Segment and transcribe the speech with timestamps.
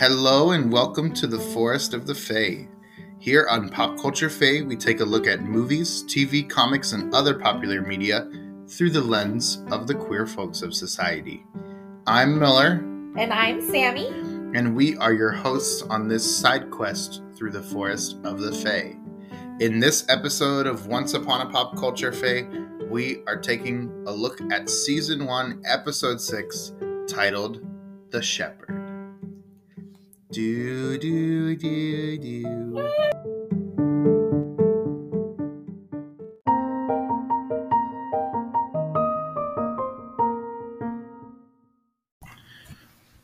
[0.00, 2.66] Hello and welcome to the Forest of the Fae.
[3.18, 7.34] Here on Pop Culture Fae, we take a look at movies, TV, comics, and other
[7.38, 8.26] popular media
[8.66, 11.44] through the lens of the queer folks of society.
[12.06, 12.82] I'm Miller,
[13.18, 14.06] And I'm Sammie.
[14.56, 18.96] and we are your hosts on this side quest through the Forest of the Fae.
[19.60, 22.48] In this episode of Once Upon a Pop Culture Fae,
[22.88, 26.72] we are taking a look at Season 1, Episode 6,
[27.06, 27.60] titled
[28.08, 28.79] The Shepherd.
[30.32, 32.88] Do, do, do, do.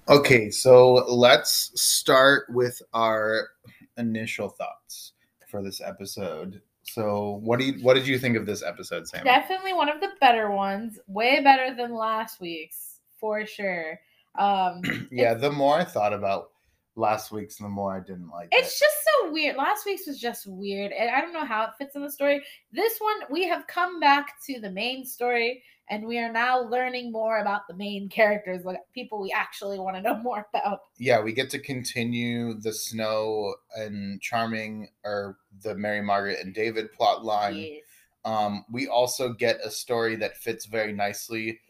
[0.09, 3.51] Okay, so let's start with our
[3.97, 5.13] initial thoughts
[5.49, 6.61] for this episode.
[6.83, 9.23] So, what do you what did you think of this episode, Sam?
[9.23, 10.99] Definitely one of the better ones.
[11.07, 14.01] Way better than last week's, for sure.
[14.37, 16.51] Um, yeah, the more I thought about
[16.97, 18.85] last week's, the more I didn't like it's it.
[18.85, 19.57] just so weird.
[19.57, 20.93] Last week's was just weird.
[20.93, 22.43] And I don't know how it fits in the story.
[22.73, 27.13] This one, we have come back to the main story and we are now learning
[27.13, 30.81] more about the main characters, like people we actually want to know more about.
[30.99, 36.93] Yeah, we get to continue the Snow and Charming or the Mary Margaret and David
[36.93, 37.57] plot line.
[37.57, 37.83] Yes.
[38.25, 41.61] Um, we also get a story that fits very nicely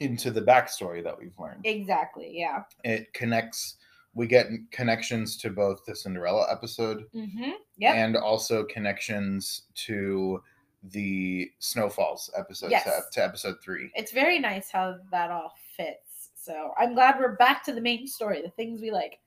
[0.00, 1.60] into the backstory that we've learned.
[1.64, 2.32] Exactly.
[2.34, 2.62] Yeah.
[2.82, 3.76] It connects.
[4.16, 7.50] We get connections to both the Cinderella episode Mm-hmm.
[7.78, 7.94] Yep.
[7.94, 10.42] and also connections to
[10.82, 12.84] the Snow Falls episode Yes.
[12.84, 13.90] to, to episode three.
[13.94, 16.30] it's very nice how that all fits.
[16.34, 19.18] So I'm glad we're back to the main story, the things we like.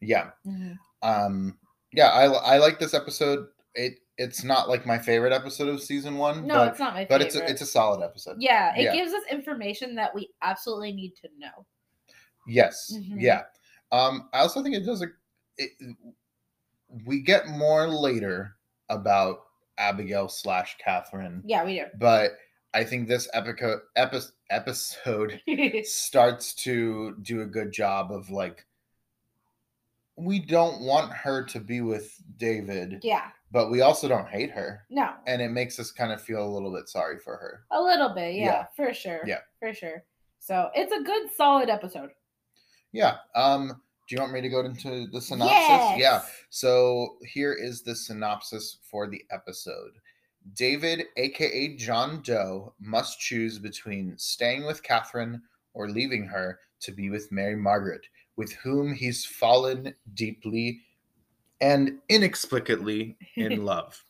[0.00, 0.30] Yeah.
[0.46, 0.76] Mhm.
[1.02, 1.58] Um.
[1.92, 3.46] Yeah, I I like this episode.
[3.74, 6.46] It it's not like my favorite episode of season one.
[6.46, 7.26] No, but, it's not my but favorite.
[7.26, 8.36] it's a, it's a solid episode.
[8.40, 8.92] yeah, it yeah.
[8.94, 11.66] gives us information that we absolutely need to know.
[12.46, 12.92] Yes.
[12.94, 13.20] Mhm.
[13.20, 13.42] Yeah.
[13.92, 14.28] Um.
[14.32, 15.06] I also think it does a.
[15.58, 15.70] It,
[17.04, 18.56] we get more later
[18.88, 19.38] about
[19.78, 21.84] Abigail slash Catherine, Yeah, we do.
[21.98, 22.32] but
[22.74, 24.18] I think this epico- epi-
[24.50, 25.40] episode
[25.84, 28.64] starts to do a good job of like.
[30.18, 34.84] We don't want her to be with David, yeah, but we also don't hate her.
[34.88, 37.64] no, and it makes us kind of feel a little bit sorry for her.
[37.70, 38.34] a little bit.
[38.34, 38.64] Yeah, Yeah.
[38.74, 39.20] for sure.
[39.26, 39.40] Yeah.
[39.60, 40.04] for sure.
[40.38, 42.10] So it's a good, solid episode.
[42.92, 43.16] Yeah.
[43.34, 46.00] Um do you want me to go into the synopsis?
[46.00, 46.22] Yeah.
[46.48, 49.92] So here is the synopsis for the episode.
[50.54, 55.42] David, aka John Doe, must choose between staying with Catherine
[55.74, 58.06] or leaving her to be with Mary Margaret,
[58.36, 60.80] with whom he's fallen deeply
[61.60, 64.04] and inexplicably in love.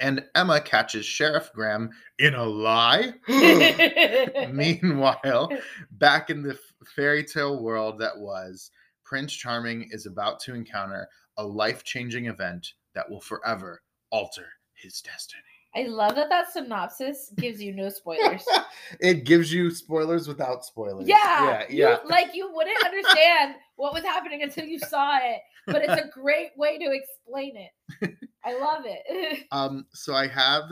[0.00, 1.90] And Emma catches Sheriff Graham
[2.20, 3.14] in a lie.
[4.52, 5.50] Meanwhile,
[5.90, 6.56] back in the
[6.94, 8.70] fairy tale world that was,
[9.08, 11.08] Prince Charming is about to encounter
[11.38, 13.80] a life changing event that will forever
[14.10, 15.42] alter his destiny.
[15.74, 18.44] I love that that synopsis gives you no spoilers.
[19.00, 21.08] it gives you spoilers without spoilers.
[21.08, 25.82] Yeah, yeah, you- like you wouldn't understand what was happening until you saw it, but
[25.82, 28.14] it's a great way to explain it.
[28.44, 29.46] I love it.
[29.52, 30.64] Um, so I have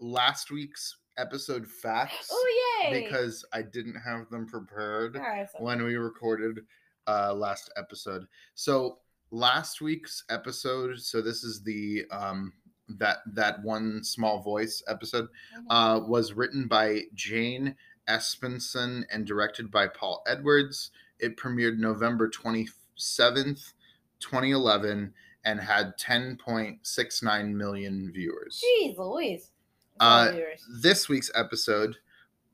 [0.00, 3.04] last week's episode facts oh yay!
[3.04, 5.16] because I didn't have them prepared.
[5.16, 6.58] Right, when we recorded
[7.06, 8.26] uh last episode.
[8.54, 8.98] So
[9.30, 12.52] last week's episode, so this is the um
[12.88, 15.64] that that one small voice episode Mhm.
[15.70, 17.76] uh was written by Jane
[18.08, 20.90] Espenson and directed by Paul Edwards.
[21.18, 23.72] It premiered November 27th,
[24.20, 25.14] 2011
[25.46, 28.62] and had 10.69 million viewers.
[28.64, 29.50] Jeez Louise.
[29.98, 30.66] That's a lot of Uh, viewers.
[30.82, 31.96] This week's episode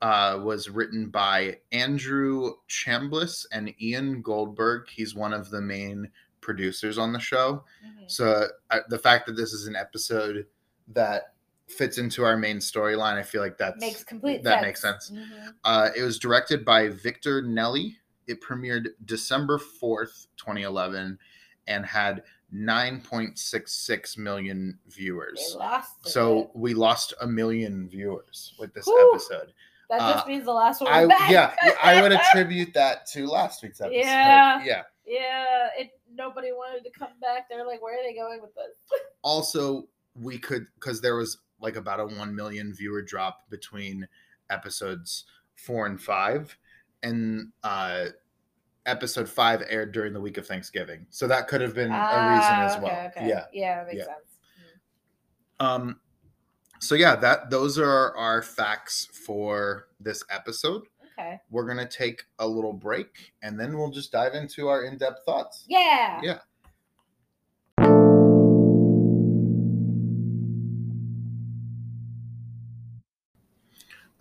[0.01, 4.87] uh, was written by Andrew Chambliss and Ian Goldberg.
[4.89, 6.09] He's one of the main
[6.41, 7.63] producers on the show.
[7.85, 8.09] Mhm.
[8.09, 10.47] So I, the fact that this is an episode
[10.87, 11.35] that
[11.67, 14.65] fits into our main storyline, I feel like that's makes complete that sense.
[14.65, 15.11] makes sense.
[15.11, 15.53] Mhm.
[15.63, 17.95] Uh, it was directed by Victor Nelli.
[18.27, 21.19] It premiered December 4th, 2011,
[21.67, 22.23] and had
[22.53, 25.55] 9.66 million viewers.
[26.03, 29.11] So we lost a million viewers with this Whew.
[29.13, 29.53] episode.
[29.91, 31.29] That just uh, means the last one I back.
[31.29, 33.97] yeah, yeah, I would attribute that to last week's episode.
[33.99, 34.63] Yeah.
[34.63, 34.81] Yeah.
[35.05, 37.47] yeah, it nobody wanted to come back.
[37.49, 38.99] They're like, where are they going with this?
[39.23, 39.87] Also,
[40.19, 44.07] we could because there was like about a one million viewer drop between
[44.49, 46.57] episodes four and five,
[47.03, 48.05] and uh
[48.87, 52.53] episode five aired during the week of Thanksgiving, so that could have been a reason
[52.55, 53.11] Ah, as okay, well.
[53.15, 53.27] okay.
[53.29, 53.45] Yeah.
[53.53, 54.05] yeah, makes yeah.
[54.05, 54.37] sense.
[55.59, 55.99] Um.
[56.81, 60.83] So yeah, that those are our facts for this episode.
[61.19, 61.39] Okay.
[61.51, 65.65] we're gonna take a little break and then we'll just dive into our in-depth thoughts.
[65.67, 66.19] Yeah.
[66.23, 66.39] Yeah.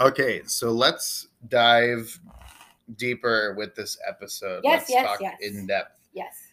[0.01, 2.19] Okay, so let's dive
[2.97, 4.63] deeper with this episode.
[4.65, 5.39] Yes, let's yes, talk yes.
[5.41, 6.09] in depth.
[6.13, 6.50] Yes.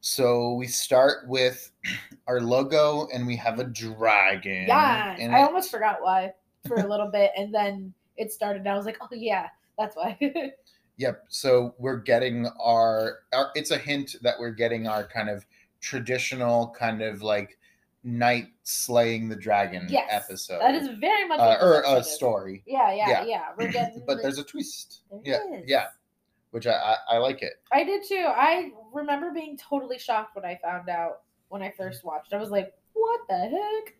[0.00, 1.70] So we start with
[2.26, 4.66] our logo and we have a dragon.
[4.68, 5.16] Yeah.
[5.18, 5.42] I it.
[5.44, 6.32] almost forgot why
[6.66, 8.60] for a little bit, and then it started.
[8.60, 9.48] And I was like, oh yeah,
[9.78, 10.18] that's why.
[10.98, 11.26] Yep.
[11.28, 15.46] So we're getting our, our it's a hint that we're getting our kind of
[15.80, 17.56] traditional kind of like
[18.02, 20.08] knight slaying the dragon yes.
[20.10, 20.60] episode.
[20.60, 22.64] That is very much uh, or a story.
[22.66, 23.24] Yeah, yeah, Yeah.
[23.24, 23.44] yeah.
[23.56, 24.02] We're getting.
[24.06, 25.02] but the- there's a twist.
[25.10, 25.64] There yeah, is.
[25.68, 25.86] yeah.
[26.50, 27.54] Which I, I I like it.
[27.72, 28.24] I did too.
[28.26, 32.32] I remember being totally shocked when I found out when I first watched.
[32.32, 33.94] I was like, "What the heck?"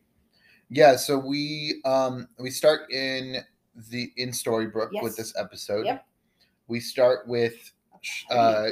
[0.70, 0.96] Yeah.
[0.96, 3.38] So we um we start in
[3.90, 5.02] the in Storybrooke Yes.
[5.02, 5.86] with this episode.
[5.86, 6.06] Yep.
[6.68, 7.70] We start with
[8.30, 8.68] uh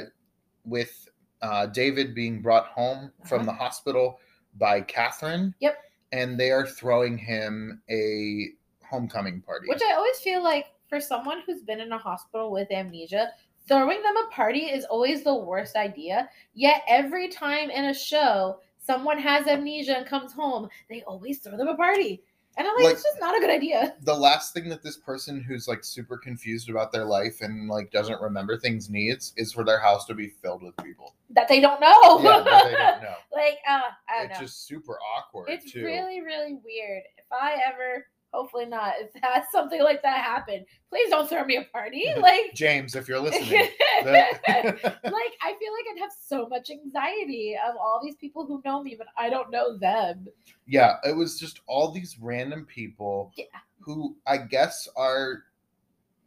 [0.65, 1.07] with
[1.41, 3.51] uh David being brought home from Uh-huh.
[3.51, 4.19] the hospital
[4.55, 5.53] by Catherine.
[5.59, 5.77] Yep.
[6.13, 8.47] And they are throwing him a
[8.83, 9.67] homecoming party.
[9.69, 13.31] Which I always feel like for someone who's been in a hospital with amnesia,
[13.67, 16.29] throwing them a party is always the worst idea.
[16.53, 21.57] Yet every time in a show someone has amnesia and comes home, they always throw
[21.57, 22.23] them a party.
[22.57, 23.95] And I'm like, Like- it's just not a good idea.
[24.01, 27.91] the last thing that this person who's like super confused about their life and like
[27.91, 31.13] doesn't remember things needs is for their house to be filled with people.
[31.29, 32.19] That they don't know.
[32.23, 33.15] Yeah, that they don't know.
[33.31, 34.45] like, uh, I don't It's know.
[34.45, 35.83] just super awkward it's too.
[35.85, 41.09] really really weird if i ever hopefully not if has something like that happened, please
[41.09, 43.69] don't throw me a party like James, if you're listening.
[44.05, 48.81] like i feel like i'd have so much anxiety of all these people who know
[48.83, 50.27] me but i don't know them
[50.69, 53.45] yeah, it was just all these random people Yeah.
[53.79, 55.43] who I guess are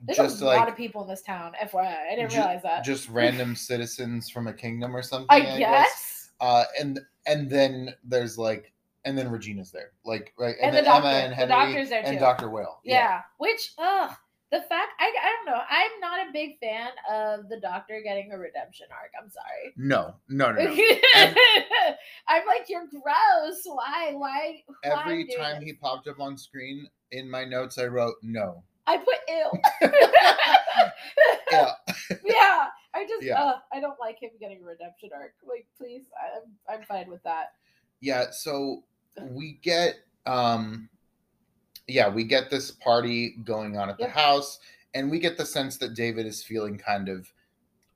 [0.03, 2.63] there's just a like lot of people in this town fyi i didn't ju- realize
[2.63, 5.27] that just random citizens from a kingdom or something.
[5.31, 8.73] i guess Uh, and and then there's like
[9.05, 11.09] and then Regina's there, like right, And then the doctor.
[11.09, 12.09] Emma and The doctor's there too.
[12.09, 12.19] and.
[12.19, 12.81] Doctor Whale.
[12.85, 13.23] yeah.
[13.39, 14.11] which ugh
[14.53, 18.33] the fact I, I don't know i'm not a big fan of the doctor getting
[18.33, 20.71] a redemption arc i'm sorry No, no, no, no.
[22.29, 23.63] I'm like, you're gross.
[23.65, 24.13] Why?
[24.15, 24.63] Why?
[24.83, 28.63] why Every time he popped up on screen, in my notes I wrote no.
[28.87, 29.53] I put ill.
[31.53, 31.73] Yeah.
[32.25, 32.67] yeah.
[32.95, 33.41] I just, Yeah.
[33.43, 35.35] uh, I don't like him getting a redemption arc.
[35.47, 36.05] Like, please,
[36.37, 37.53] I'm, I'm fine with that.
[38.01, 38.85] Yeah, so
[39.31, 39.97] we get
[40.27, 40.89] um
[41.87, 44.09] yeah, we get this party going on at Yep.
[44.09, 44.59] the house
[44.95, 47.33] and we get the sense that David is feeling kind of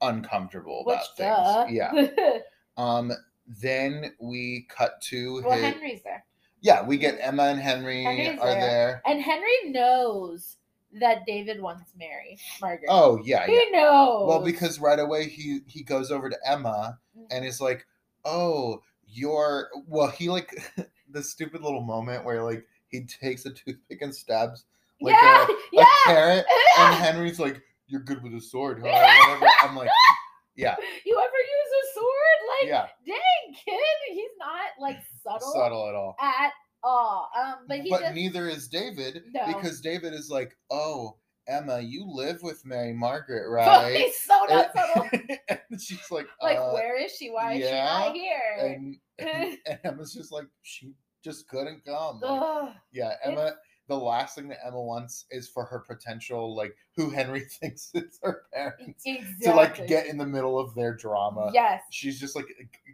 [0.00, 1.64] uncomfortable Which, about duh.
[1.66, 1.76] things.
[1.76, 2.38] Yeah.
[2.76, 3.12] Um
[3.46, 6.25] then we cut to well, his, Henry's there,
[6.61, 8.60] Yeah, we get Emma and Henry Henry's are there.
[8.60, 9.02] there.
[9.06, 10.56] and Henry knows
[11.00, 12.88] that David wants Mary Margaret.
[12.88, 13.60] Oh, yeah, yeah.
[13.64, 14.28] he knows.
[14.28, 17.26] Well, because right away he he goes over to Emma Mm.
[17.31, 17.87] and is like,
[18.25, 20.50] "Oh, you're well." He like
[21.10, 24.64] the stupid little moment where like he takes a toothpick and stabs
[25.00, 26.46] like yeah, a, a yeah, carrot,
[26.76, 26.86] yeah.
[26.86, 29.46] and Henry's like, "You're good with a sword, huh?" Whatever.
[29.62, 29.90] I'm like,
[30.56, 32.60] "Yeah, You ever use a sword?
[32.60, 36.52] Like, yeah, dang, kid, he's not like subtle, subtle at all." at
[36.82, 37.30] all.
[37.36, 39.46] Um, but he But just neither is David No.
[39.46, 41.16] because David is like, "Oh,
[41.46, 45.08] Emma, you live with Mary Margaret, right?" he's so not subtle.
[45.70, 47.31] and she's like, Like, uh, where is she?
[47.31, 48.56] Why is she not here?
[48.60, 52.20] and, and, and Emma's just like, she just couldn't come.
[52.20, 53.55] Like, yeah, Emma.
[53.86, 58.19] The last thing that Emma wants is for her potential, like who Henry thinks is
[58.22, 59.44] her parents, exactly.
[59.44, 61.51] to like get in the middle of their drama.
[61.53, 61.82] Yes.
[61.91, 62.46] She's just like,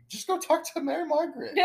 [0.08, 1.56] just go talk to Mary Margaret.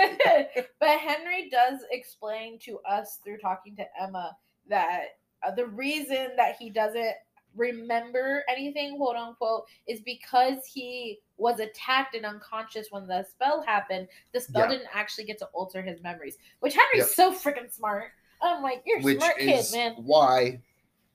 [0.80, 4.38] but Henry does explain to us through talking to Emma
[4.70, 5.06] that
[5.44, 7.14] uh, the reason that he doesn't
[7.56, 14.08] remember anything, quote unquote, is because he was attacked and unconscious when the spell happened.
[14.34, 14.72] The spell Yeah.
[14.78, 17.08] didn't actually get to alter his memories, which Henry's Yep.
[17.10, 18.12] so freaking smart.
[18.42, 19.94] I'm like, you're a Which smart kid, man.
[19.96, 20.62] why,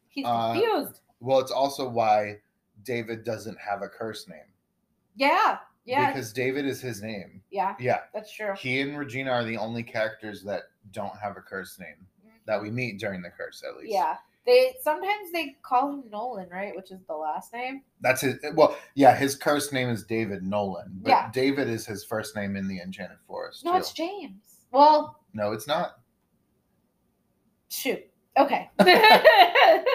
[0.09, 1.01] He's uh, confused.
[1.21, 2.41] well, it's also why
[2.83, 4.51] David doesn't have a curse name
[5.15, 7.43] Yeah, yeah, because David is his name.
[7.51, 7.77] yeah.
[7.79, 8.55] Yeah, That's true.
[8.57, 12.07] he and Regina are the only characters that don't have a curse name
[12.47, 13.93] that we meet during the curse, at least.
[13.93, 14.17] Yeah.
[14.47, 16.75] They sometimes they call him Nolan, right?
[16.75, 17.83] Which is the last name.
[18.01, 18.37] That's his.
[18.55, 21.31] Well, yeah, his cursed name is David Nolan, but Yeah.
[21.31, 23.65] David is his first name in the Enchanted Forest.
[23.67, 23.79] No, too.
[23.79, 24.65] it's James.
[24.73, 25.99] Well, no, it's not.
[27.69, 28.03] shoot.
[28.39, 28.71] Okay.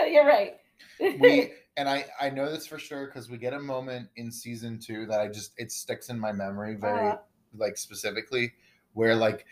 [0.08, 0.56] You're right.
[1.00, 4.80] We and I I know this for sure because we get a moment in season
[4.80, 7.18] two that I just it sticks in my memory very Uh.
[7.58, 8.54] like specifically
[8.94, 9.46] where like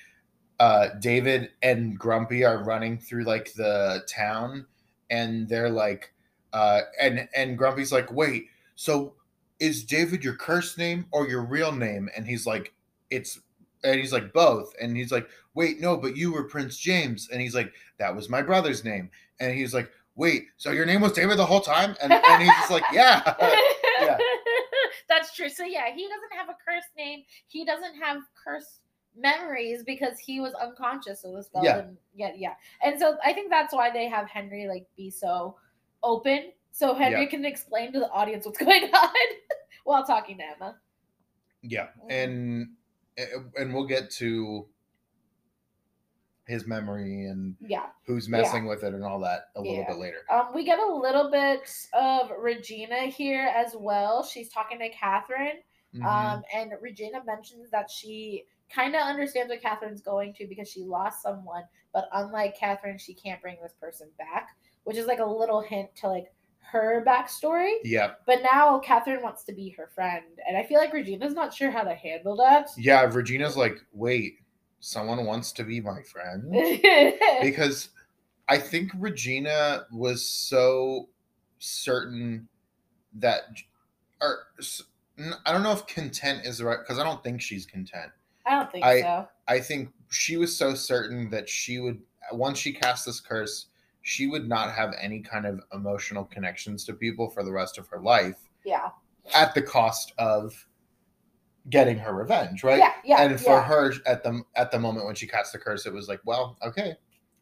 [0.63, 4.65] uh David and Grumpy are running through like the town
[5.09, 6.13] and they're like
[6.53, 8.43] Uh, and and Grumpy's like, wait,
[8.75, 9.15] so
[9.59, 12.09] is David your curse name or your real name?
[12.15, 12.73] And he's like,
[13.09, 13.39] it's
[13.83, 17.41] and he's like both and he's like wait no but you were prince james and
[17.41, 19.09] he's like that was my brother's name
[19.41, 22.55] and he's like wait so your name was david the whole time and, and he's
[22.61, 23.35] just like yeah
[24.01, 24.17] yeah.
[25.09, 25.49] That's true.
[25.49, 27.23] So yeah, he doesn't have a curse name.
[27.47, 28.79] He doesn't have cursed
[29.17, 31.75] memories because he was unconscious so the spell Yeah.
[31.77, 32.53] didn't get yeah.
[32.83, 35.57] And so I think that's why they have Henry like be so
[36.01, 36.51] open.
[36.71, 37.29] So Henry Yeah.
[37.29, 39.09] can explain to the audience what's going on
[39.83, 40.77] while talking to Emma.
[41.61, 42.11] yeah Mhm.
[42.11, 42.67] and
[43.57, 44.67] and we'll get to
[46.45, 47.89] his memory and Yeah.
[48.05, 49.87] who's messing with it and all that a little Yeah.
[49.87, 51.61] bit later Um, we get a little bit
[51.93, 54.23] of Regina here as well.
[54.23, 55.61] She's talking to Catherine.
[55.93, 56.03] Mhm.
[56.05, 60.83] Um, and Regina mentions that she kind of understands what Catherine's going to because she
[60.83, 61.63] lost someone,
[61.93, 64.49] but unlike Catherine, she can't bring this person back,
[64.83, 66.33] which is like a little hint to like
[66.71, 67.73] her backstory.
[67.83, 71.53] yeah But now Catherine wants to be her friend, and I feel like Regina's not
[71.53, 72.69] sure how to handle that.
[72.77, 74.35] yeah regina's like wait
[74.79, 76.43] someone wants to be my friend
[77.41, 77.89] because
[78.49, 81.07] I think Regina was so
[81.59, 82.47] certain
[83.15, 83.43] that,
[84.21, 84.39] or
[85.45, 88.11] I don't know if content is the right because I don't think she's content.
[88.45, 89.27] I don't think I- so.
[89.47, 91.99] I think she was so certain that she would
[92.31, 93.67] once she cast this curse,
[94.01, 97.87] she would not have any kind of emotional connections to people for the rest of
[97.89, 98.89] her life Yeah.
[99.33, 100.53] at the cost of
[101.69, 102.77] getting her revenge, right?
[102.79, 102.93] Yeah.
[103.03, 103.21] Yeah.
[103.21, 103.63] and for yeah.
[103.63, 106.57] her at the at the moment when she cast the curse, it was like, well,
[106.65, 106.95] okay,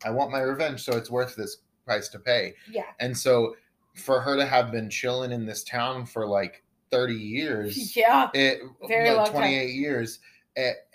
[0.03, 2.53] I want my revenge, so it's worth this price to pay.
[2.70, 2.86] Yeah.
[3.00, 3.55] And so
[3.96, 8.29] for her to have been chilling in this town for like 30 years, Yeah.
[8.34, 9.36] it Very like long time.
[9.36, 10.20] 28 years,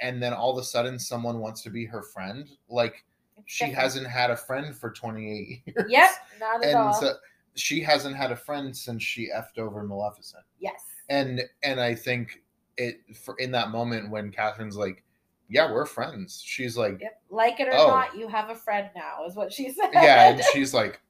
[0.00, 3.04] and then all of a sudden someone wants to be her friend, like
[3.46, 5.86] she hasn't had a friend for 28 years.
[5.90, 6.10] Yep.
[6.40, 6.92] Not at And all.
[6.94, 7.14] so
[7.54, 10.74] she hasn't had a friend since she effed over Maleficent yes.
[11.08, 12.42] and and I think
[12.76, 15.02] it for in that moment when Catherine's like,
[15.48, 17.22] "Yeah, we're friends," she's like, Yep.
[17.30, 17.86] Like it or Oh.
[17.88, 19.88] not, you have a friend now, is what she said.
[19.94, 21.00] "Yeah," and she's like,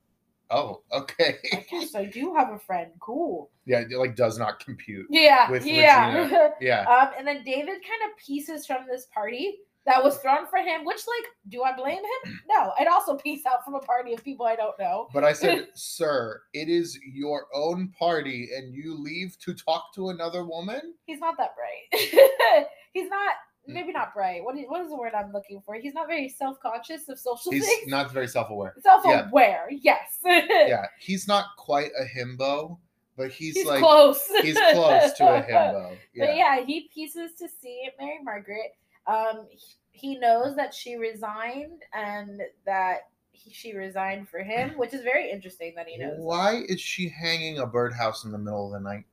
[0.51, 2.91] "Oh, okay." I guess I do have a friend.
[3.01, 3.51] Cool.
[3.65, 5.07] yeah, it, like does not compute.
[5.11, 5.51] Yeah.
[5.51, 6.51] With yeah.
[6.61, 10.59] Yeah, um, and then David kind of pieces from this party that was thrown for
[10.59, 12.41] him, which, like, do I blame him?
[12.49, 12.73] No.
[12.79, 15.09] I'd also piece out from a party of people I don't know.
[15.15, 20.09] but I said, "Sir, it is your own party, and you leave to talk to
[20.09, 22.67] another woman." He's not that bright.
[22.93, 23.35] He's not,
[23.67, 24.43] maybe not bright.
[24.45, 25.75] What is, what is the word I'm looking for?
[25.75, 27.89] He's not very self conscious of social He's things.
[27.89, 28.75] not very self-aware.
[28.83, 30.19] Self aware, yes.
[30.25, 32.79] Yeah, he's not quite a himbo,
[33.17, 34.27] but he's, he's like close.
[34.43, 35.91] he's close to a himbo.
[35.91, 38.75] But Yeah, yeah, he pieces to see Mary Margaret.
[39.07, 39.47] Um,
[39.93, 45.31] he, knows that she resigned and that he, she resigned for him, which is very
[45.31, 46.17] interesting that he knows.
[46.19, 49.05] Why is she hanging a birdhouse in the middle of the night?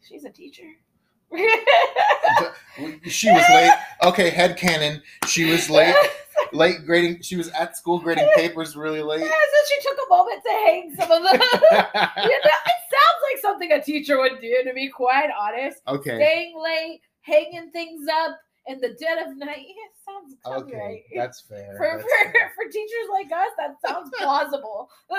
[0.00, 0.70] She's a teacher.
[3.08, 3.72] she was late.
[4.02, 5.02] Okay, head canon.
[5.26, 5.94] She was late.
[6.52, 7.22] Late grading.
[7.22, 9.20] She was at school grading papers really late.
[9.20, 11.32] Yeah, so she took a moment to hang some of the.
[11.32, 15.80] you know, it sounds like something a teacher would do, to be quite honest.
[15.86, 16.16] okay.
[16.16, 19.58] Staying late, hanging things up in the dead of night.
[19.58, 20.78] Yeah, it sounds, sounds Okay.
[20.78, 21.02] right.
[21.14, 21.74] That's fair.
[21.76, 22.52] for, That's for, fair.
[22.56, 24.88] for teachers like us, that sounds plausible.
[25.08, 25.18] but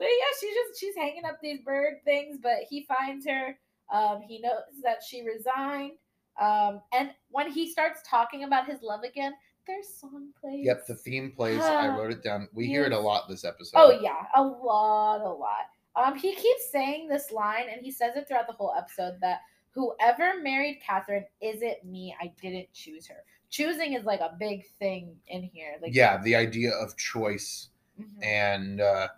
[0.00, 3.56] yeah, she's just she's hanging up these bird things, but he finds her.
[3.92, 5.92] Um, he knows that she resigned.
[6.40, 9.32] Um, and when he starts talking about his love again,
[9.66, 10.64] their song plays.
[10.64, 11.60] Yep, the theme plays.
[11.60, 12.48] I wrote it down.
[12.52, 13.78] We hear it a lot this episode.
[13.78, 15.68] Oh yeah, a lot, a lot.
[15.96, 19.40] Um, he keeps saying this line, and he says it throughout the whole episode that
[19.70, 22.14] whoever married Catherine isn't me.
[22.20, 23.22] I didn't choose her.
[23.50, 25.76] Choosing is like a big thing in here.
[25.82, 27.68] Like Yeah, the idea of choice
[28.00, 28.24] mhm.
[28.24, 29.08] and uh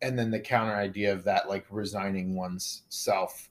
[0.00, 3.50] and then the counter idea of that like resigning one's self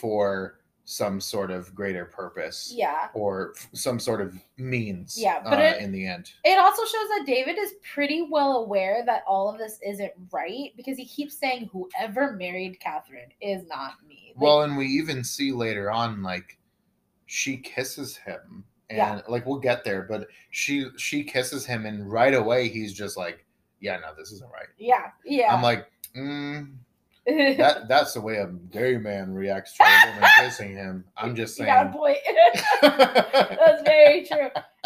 [0.00, 2.70] for some sort of greater purpose.
[2.76, 3.08] yeah.
[3.14, 6.30] or some sort of means Yeah, but uh, it- in the end.
[6.44, 10.72] It also shows that David is pretty well aware that all of this isn't right
[10.76, 14.32] because he keeps saying whoever married Catherine is not me.
[14.36, 16.58] Like, well, and we even see later on, like
[17.26, 19.20] she kisses him, and Yeah.
[19.26, 23.46] like we'll get there, but she she kisses him, and right away he's just like,
[23.80, 25.54] "Yeah, no, this isn't right." yeah, yeah.
[25.54, 26.74] I'm like, mm,
[27.26, 31.04] that that's the way a gay man reacts to a woman kissing him.
[31.16, 31.98] I'm just you got a saying.
[31.98, 32.18] point.
[32.82, 34.38] That's very true.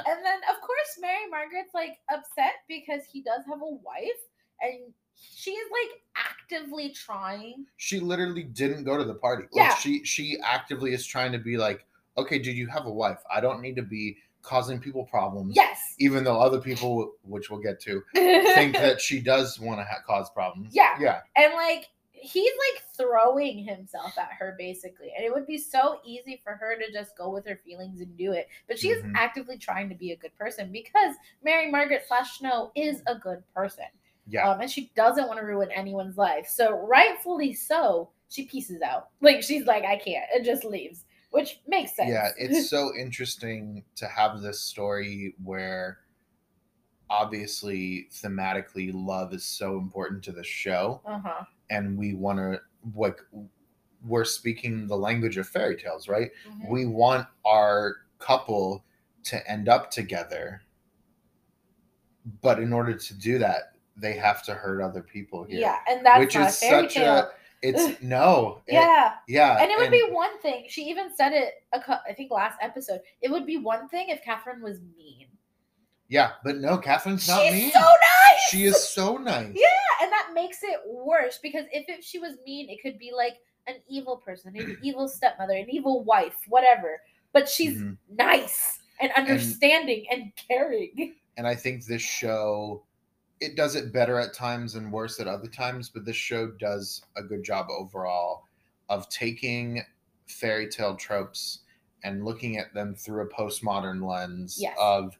[0.06, 4.20] And then, of course, Mary Margaret's like upset because he does have a wife,
[4.60, 7.66] and she is like actively trying.
[7.76, 9.44] she literally didn't go to the party.
[9.52, 9.70] Yeah.
[9.70, 11.84] Like she she actively is trying to be like,
[12.16, 13.18] okay, dude, you have a wife.
[13.32, 15.54] I don't need to be causing people problems.
[15.56, 15.78] Yes.
[15.98, 20.00] Even though other people, which we'll get to, think that she does want to ha-
[20.06, 20.74] cause problems.
[20.74, 20.94] Yeah.
[21.00, 21.20] Yeah.
[21.36, 21.88] and like
[22.20, 26.76] he's like throwing himself at her basically and it would be so easy for her
[26.76, 29.12] to just go with her feelings and do it but she's Mhm.
[29.14, 33.42] actively trying to be a good person because mary margaret slash snow is a good
[33.54, 33.84] person
[34.26, 34.48] Yeah.
[34.50, 39.08] um, and she doesn't want to ruin anyone's life so rightfully so she pieces out
[39.20, 43.84] like she's like i can't and just leaves which makes sense Yeah, it's so interesting
[43.96, 45.98] to have this story where
[47.10, 52.60] obviously thematically love is so important to the show uh-huh and we want to
[52.94, 53.20] like
[54.06, 56.30] we're speaking the language of fairy tales, right?
[56.48, 56.68] Mhm.
[56.70, 58.84] We want our couple
[59.24, 60.62] to end up together.
[62.42, 65.60] But in order to do that, they have to hurt other people here.
[65.60, 67.30] yeah and that's which is such tale a
[67.62, 68.62] it's no.
[68.66, 69.58] it- yeah yeah.
[69.60, 70.66] and it would be one thing.
[70.68, 71.64] She even said it.
[71.72, 73.00] I think last episode.
[73.20, 75.26] It would be one thing if Catherine was mean.
[76.08, 77.70] Yeah, but no, Catherine's not She's mean.
[77.72, 78.40] so nice.
[78.50, 79.52] She is so nice.
[79.54, 79.66] Yeah,
[80.02, 83.34] and that makes it worse because if it, she was mean, it could be like
[83.66, 87.00] an evil person, an evil stepmother, an evil wife, whatever.
[87.32, 87.98] But she's Mhm.
[88.10, 91.14] nice and understanding and, caring.
[91.36, 92.82] and I think this show
[93.40, 97.02] it does it better at times and worse at other times, but this show does
[97.16, 98.42] a good job overall
[98.88, 99.80] of taking
[100.26, 101.60] fairy tale tropes
[102.02, 104.76] and looking at them through a postmodern lens Yes.
[104.80, 105.16] of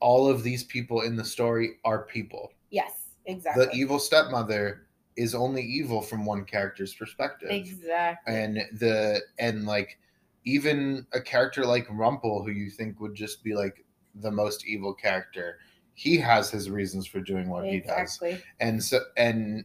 [0.00, 2.52] all of these people in the story are people.
[2.70, 3.66] Yes, exactly.
[3.66, 7.50] The evil stepmother is only evil from one character's perspective.
[7.50, 8.34] exactly.
[8.34, 9.98] And the and like
[10.44, 14.94] even a character like Rumple who you think would just be like the most evil
[14.94, 15.58] character,
[15.94, 17.90] he has his reasons for doing what he does.
[18.16, 18.42] exactly.
[18.60, 19.64] And so and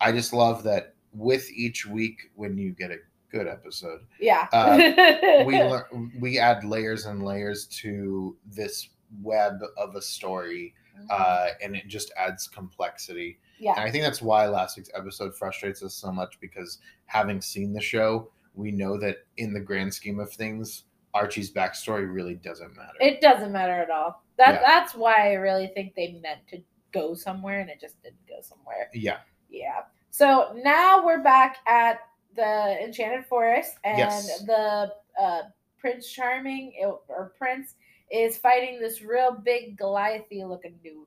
[0.00, 2.98] I just love that with each week when you get a
[3.30, 4.48] good episode, Yeah.
[4.52, 8.88] Uh, we learn we add layers and layers to this
[9.22, 10.74] web of a story
[11.10, 13.38] uh, and it just adds complexity.
[13.58, 13.72] yeah.
[13.72, 17.72] And I think that's why last week's episode frustrates us so much because having seen
[17.74, 22.74] the show, we know that in the grand scheme of things, Archie's backstory really doesn't
[22.76, 22.94] matter.
[23.00, 24.22] It doesn't matter at all.
[24.38, 24.62] That Yeah.
[24.64, 28.40] that's why I really think they meant to go somewhere and it just didn't go
[28.40, 28.88] somewhere.
[28.94, 29.18] yeah.
[29.50, 29.82] Yeah.
[30.10, 32.00] So now we're back at
[32.34, 34.42] the Enchanted Forest, and Yes.
[34.44, 35.42] the uh,
[35.78, 36.72] Prince Charming
[37.08, 37.74] or Prince
[38.10, 41.06] is fighting this real big Goliathy looking dude.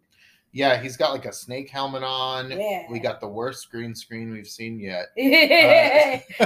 [0.51, 2.51] Yeah, he's got like a snake helmet on.
[2.51, 2.85] Yeah.
[2.89, 5.07] We got the worst green screen we've seen yet.
[6.39, 6.45] Uh,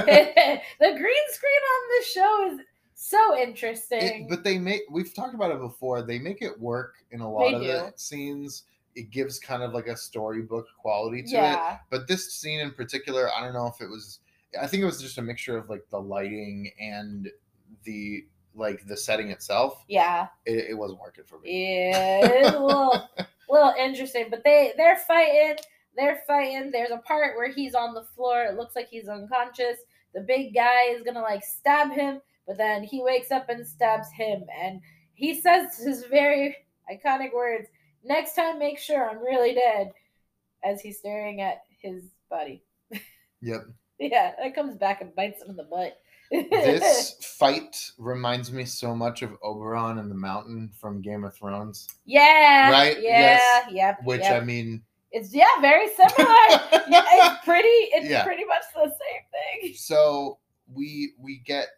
[0.80, 2.60] the green screen on this show is
[2.94, 4.24] so interesting.
[4.24, 6.02] It, but they make we've talked about it before.
[6.02, 8.64] They make it work in a lot They of the scenes.
[8.94, 11.78] It gives kind of like a storybook quality to it.
[11.90, 14.20] But this scene in particular, I don't know if it was
[14.60, 17.30] I think it was just a mixture of like the lighting and
[17.84, 19.84] the like the setting itself.
[19.88, 20.28] Yeah.
[20.46, 21.88] It, it wasn't working for me.
[21.90, 22.20] Yeah.
[22.22, 23.08] It's a little
[23.48, 24.26] little interesting.
[24.30, 25.56] But they they're fighting.
[25.96, 26.70] They're fighting.
[26.70, 28.44] There's a part where he's on the floor.
[28.44, 29.78] It looks like he's unconscious.
[30.14, 34.08] The big guy is gonna like stab him, but then he wakes up and stabs
[34.12, 34.80] him, and
[35.14, 36.56] he says his very
[36.90, 37.68] iconic words:
[38.04, 39.90] "Next time, make sure I'm really dead."
[40.64, 42.62] As he's staring at his body.
[43.40, 43.66] Yep.
[44.00, 45.96] Yeah, that comes back and bites him in the butt.
[46.30, 51.88] This fight reminds me so much of Oberyn and the Mountain from Game of Thrones.
[52.04, 52.96] yeah, Right?
[53.00, 53.66] Yeah, Yes.
[53.70, 53.98] yep.
[54.04, 54.42] Which yep.
[54.42, 54.82] I mean
[55.12, 56.10] it's yeah, very similar.
[56.88, 57.68] yeah, it's pretty.
[57.68, 58.24] It's Yeah.
[58.24, 59.74] pretty much the same thing.
[59.76, 60.38] so
[60.72, 61.68] we we get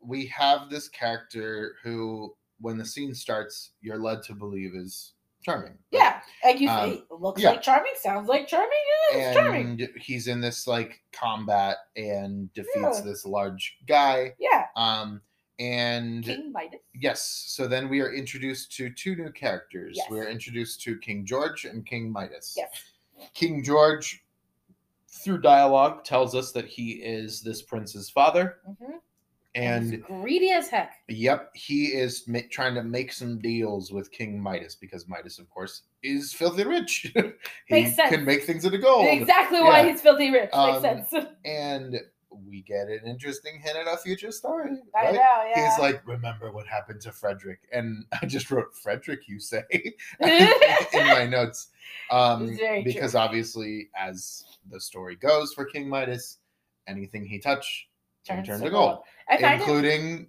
[0.00, 5.12] we have this character who when the scene starts you're led to believe is
[5.46, 5.78] charming?
[5.92, 7.50] Yeah, like you Um, say, looks yeah.
[7.50, 8.70] like charming, sounds like charming.
[9.12, 9.88] Yeah, it's charming.
[9.96, 13.00] he's in this like combat and defeats Yeah.
[13.04, 15.22] this large guy Yeah, um
[15.60, 16.80] and King Midas.
[16.94, 20.10] yes so then we are introduced to two new characters Yes.
[20.10, 22.70] we are introduced to king george and king midas Yes.
[23.32, 24.22] king george
[25.08, 28.96] through dialogue tells us that he is this prince's father hmm
[29.56, 30.92] and He's greedy as heck.
[31.08, 35.48] Yep, he is ma- trying to make some deals with King Midas because Midas, of
[35.50, 37.12] course, is filthy rich.
[37.14, 37.32] he
[37.70, 38.14] Makes sense.
[38.14, 39.06] can make things into gold.
[39.08, 39.90] Exactly why Yeah.
[39.92, 40.50] he's filthy rich.
[40.52, 41.26] Um, Makes sense.
[41.44, 42.00] And
[42.44, 44.76] we get an interesting hint at a future story.
[44.94, 45.14] I right?
[45.14, 45.20] know.
[45.56, 45.70] Yeah.
[45.70, 47.60] He's like, remember what happened to Frederick.
[47.72, 49.62] And I just wrote Frederick, you say,
[50.20, 51.68] in my notes.
[52.10, 53.20] Um, It's very because true.
[53.20, 56.38] obviously, as the story goes for King Midas,
[56.86, 57.86] anything he touched
[58.26, 59.04] Turns turn to gold, gold.
[59.28, 59.64] I find it.
[59.64, 60.28] including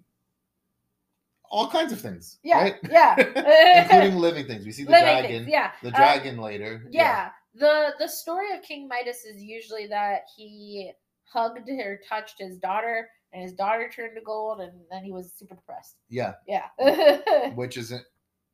[1.50, 2.40] all kinds of things.
[2.44, 2.62] Yeah.
[2.62, 2.76] Right?
[2.90, 3.16] Yeah.
[3.84, 4.66] including living things.
[4.66, 5.72] We see the Living dragon, things, Yeah.
[5.82, 6.84] the Uh, dragon later.
[6.92, 7.30] yeah.
[7.56, 10.92] The the story of King Midas is usually that he
[11.24, 15.34] hugged or touched his daughter and his daughter turned to gold, and then he was
[15.34, 15.96] super depressed.
[16.08, 16.68] Yeah, Yeah,
[17.56, 18.04] which isn't.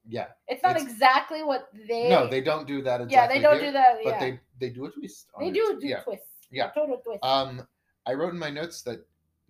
[0.08, 2.10] Yeah, it's not it's- exactly what they.
[2.10, 3.02] no, they don't do that.
[3.02, 3.98] Exactly yeah, they don't here, do that.
[4.04, 5.28] But yeah, they they do a twist.
[5.40, 6.00] they do do Yeah.
[6.02, 6.48] twists.
[6.50, 6.70] Yeah.
[6.70, 7.24] a total twist.
[7.24, 7.68] Um,
[8.06, 9.06] I wrote in my notes that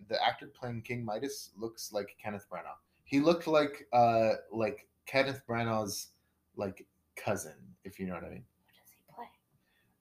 [0.08, 2.76] the actor playing King Midas looks like Kenneth Branagh.
[3.04, 6.08] He looked like uh like Kenneth Branagh's
[6.56, 7.54] like cousin,
[7.84, 8.44] if you know what I mean.
[8.44, 9.26] what does he play?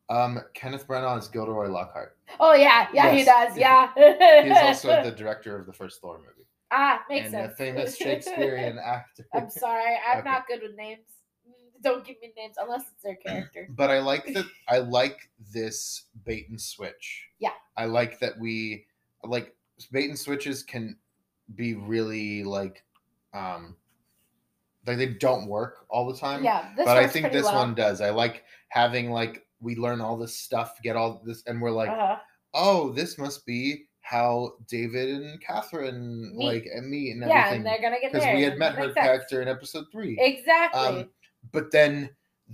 [0.10, 2.18] Um, Kenneth Branagh is Gilderoy Lockhart.
[2.40, 3.58] Oh yeah, yeah, he does.
[3.58, 3.92] Yeah,
[4.44, 7.54] He's also the director of the first Thor movie ah makes and sense.
[7.54, 9.28] a famous Shakespearean actor.
[9.34, 10.30] I'm sorry, I'm Okay.
[10.30, 11.06] not good with names.
[11.84, 13.68] Don't give me names unless it's their character.
[13.76, 14.46] But I like that.
[14.70, 17.28] I like this bait and switch.
[17.40, 17.52] Yeah.
[17.76, 18.86] I like that we
[19.24, 19.54] like
[19.92, 20.98] bait and switches can
[21.56, 22.84] be really like,
[23.34, 23.76] um,
[24.86, 26.44] like they don't work all the time.
[26.44, 27.56] Yeah, this but I think this well.
[27.56, 28.02] one does.
[28.02, 31.90] I like having like we learn all this stuff, get all this, and we're like,
[31.90, 32.18] uh-huh.
[32.54, 36.46] oh, this must be how David and Catherine Meet.
[36.46, 38.94] like and me and yeah, and everything they're gonna get because we had met her
[38.94, 38.96] sense.
[38.96, 40.18] character in episode three.
[40.20, 41.10] exactly Um,
[41.52, 42.10] but then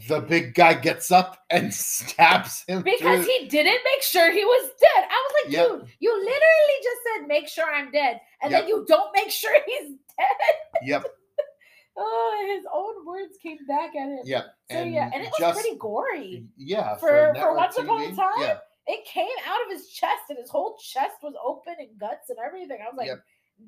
[0.07, 4.45] the big guy gets up and stabs him because through- he didn't make sure he
[4.45, 5.03] was dead.
[5.09, 5.67] I was like, Yep.
[5.67, 9.53] dude, you literally just said make sure I'm dead, and then you don't make sure
[9.65, 10.55] he's dead.
[10.83, 11.03] Yep,
[12.01, 14.19] Oh, his own words came back at him.
[14.23, 14.45] yep.
[14.71, 16.45] So yeah, and it was pretty gory.
[16.55, 18.29] yeah for- for network Once Upon a Time?
[18.38, 18.57] Yeah,
[18.88, 22.38] It came out of his chest, and his whole chest was open and guts and
[22.45, 22.77] everything.
[22.81, 23.19] I was like, Yep.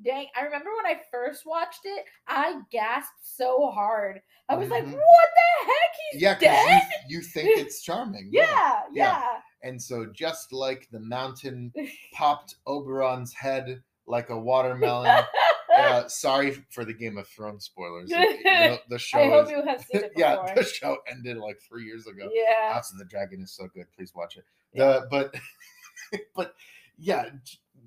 [0.04, 0.26] Dang.
[0.36, 4.20] I remember when I first watched it, I gasped so hard.
[4.48, 4.92] I was like, Mhm.
[4.92, 5.90] what the heck?
[6.12, 6.82] He's yeah, dead?
[7.08, 8.28] you, you think it's charming.
[8.32, 8.44] Yeah,
[8.92, 9.20] yeah.
[9.22, 9.28] yeah.
[9.62, 11.72] And so just like the mountain
[12.12, 15.24] popped Oberyn's head like a watermelon.
[15.78, 18.08] uh, sorry for the Game of Thrones spoilers.
[18.10, 20.46] The, the show I hope is, you have seen it before.
[20.46, 22.28] yeah, the show ended like three years ago.
[22.32, 22.72] yeah.
[22.72, 23.86] House of the Dragon is so good.
[23.96, 24.44] Please watch it.
[24.74, 25.34] The but
[26.34, 26.54] but
[26.98, 27.26] yeah,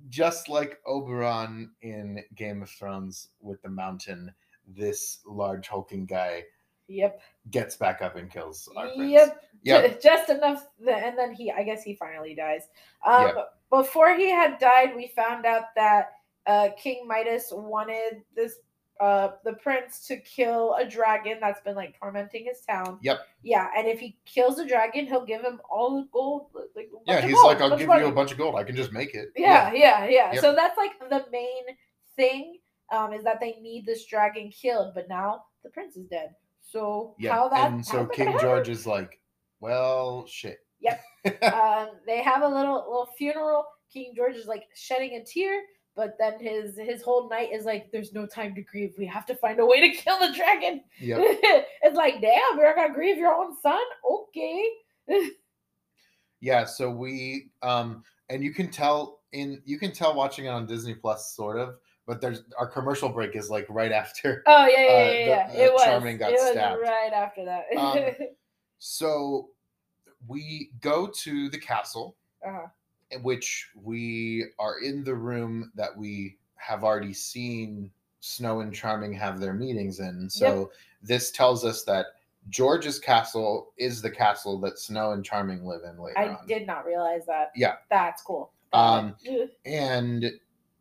[0.10, 4.34] just like Oberyn in Game of Thrones with the mountain,
[4.68, 6.44] this large hulking guy
[6.88, 7.20] Yep.
[7.50, 9.12] gets back up and kills our prince.
[9.12, 9.44] Yep.
[9.64, 9.92] Yep.
[9.94, 12.70] Ju- Just enough, and then he, I guess he finally dies.
[13.06, 13.52] Um, Yep.
[13.72, 16.12] Before he had died, we found out that
[16.46, 18.60] uh, King Midas wanted this
[19.00, 22.98] uh, the prince to kill a dragon that's been like tormenting his town.
[23.02, 23.20] Yep.
[23.44, 26.48] Yeah, and if he kills a dragon, he'll give him all the gold.
[26.76, 28.56] Like, Yeah, he's gold, like, I'll give of you a bunch of gold.
[28.56, 29.30] I can just make it.
[29.36, 30.34] Yeah, yeah, yeah.
[30.34, 30.42] Yep.
[30.42, 31.64] So that's like the main
[32.16, 32.58] thing
[32.92, 36.30] um, is that they need this dragon killed, but now the prince is dead.
[36.62, 37.34] So Yeah.
[37.34, 37.72] how that?
[37.72, 39.20] and so King George is like,
[39.60, 40.60] well, shit.
[40.80, 41.02] Yep.
[41.54, 43.66] um, they have a little little funeral.
[43.92, 45.62] King George is like shedding a tear,
[45.96, 48.94] but then his his whole night is like, "There's no time to grieve.
[48.98, 51.20] We have to find a way to kill the dragon." Yep.
[51.84, 53.80] it's like, damn, you're gonna grieve your own son?
[54.10, 54.70] Okay.
[56.42, 60.68] Yeah, so we um and you can tell in you can tell watching it on
[60.68, 64.44] Disney Plus sort of, but there's our commercial break is like right after.
[64.46, 65.48] Oh yeah, yeah, Uh, yeah.
[65.52, 65.64] the- yeah.
[65.64, 65.84] uh, it was.
[65.84, 66.82] Charming got it was stabbed.
[66.82, 67.66] right after that.
[67.78, 68.28] Um,
[68.78, 69.50] So
[70.28, 72.68] we go to the castle, uh-huh.
[73.22, 79.40] Which we are in the room that we have already seen Snow and Charming have
[79.40, 80.30] their meetings in.
[80.30, 80.72] So
[81.04, 82.08] this tells us that
[82.50, 86.48] George's castle is the castle that Snow and Charming live in later I on.
[86.48, 87.52] did not realize that.
[87.56, 87.76] Yeah.
[87.90, 88.52] That's cool.
[88.74, 89.16] Um,
[89.66, 90.32] And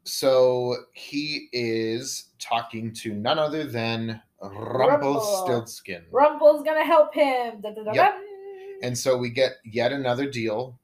[0.04, 6.04] so he is talking to none other than Rumpelstiltskin.
[6.10, 7.60] Rumple's gonna help him.
[7.60, 8.14] Da, da, da, Yep.
[8.82, 10.78] And so we get yet another deal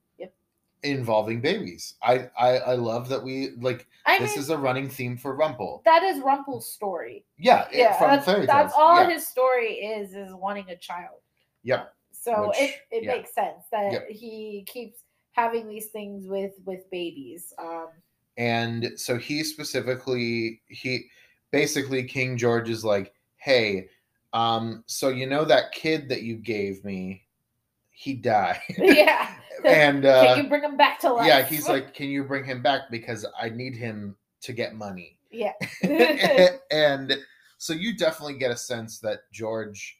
[0.83, 1.93] Involving babies.
[2.01, 5.35] I, I I love that we like I this mean, is a running theme for
[5.35, 5.81] Rumple.
[5.85, 7.23] that is Rumple's story.
[7.37, 8.47] Yeah, it- from that's, fairy tales.
[8.47, 9.09] that's all yeah.
[9.09, 11.19] his story is is wanting a child.
[11.63, 11.83] Yeah.
[12.11, 13.11] So Which- it, it yeah.
[13.13, 14.09] makes sense that Yep.
[14.09, 17.53] he keeps having these things with with babies.
[17.59, 17.89] Um,
[18.37, 21.05] And so he specifically he
[21.51, 23.87] basically King George is like, "Hey,
[24.33, 27.23] um so you know that kid that you gave me,
[27.91, 29.35] he died." yeah.
[29.65, 31.27] and uh Can you bring him back to life?
[31.27, 35.17] yeah, he's like, "Can you bring him back because I need him to get money."
[35.31, 35.53] yeah.
[36.71, 37.13] and
[37.57, 39.97] so you definitely get a sense that George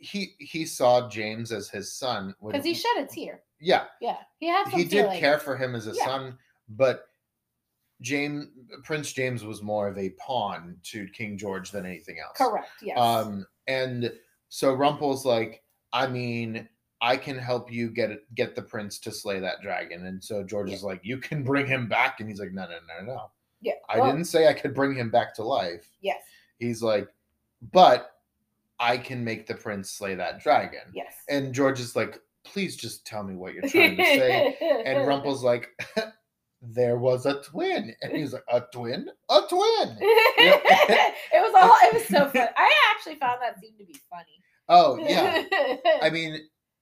[0.00, 3.40] he he saw James as his son Because he shed a tear.
[3.60, 4.18] yeah Yeah.
[4.38, 6.04] He had some he did care for him as a Yeah.
[6.04, 6.38] son
[6.68, 7.06] but
[8.00, 8.46] James
[8.84, 12.68] Prince James was more of a pawn to King George than anything else Correct.
[12.80, 12.96] Yes.
[12.96, 14.12] um and
[14.50, 16.68] so Rumple's like I mean
[17.00, 20.70] I can help you get get the prince to slay that dragon and so George
[20.70, 20.76] Yeah.
[20.76, 23.30] is like you can bring him back and he's like no no no no
[23.60, 23.74] yeah.
[23.88, 26.22] I didn't say I could bring him back to life Yes.
[26.58, 27.08] he's like,
[27.72, 28.12] but
[28.80, 30.82] I can make the prince slay that dragon.
[30.94, 31.12] Yes.
[31.28, 34.56] And George is like, please just tell me what you're trying to say.
[34.86, 35.68] And Rumple's like,
[36.62, 39.96] there was a twin, and he's like, a twin, a twin.
[40.00, 41.76] it was all.
[41.88, 42.48] It was so fun.
[42.56, 44.40] I actually found that scene to be funny.
[44.68, 45.42] Oh yeah,
[46.02, 46.38] I mean,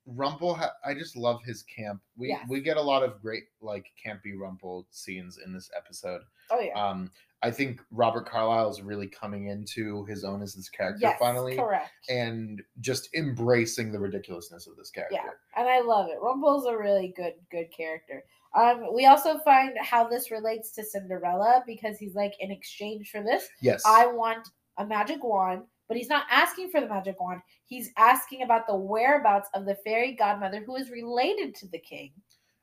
[0.07, 0.55] Rumple.
[0.55, 2.01] Ha- I just love his camp.
[2.17, 2.47] We Yes.
[2.49, 6.23] we get a lot of great like campy Rumple scenes in this episode.
[6.51, 6.73] oh yeah.
[6.75, 7.11] Um,
[7.43, 11.57] I think Robert Carlyle is really coming into his own as this character yes, finally,
[11.57, 11.91] correct.
[12.09, 15.17] and just embracing the ridiculousness of this character.
[15.23, 16.17] Yeah, and I love it.
[16.21, 18.25] Rumple's a really good, good character.
[18.55, 23.23] Um, we also find how this relates to Cinderella because he's like, in exchange for
[23.23, 23.83] this, Yes.
[23.87, 27.41] I want a magic wand, but he's not asking for the magic wand.
[27.65, 32.13] He's asking about the whereabouts of the fairy godmother who is related to the king.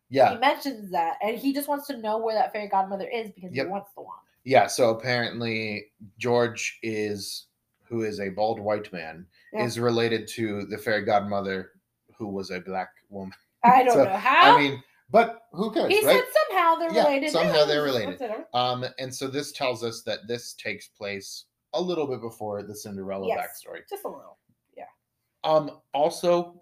[0.09, 0.31] yeah.
[0.33, 3.51] He mentions that, and he just wants to know where that fairy godmother is because
[3.53, 3.65] Yep.
[3.65, 4.19] he wants the wand.
[4.43, 4.67] Yeah.
[4.67, 5.85] So apparently,
[6.17, 7.47] George is
[7.83, 9.63] who is a bald white man Yeah.
[9.65, 11.71] is related to the fairy godmother
[12.17, 13.33] who was a black woman.
[13.63, 14.55] I don't So, know how.
[14.55, 16.15] I mean, but who cares, he right?
[16.17, 17.31] said somehow they're Yeah, related.
[17.31, 18.19] somehow they're related.
[18.53, 22.75] Um, and so this tells us that this takes place a little bit before the
[22.75, 23.39] Cinderella Yes.
[23.65, 23.79] backstory.
[23.89, 24.37] Just a little.
[24.77, 24.85] Yeah.
[25.43, 26.61] Um, also,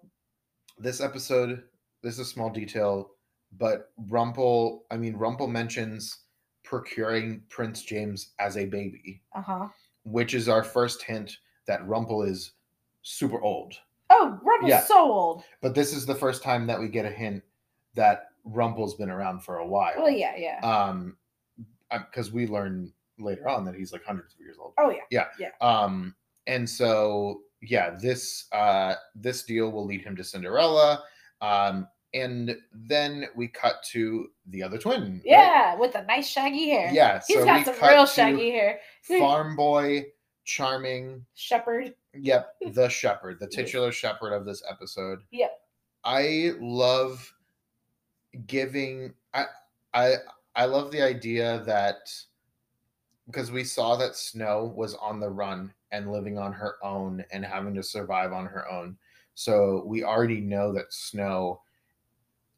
[0.78, 1.64] this episode,
[2.02, 3.12] this is a small detail,
[3.58, 6.18] but Rumple, I mean, Rumple mentions
[6.64, 9.68] procuring Prince James as a baby, Uh huh.
[10.04, 12.52] which is our first hint that Rumple is
[13.02, 13.74] super old.
[14.10, 14.80] Oh, Rumple's Yeah.
[14.80, 15.44] so old.
[15.60, 17.42] But this is the first time that we get a hint
[17.94, 19.94] that Rumple's been around for a while.
[19.96, 20.60] Well, yeah, yeah.
[20.60, 21.16] Um,
[21.90, 22.92] because we learn
[23.22, 24.74] later on that he's like hundreds of years old.
[24.78, 25.02] oh, yeah.
[25.10, 25.26] Yeah.
[25.38, 25.50] Yeah.
[25.60, 26.14] Um,
[26.46, 31.02] and so yeah, this uh this deal will lead him to Cinderella.
[31.40, 35.12] Um, and then we cut to the other twin.
[35.14, 35.22] right?
[35.24, 36.90] Yeah, with the nice shaggy hair.
[36.92, 37.20] Yeah.
[37.26, 38.80] He's so got some real shaggy hair.
[39.02, 40.06] Farm boy,
[40.44, 41.24] charming.
[41.34, 41.94] Shepherd.
[42.14, 45.20] Yep, the shepherd, the titular shepherd of this episode.
[45.30, 45.52] Yep.
[46.04, 47.32] I love
[48.46, 49.46] giving I
[49.94, 50.14] I
[50.54, 52.10] I love the idea that
[53.26, 57.44] because we saw that Snow was on the run and living on her own and
[57.44, 58.96] having to survive on her own.
[59.34, 61.60] So we already know that Snow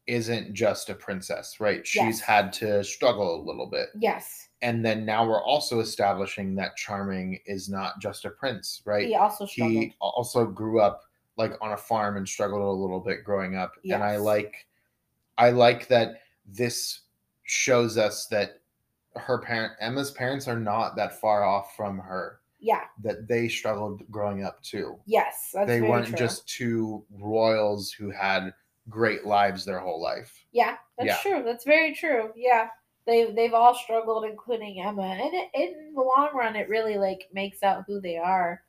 [0.07, 1.87] isn't just a princess, right?
[1.87, 2.21] She's Yes.
[2.21, 3.89] had to struggle a little bit.
[3.99, 4.49] Yes.
[4.63, 9.07] And then now we're also establishing that Charming is not just a prince, right?
[9.07, 9.75] He also struggled.
[9.77, 11.03] he also grew up
[11.37, 14.69] like on a farm and struggled a little bit growing up and i like
[15.37, 17.01] i like that this
[17.43, 18.61] shows us that
[19.17, 22.83] her parent emma's parents are not that far off from her yeah.
[23.03, 25.51] that they struggled growing up too Yes.
[25.55, 26.17] That's they weren't true.
[26.17, 28.53] just two royals who had
[28.89, 31.17] great lives their whole life Yeah, that's Yeah.
[31.23, 31.43] true.
[31.45, 32.31] That's very true.
[32.37, 32.69] Yeah.
[33.07, 35.03] They they've all struggled, including Emma.
[35.03, 38.63] And it, in the long run it really like makes out who they are.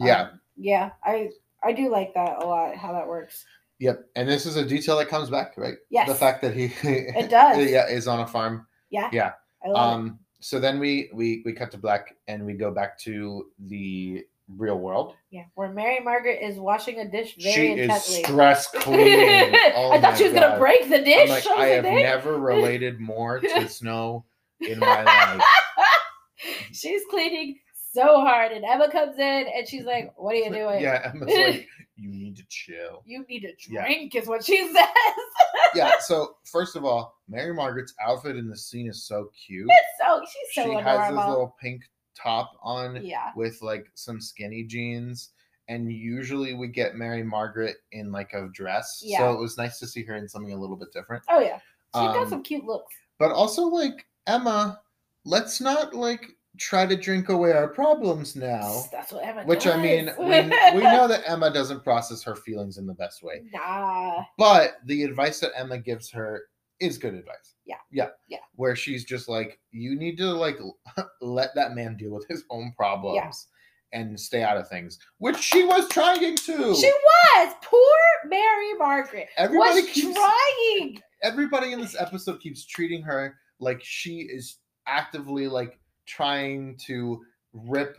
[0.00, 0.90] yeah Um, yeah.
[1.04, 1.30] I
[1.62, 3.44] I do like that a lot, how that works.
[3.78, 6.08] yep and this is a detail that comes back right Yes.
[6.08, 7.56] the fact that he It does.
[7.70, 9.08] yeah is on a farm Yeah.
[9.12, 9.32] Yeah.
[9.72, 9.94] Love it.
[9.94, 14.24] um so then we we we cut to black and we go back to the
[14.56, 15.42] real world Yeah.
[15.56, 18.14] Where Mary Margaret is washing a dish very she intently.
[18.20, 21.28] is stress cleaning Oh I thought she was gonna break the dish.
[21.28, 24.24] Like, I was I like, have never related more to snow
[24.60, 25.42] in my life.
[26.72, 27.58] she's cleaning
[27.92, 30.80] so hard, and Emma comes in and she's like, "What are you doing?
[30.82, 31.66] Yeah, Emma's like,
[31.98, 33.02] you need to chill.
[33.04, 33.82] You need Yeah.
[33.84, 34.86] drink," is what she says.
[35.74, 39.68] Yeah, so first of all, Mary Margaret's outfit in the scene is so cute.
[39.70, 41.82] It's so she's so she has this little pink
[42.16, 45.30] top on yeah, with like some skinny jeans.
[45.70, 49.02] And usually we get Mary Margaret in like a dress.
[49.04, 49.18] Yeah.
[49.18, 51.22] So it was nice to see her in something a little bit different.
[51.28, 51.58] oh yeah,
[51.94, 52.94] she Um, got some cute looks.
[53.18, 54.80] But also like Emma,
[55.26, 56.24] let's not like
[56.58, 58.82] try to drink away our problems now.
[58.92, 62.78] That's what Emma Which I mean, we, we know that Emma doesn't process her feelings
[62.78, 63.42] in the best way.
[63.52, 66.42] Nah, But the advice that Emma gives her
[66.80, 67.54] is good advice.
[67.64, 67.76] Yeah.
[67.90, 68.08] Yeah.
[68.28, 68.38] Yeah.
[68.54, 70.58] Where she's just like, you need to like
[71.20, 73.46] let that man deal with his own problems
[73.92, 76.74] and stay out of things, which she was trying to.
[76.74, 77.80] she was poor
[78.28, 79.28] Mary Margaret.
[79.36, 81.02] Everybody was keeps trying.
[81.22, 87.20] everybody in this episode keeps treating her like she is actively like trying to
[87.52, 87.98] rip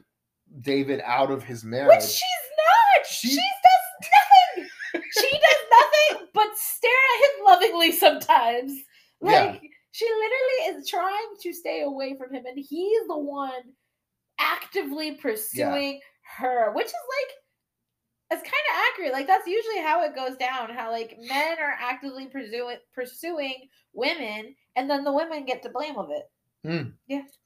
[0.61, 1.95] David out of his marriage.
[1.97, 2.21] Which she's
[2.57, 3.05] not.
[3.07, 4.69] She- She, does nothing.
[5.13, 8.71] she does nothing but stare at him lovingly sometimes.
[9.21, 9.45] Yeah.
[9.51, 13.61] Like she literally is trying to stay away from him, and he's the one
[14.39, 15.99] actively pursuing
[16.37, 17.35] her, which is like
[18.31, 19.11] it's kind of accurate.
[19.13, 20.69] Like that's usually how it goes down.
[20.69, 25.97] How like men are actively pursuing pursuing women, and then the women get to blame
[25.97, 26.23] of it.
[26.65, 26.89] Hmm.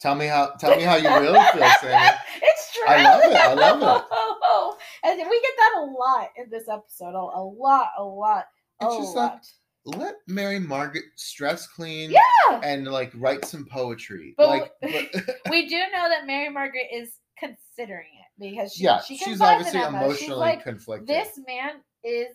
[0.02, 2.18] tell me how tell me how you really feel, Sammie.
[2.42, 2.84] it's true.
[2.88, 4.78] I love it, I love it.
[5.04, 7.14] and we get that a lot in this episode.
[7.16, 8.46] A, a lot, a lot,
[8.82, 9.34] a It's just lot.
[9.34, 9.48] that-
[9.86, 12.62] let Mary Margaret stress clean Yeah.
[12.64, 14.34] and like write some poetry.
[14.38, 18.86] But like, w- but- we do know that Mary Margaret is considering it because she,
[18.86, 21.08] yeah, she she's obviously emotionally She's like, conflicted.
[21.10, 22.30] this man is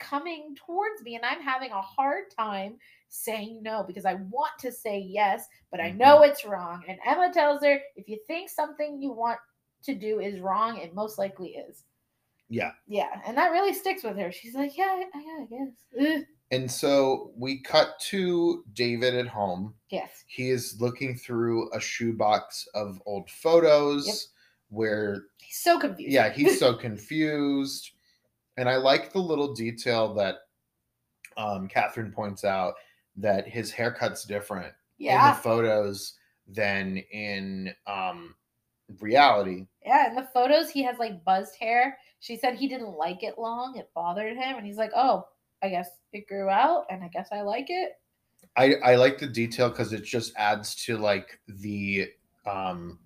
[0.00, 2.76] coming towards me and I'm having a hard time
[3.08, 6.30] saying no because I want to say yes, but I know Mm-hmm.
[6.30, 6.82] it's wrong.
[6.88, 9.38] And Emma tells her if you think something you want
[9.84, 11.84] to do is wrong, it most likely is.
[12.48, 12.72] yeah.
[12.88, 14.30] Yeah, and that really sticks with her.
[14.32, 16.16] She's like, yeah, I, I guess.
[16.18, 16.24] Ugh.
[16.52, 19.74] And so we cut to David at home.
[19.90, 20.22] Yes.
[20.28, 24.16] He is looking through a shoebox of old photos Yep.
[24.68, 26.12] where He's so confused.
[26.12, 27.90] yeah, he's so confused.
[28.56, 30.36] And I like the little detail that
[31.36, 32.74] um, Catherine points out
[33.16, 36.14] that his haircut's different in the photos
[36.48, 38.34] than in um,
[39.00, 39.66] reality.
[39.84, 41.98] Yeah, in the photos he has like buzzed hair.
[42.20, 45.26] She said he didn't like it long, it bothered him, and he's like, "Oh,
[45.62, 47.92] I guess it grew out, and I guess I like it."
[48.56, 52.08] I, I like the detail because it just adds to like the
[52.46, 52.98] um,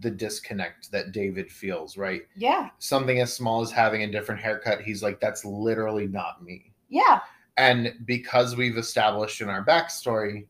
[0.00, 1.96] the disconnect that David feels.
[1.96, 4.80] Right, Yeah, something as small as having a different haircut.
[4.80, 6.72] He's like, that's literally not me.
[6.88, 7.20] yeah,
[7.56, 10.46] And because we've established in our backstory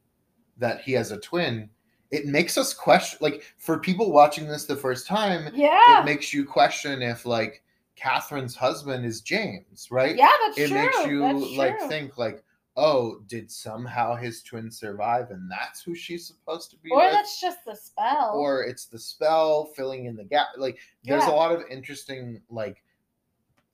[0.58, 1.68] that he has a twin,
[2.10, 6.32] it makes us question like for people watching this the first time, yeah, it makes
[6.32, 7.62] you question if like
[7.96, 10.16] Catherine's husband is James, right?
[10.16, 10.30] yeah.
[10.46, 10.78] That's It true.
[10.78, 11.88] makes you that's like true.
[11.88, 12.42] think like,
[12.76, 17.12] oh, did somehow his twin survive and that's who she's supposed to be or with?
[17.12, 18.32] that's just the spell.
[18.34, 20.48] or it's the spell filling in the gap.
[20.56, 21.30] Like there's Yeah.
[21.30, 22.83] a lot of interesting like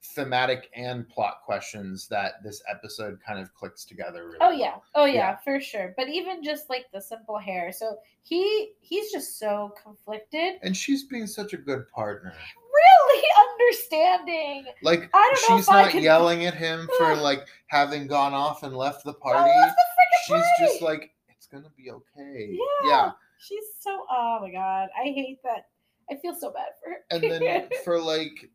[0.03, 4.25] thematic and plot questions that this episode kind of clicks together.
[4.25, 4.57] Really Oh well.
[4.59, 4.75] yeah.
[4.95, 5.37] Oh yeah, Yeah.
[5.37, 5.93] for sure.
[5.97, 7.71] But even just like the simple hair.
[7.71, 10.55] So he he's just so conflicted.
[10.63, 12.33] and she's being such a good partner.
[12.73, 14.65] Really understanding.
[14.81, 18.07] Like I don't know she's if I not could- yelling at him for like having
[18.07, 19.49] gone off and left the oh, party.
[19.49, 22.49] love the she's just like, it's gonna be okay.
[22.83, 22.89] Yeah.
[22.89, 23.11] yeah.
[23.39, 24.89] She's so oh my god.
[24.99, 25.67] I hate that.
[26.11, 26.97] I feel so bad for her.
[27.09, 28.49] And then for like,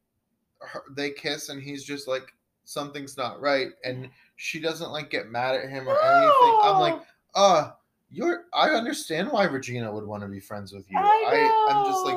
[0.61, 2.33] her, they kiss and he's just like,
[2.65, 6.59] something's not right, and she doesn't like get mad at him or anything.
[6.63, 7.03] I'm like, No.
[7.35, 7.71] uh
[8.11, 11.75] you're i understand why regina would want to be friends with you I know.
[11.75, 12.17] i'm just like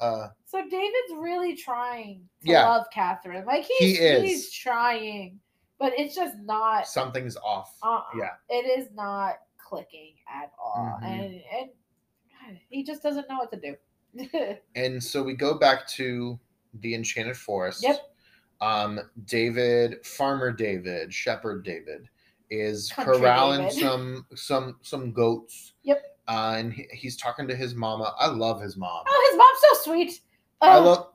[0.00, 2.68] uh So David's really trying to Yeah.
[2.68, 3.46] love Catherine.
[3.46, 4.22] Like He he's is.
[4.22, 5.40] he's trying,
[5.78, 6.86] but it's just not.
[6.86, 11.06] something's off Uh, yeah it is not clicking at all, Mhm.
[11.06, 11.42] and
[12.48, 14.56] and he just doesn't know what to do.
[14.76, 16.38] and so we go back to
[16.80, 17.96] the enchanted forest Yep.
[18.60, 22.08] um david farmer david shepherd david
[22.50, 23.72] is Country corralling David.
[23.80, 26.02] some some some goats Yep.
[26.28, 29.58] uh, and he, he's talking to his mama i love his mom oh, his mom's
[29.82, 30.20] so sweet.
[30.60, 30.82] i Oh.
[30.84, 31.06] love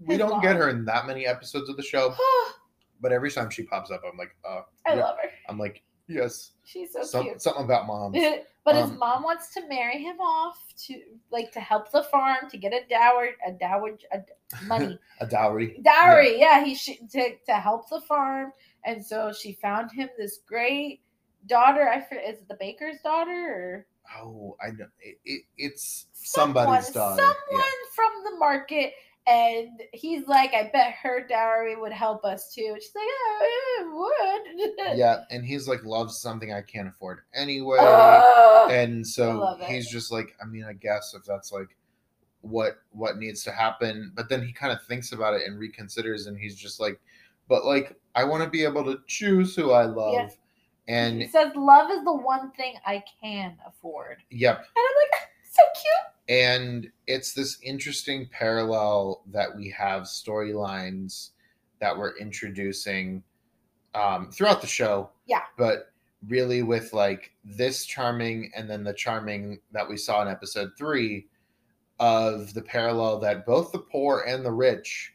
[0.00, 2.14] we don't get her in that many episodes of the show
[3.00, 5.02] but every time she pops up i'm like uh I yeah.
[5.04, 5.30] love her.
[5.48, 7.42] i'm like yes She's so some, cute.
[7.42, 8.16] something about moms
[8.64, 12.48] but his Um, mom wants to marry him off to like to help the farm
[12.50, 14.18] to get a dower, a dower, a
[14.66, 16.38] money a dowry dowry.
[16.40, 18.52] Yeah, he should to to help the farm,
[18.84, 21.02] and so she found him this great
[21.46, 21.88] daughter.
[21.88, 23.86] I is it the baker's daughter or
[24.20, 24.86] Oh, I know.
[25.00, 27.22] It, it, it's someone, somebody's daughter.
[27.22, 28.92] Someone from the market.
[29.26, 32.70] And he's like, I bet her dowry would help us too.
[32.74, 33.38] And she's like, oh,
[33.80, 34.88] it Yeah.
[34.90, 34.96] would.
[34.98, 38.70] yeah, and he's like loves something I can't afford anyway, Ugh.
[38.70, 41.74] and so he's just like, I mean, I guess if that's like
[42.42, 46.26] what what needs to happen, but then he kind of thinks about it and reconsiders,
[46.28, 47.00] and he's just like,
[47.48, 50.28] but like I want to be able to choose who I love, Yeah.
[50.86, 54.18] and he says, love is the one thing I can afford.
[54.30, 56.13] yep, And I'm like, so cute.
[56.28, 61.30] And it's this interesting parallel that we have storylines
[61.80, 63.22] that we're introducing
[63.94, 65.10] um, throughout the show.
[65.26, 65.42] Yeah.
[65.58, 65.92] But
[66.26, 71.26] really, with like this charming and then the charming that we saw in episode three
[72.00, 75.12] of the parallel that both the poor and the rich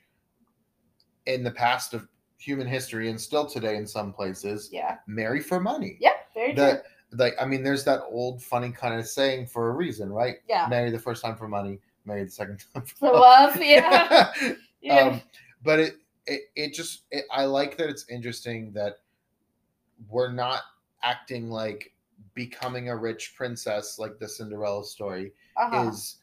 [1.26, 4.98] in the past of human history and still today in some places Yeah.
[5.08, 5.98] marry for money.
[6.00, 6.12] Yeah.
[6.34, 6.78] Very true.
[7.12, 10.38] Like I mean, there's that old funny kind of saying for a reason, right?
[10.48, 10.68] Yeah.
[10.70, 13.58] Marry the first time for money, marry the second time for For love.
[13.62, 14.32] Yeah.
[14.82, 15.00] yeah.
[15.00, 15.22] um,
[15.64, 15.96] but it,
[16.28, 19.00] it it just it, I like that it's interesting that
[20.08, 20.62] we're not
[21.04, 21.94] acting like
[22.34, 25.90] becoming a rich princess like the Cinderella story uh-huh.
[25.90, 26.18] is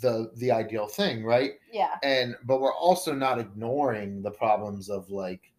[0.00, 1.52] the the ideal thing, right?
[1.72, 1.96] yeah.
[2.02, 5.52] And but we're also not ignoring the problems of like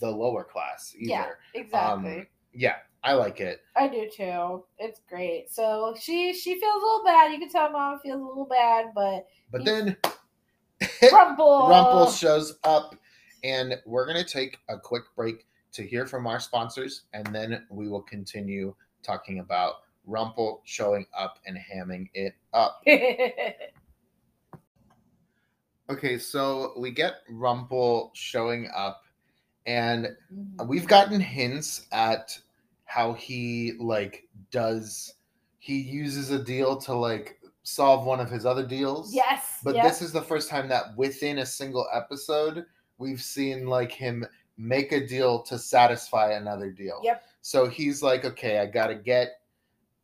[0.00, 1.10] the lower class either.
[1.10, 1.26] Yeah.
[1.54, 2.18] Exactly.
[2.20, 3.60] Um, yeah, I like it.
[3.76, 4.64] I do too.
[4.78, 5.50] It's great.
[5.50, 7.32] So she she feels a little bad.
[7.32, 9.96] You can tell mom feels a little bad, but But then
[11.12, 11.68] Rumple.
[11.68, 12.94] Rumple shows up,
[13.42, 15.46] and we're gonna take a quick break.
[15.72, 19.76] to hear from our sponsors, and then we will continue talking about
[20.06, 22.82] Rumple showing up and hamming it up.
[25.90, 29.02] Okay, so we get Rumple showing up,
[29.66, 30.66] and mm-hmm.
[30.66, 32.38] we've gotten hints at
[32.92, 35.14] how he like does
[35.60, 39.14] he uses a deal to like solve one of his other deals.
[39.14, 39.60] yes.
[39.64, 39.84] But yep.
[39.84, 42.66] this is the first time that within a single episode
[42.98, 44.26] we've seen like him
[44.58, 47.00] make a deal to satisfy another deal.
[47.02, 47.22] Yep.
[47.40, 49.40] So he's like, okay, I gotta get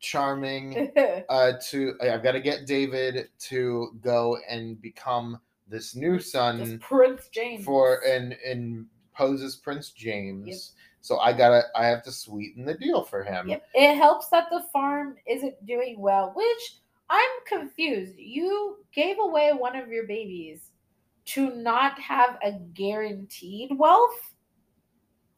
[0.01, 0.91] Charming
[1.29, 7.29] uh to I've got to get David to go and become this new son Prince
[7.33, 7.65] James.
[7.65, 10.73] for and and poses Prince James.
[11.09, 13.49] So I gotta I have to sweeten the deal for him.
[13.49, 13.67] Yep.
[13.73, 18.19] It helps that the farm isn't doing well, which I'm confused.
[18.19, 20.71] You gave away one of your babies
[21.29, 24.35] to not have a guaranteed wealth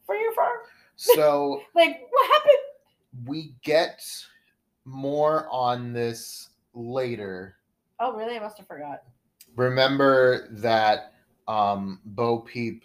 [0.05, 0.59] for your farm.
[0.97, 3.29] So Like, what happened?
[3.29, 4.05] we get
[4.85, 7.55] more on this later.
[8.01, 8.35] Oh, really?
[8.37, 9.05] I must have forgot.
[9.55, 11.13] Remember that
[11.47, 12.83] um Bo Peep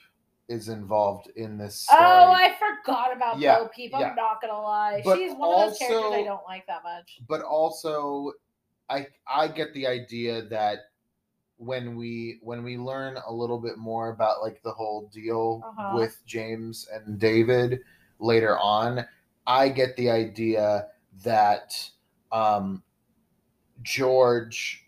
[0.48, 2.00] is involved in this story.
[2.02, 3.96] Oh, I forgot about Yeah, Bo Peep.
[3.96, 4.14] I'm yeah.
[4.16, 5.02] not gonna lie.
[5.04, 7.20] But She's one of those characters I don't like that much.
[7.28, 8.32] but also
[8.90, 10.92] I I get the idea that
[11.58, 15.98] when we when we learn a little bit more about like the whole deal Uh-huh.
[15.98, 17.80] with James and David
[18.20, 19.06] later on,
[19.48, 20.90] I get the idea
[21.24, 21.90] that
[22.32, 22.84] um
[23.82, 24.85] George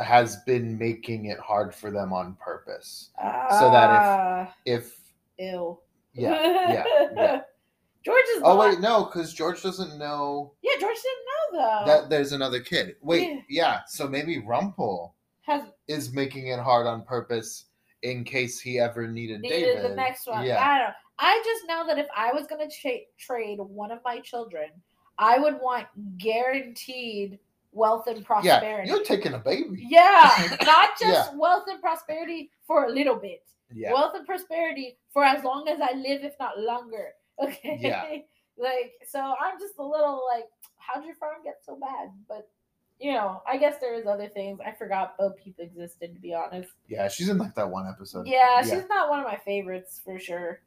[0.00, 3.10] has been making it hard for them on purpose.
[3.18, 4.96] So that Ah, If
[5.38, 5.82] ill,
[6.14, 6.30] yeah,
[6.72, 6.84] yeah,
[7.14, 7.40] yeah.
[8.04, 8.42] George is.
[8.44, 11.86] Oh wait, no, because George doesn't know Yeah, George didn't know though.
[11.86, 12.96] that there's another kid.
[13.02, 13.40] Wait, Yeah.
[13.48, 17.66] yeah, so maybe Rumple Has is making it hard on purpose
[18.02, 19.90] in case he ever needed, needed David.
[19.90, 20.46] the next one.
[20.46, 20.58] Yeah.
[20.64, 20.94] I don't know.
[21.18, 24.70] I just know that if I was going to tra- trade one of my children,
[25.18, 25.86] I would want
[26.16, 27.38] guaranteed
[27.72, 28.88] wealth and Yeah, prosperity.
[28.88, 29.86] you're taking a baby.
[29.88, 33.42] Yeah, not just wealth and prosperity for a little bit.
[33.72, 33.92] Yeah.
[33.92, 37.08] Wealth and prosperity for as long as I live, if not longer.
[37.42, 37.78] Okay.
[37.80, 38.04] Yeah.
[38.58, 40.44] like, so I'm just a little like,
[40.76, 42.10] how'd your farm get so bad?
[42.28, 42.48] But
[42.98, 44.60] you know, I guess there is other things.
[44.62, 46.68] I forgot Bo Peep existed, to be honest.
[46.86, 48.26] yeah, she's in like that one episode.
[48.26, 50.60] Yeah, she's not one of my favorites for sure.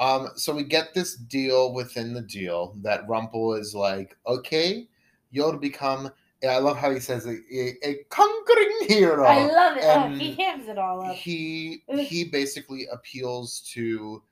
[0.00, 4.88] Um, so we get this deal within the deal that Rumple is like, okay,
[5.30, 6.10] you'll become.
[6.46, 9.24] I love how he says a, a, a conquering hero.
[9.24, 9.82] I love it.
[9.84, 11.14] Oh, he hams it all up.
[11.16, 14.22] he he basically appeals to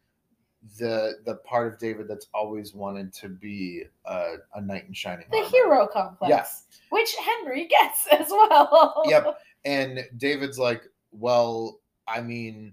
[0.79, 5.27] the the part of David that's always wanted to be a, a knight in shining
[5.31, 5.49] the armor.
[5.51, 6.45] hero complex, Yeah.
[6.91, 9.03] which Henry gets as well.
[9.07, 9.39] Yep.
[9.65, 12.73] And David's like, well, I mean,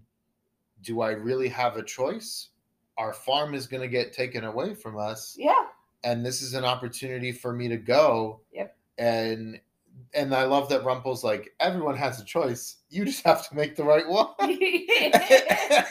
[0.83, 2.49] do I really have a choice?
[2.99, 5.65] Our farm is going to get taken away from us, Yeah.
[6.03, 8.41] and this is an opportunity for me to go.
[8.53, 8.75] Yep.
[8.97, 9.59] And
[10.13, 12.77] and I love that Rumple's like, everyone has a choice.
[12.89, 14.27] You just have to make the right one.
[14.39, 15.85] I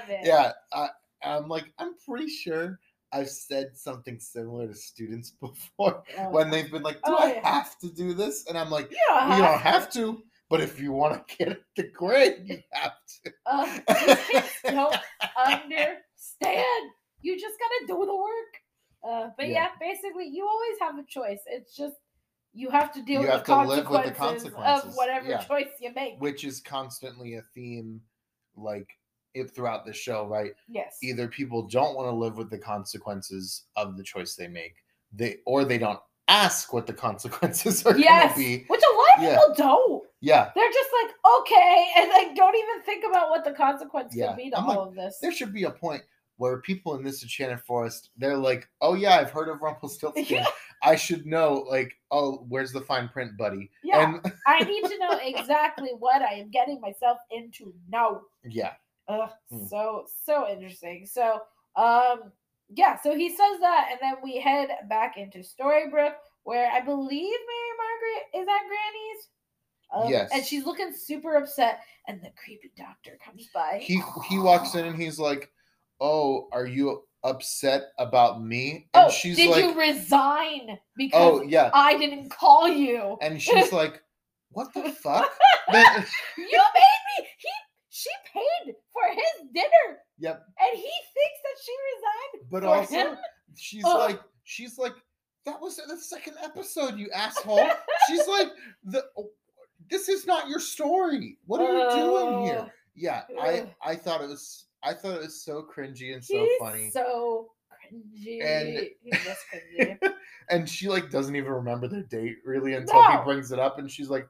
[0.00, 0.20] love it.
[0.26, 0.88] yeah, I,
[1.22, 2.78] I'm like, I'm pretty sure
[3.12, 7.32] I've said something similar to students before Oh, when they've been like, "Do Oh, I
[7.34, 7.48] yeah.
[7.56, 10.80] have to do this?" And I'm like, you don't "You don't have to, but if
[10.80, 12.92] you want to get the grade, you have
[13.24, 13.78] to." Uh,
[14.30, 14.96] kids don't
[15.36, 16.90] understand.
[17.22, 18.60] You just gotta do the work.
[19.02, 19.54] Uh, but yeah.
[19.54, 19.68] Yeah.
[19.80, 21.40] basically, you always have a choice.
[21.46, 21.96] It's just
[22.52, 24.90] you have to deal You with, have the to live with the consequences consequences.
[24.90, 25.38] of whatever Yeah.
[25.44, 26.20] choice you make.
[26.20, 28.00] Which is constantly a theme,
[28.56, 28.88] like
[29.34, 30.52] if throughout the show, right?
[30.68, 30.98] yes.
[31.02, 34.74] Either people don't want to live with the consequences of the choice they make,
[35.12, 38.34] they or they don't ask what the consequences are Yes.
[38.36, 38.64] going to be.
[38.68, 39.38] Which a lot of Yeah.
[39.38, 40.04] people don't.
[40.22, 44.28] Yeah, They're just like, okay, and like don't even think about what the consequence Yeah.
[44.28, 45.18] could be to I'm all like, of this.
[45.22, 46.02] there should be a point
[46.40, 50.24] where people in this enchanted forest, they're like, "Oh yeah, I've heard of Rumpelstiltskin.
[50.28, 50.46] Yeah.
[50.82, 54.14] I should know." Like, "Oh, where's the fine print, buddy?" Yeah.
[54.22, 58.22] And I need to know exactly what I am getting myself into now.
[58.48, 58.72] yeah,
[59.08, 59.66] Ugh, Hmm.
[59.66, 61.04] so so interesting.
[61.06, 61.40] So
[61.76, 62.32] um
[62.72, 66.14] yeah, so he says that and then we head back into Storybrooke
[66.44, 69.28] where I believe Mary Margaret is at Granny's.
[69.92, 70.30] Um, Yes.
[70.32, 73.78] And she's looking super upset and the creepy doctor comes by.
[73.82, 75.50] he he walks in and he's like,
[76.00, 80.76] "Oh, are you upset about me?" Oh, And she's like, did like, you resign oh,
[80.96, 83.18] because "Oh yeah," I didn't call you?
[83.20, 84.02] and she's like,
[84.50, 85.30] "What the fuck?"
[85.72, 86.06] Then-
[86.38, 87.28] you made me.
[87.38, 87.48] He
[87.92, 92.50] she paid for his dinner, yep, and he thinks that she resigned.
[92.50, 93.18] but also him?
[93.56, 94.94] she's like, she's like,
[95.44, 97.68] "That was the second episode, you asshole."
[98.08, 98.48] she's like,
[98.84, 99.30] "The oh,
[99.90, 101.36] this is not your story.
[101.46, 102.70] What are you doing here?" Oh.
[102.94, 106.58] Yeah, I I thought it was I thought it was so cringy and so He's
[106.58, 106.90] funny.
[106.90, 108.44] so cringy.
[108.44, 109.98] And- He's just cringy.
[110.50, 113.90] and she like doesn't even remember their date really until he brings it up and
[113.90, 114.26] she's like,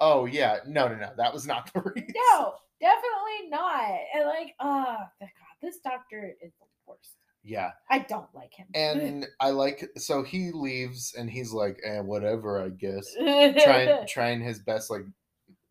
[0.00, 2.12] Oh yeah, no no no, that was not the reason.
[2.32, 3.98] no, definitely not.
[4.14, 5.28] And like, oh God,
[5.60, 7.16] this doctor is the worst.
[7.42, 7.70] Yeah.
[7.90, 8.66] I don't like him.
[8.74, 13.12] And I like so he leaves and he's like, eh, whatever, I guess.
[13.64, 15.02] Trying trying his best like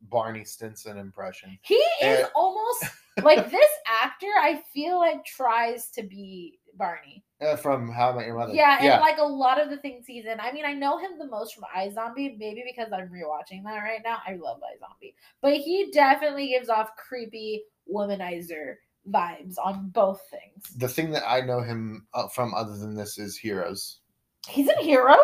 [0.04, 1.58] Barney Stinson impression.
[1.62, 2.86] he is and- almost
[3.24, 3.70] like this
[4.02, 4.28] actor.
[4.40, 7.24] I feel like tries to be Barney.
[7.42, 8.54] Uh, from How I Met Your Mother.
[8.54, 9.00] Yeah, and yeah.
[9.00, 10.40] like a lot of the things he's in.
[10.42, 14.02] I mean, I know him the most from iZombie, maybe because I'm rewatching that right
[14.04, 14.18] now.
[14.28, 18.76] I love iZombie, but he definitely gives off creepy womanizer
[19.10, 20.66] vibes on both things.
[20.78, 24.02] the thing that I know him uh, from other than this is Heroes.
[24.48, 25.18] He's in Heroes.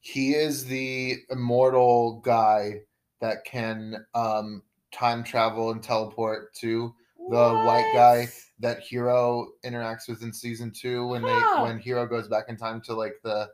[0.00, 2.80] He is the immortal guy
[3.20, 4.62] that can um
[4.92, 6.94] time travel and teleport to
[7.30, 11.56] the white guy that Hiro interacts with in season two when Huh.
[11.56, 13.48] they when Hiro goes back in time to like the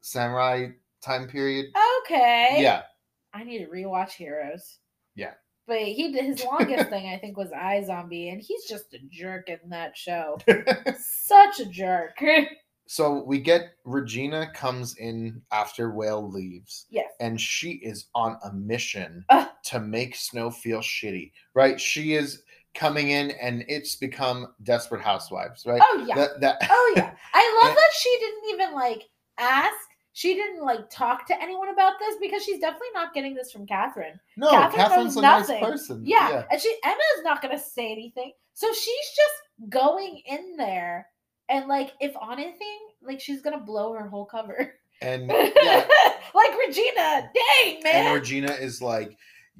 [0.00, 0.68] samurai
[1.02, 1.66] time period.
[2.04, 2.56] Okay.
[2.60, 2.82] Yeah.
[3.34, 4.78] I need to rewatch Heroes.
[5.14, 5.34] Yeah.
[5.66, 9.50] But he did his longest thing, I think, was iZombie, and he's just a jerk
[9.50, 10.38] in that show.
[10.98, 12.18] Such a jerk.
[12.90, 16.86] so we get Regina comes in after Whale leaves.
[16.88, 17.10] yes.
[17.20, 19.46] and she is on a mission Ugh.
[19.66, 21.78] to make Snow feel shitty, right?
[21.78, 22.42] She is
[22.74, 25.82] coming in, and it's become Desperate Housewives, right?
[25.84, 26.14] Oh yeah.
[26.14, 27.12] That that Oh yeah.
[27.34, 29.02] I love And- that she didn't even like
[29.38, 29.74] ask.
[30.14, 33.66] She didn't like talk to anyone about this because she's definitely not getting this from
[33.66, 34.18] Catherine.
[34.36, 36.02] no, Catherine Catherine's a nice person.
[36.04, 36.44] Yeah.
[36.50, 38.32] And she Emma's not gonna say anything.
[38.54, 41.06] So she's just going in there
[41.48, 44.74] and like if on anything, like she's gonna blow her whole cover.
[45.02, 45.28] and
[45.62, 45.86] yeah,
[46.34, 47.30] like Regina.
[47.34, 48.06] Dang, man.
[48.06, 49.16] and Regina is like,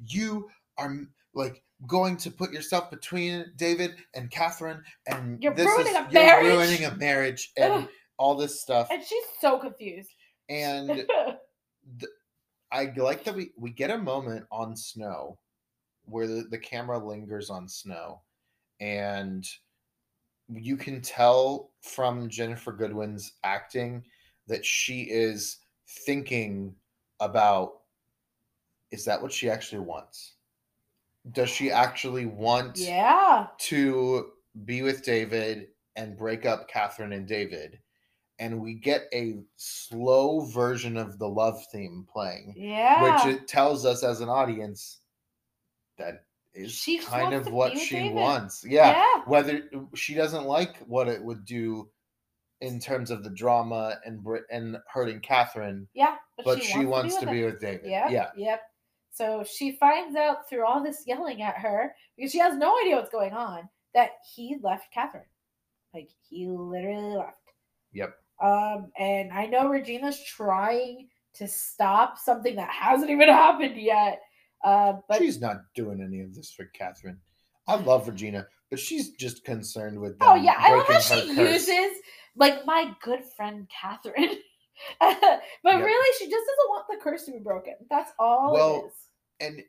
[0.07, 0.95] you are
[1.33, 6.01] like going to put yourself between David and Catherine, and You're this ruining is a
[6.11, 7.89] you're marriage." ruining a marriage, and Ugh.
[8.17, 10.09] all this stuff, and she's so confused.
[10.49, 11.05] and
[12.71, 15.39] I like that we we get a moment on snow
[16.05, 18.21] where the, the camera lingers on snow
[18.79, 19.45] and
[20.49, 24.03] you can tell from Ginnifer Goodwin's acting
[24.47, 25.59] that she is
[26.05, 26.75] thinking
[27.19, 27.73] about
[28.91, 30.33] is that what she actually wants?
[31.31, 33.47] Does she actually want yeah.
[33.59, 34.31] to
[34.65, 37.79] be with David and break up Catherine and David?
[38.39, 43.25] And we get a slow version of the love theme playing Yeah.
[43.25, 45.01] which it tells us as an audience
[45.97, 46.23] that
[46.53, 48.13] is She kind of what she David.
[48.15, 48.63] wants.
[48.67, 48.91] Yeah.
[48.91, 49.23] yeah.
[49.25, 51.89] Whether she doesn't like what it would do
[52.61, 56.15] in terms of the drama and Brit and hurting Catherine, Yeah.
[56.43, 57.89] but she wants to with be with David.
[57.89, 58.09] Yeah.
[58.09, 58.29] Yeah.
[58.35, 58.61] Yep.
[59.11, 62.95] So she finds out through all this yelling at her because she has no idea
[62.95, 65.23] what's going on that he left Catherine.
[65.93, 67.37] Like he literally left.
[67.93, 68.13] Yep.
[68.41, 74.21] Um, and I know Regina's trying to stop something that hasn't even happened yet.
[74.63, 77.19] Uh, but she's not doing any of this for Catherine.
[77.67, 81.67] I love Regina, but she's just concerned with oh yeah, I love how she curse.
[81.67, 82.01] uses
[82.35, 84.37] like my good friend Catherine.
[84.99, 85.11] but
[85.63, 85.83] Yep.
[85.83, 87.73] really, she just doesn't want the curse to be broken.
[87.89, 88.93] That's all Well, it is.
[89.41, 89.63] and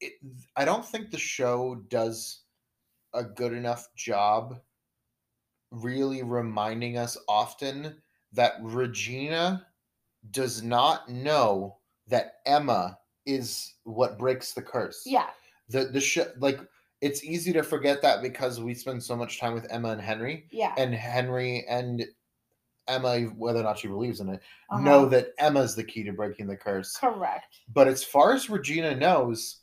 [0.00, 0.12] it,
[0.56, 2.42] I don't think the show does
[3.14, 4.60] a good enough job
[5.72, 7.96] really reminding us often
[8.32, 9.66] that Regina
[10.30, 15.02] does not know that Emma is what breaks the curse.
[15.04, 15.26] Yeah.
[15.68, 16.60] The the show like
[17.00, 20.46] it's easy to forget that because we spend so much time with Emma and Henry
[20.50, 20.74] Yeah.
[20.78, 22.06] and Henry and
[22.88, 24.80] Emma whether or not she believes in it uh-huh.
[24.82, 26.96] know that Emma's the key to breaking the curse.
[26.96, 27.58] Correct.
[27.74, 29.58] But as far as Regina knows,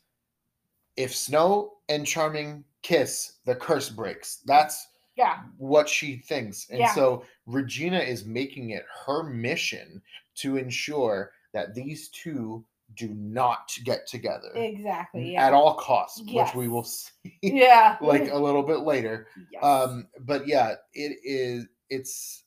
[0.96, 4.42] if Snow and Charming kiss, the curse breaks.
[4.44, 5.42] That's Yeah.
[5.56, 6.68] what she thinks.
[6.70, 6.94] And Yeah.
[6.94, 10.02] so Regina is making it her mission
[10.36, 12.64] to ensure that these two
[12.96, 15.32] do not get together Exactly.
[15.32, 15.46] Yeah.
[15.46, 17.10] at all costs, which we will see
[17.42, 17.96] Yeah.
[18.00, 19.26] like a little bit later.
[19.50, 19.64] yes.
[19.64, 22.44] Um, but yeah, it is it's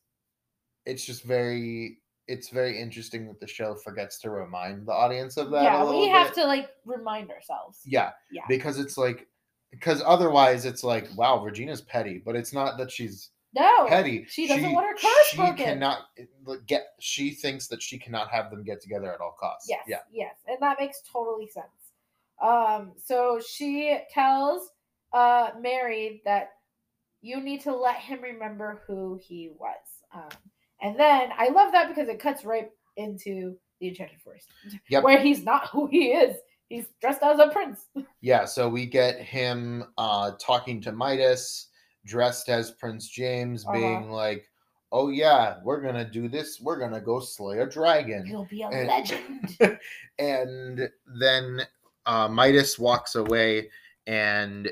[0.86, 5.50] it's just very it's very interesting that the show forgets to remind the audience of
[5.52, 5.64] that.
[5.64, 6.42] yeah, a little we have bit.
[6.42, 7.80] to like remind ourselves.
[7.86, 8.44] Yeah, Yeah.
[8.48, 9.28] because it's like
[9.72, 13.88] because otherwise it's like wow, Regina's petty, but it's not that she's No.
[13.88, 14.26] petty.
[14.30, 15.66] she doesn't want her curse she broken.
[15.66, 16.00] cannot
[16.68, 16.88] get.
[17.00, 19.68] She thinks that she cannot have them get together at all costs.
[19.70, 19.84] Yes.
[19.88, 20.00] Yeah.
[20.12, 20.36] Yes.
[20.48, 21.66] And that makes totally sense.
[22.42, 24.70] Um, so she tells
[25.14, 26.50] uh Mary that
[27.22, 29.78] you need to let him remember who he was.
[30.14, 30.30] Um,
[30.82, 34.48] and then I love that because it cuts right into the Enchanted Forest.
[34.90, 35.04] Yep.
[35.04, 36.36] Where he's not who he is.
[36.70, 37.86] He's dressed as a prince.
[38.22, 38.46] Yeah.
[38.46, 41.70] So we get him uh talking to Midas,
[42.08, 43.74] dressed as Prince James, Uh-huh.
[43.74, 44.50] being like,
[44.92, 46.60] "Oh yeah, we're gonna do this.
[46.62, 49.80] We're gonna go slay a dragon." You'll be a And- legend.
[50.20, 50.90] and
[51.20, 51.62] then
[52.06, 53.70] uh, Midas walks away,
[54.08, 54.72] and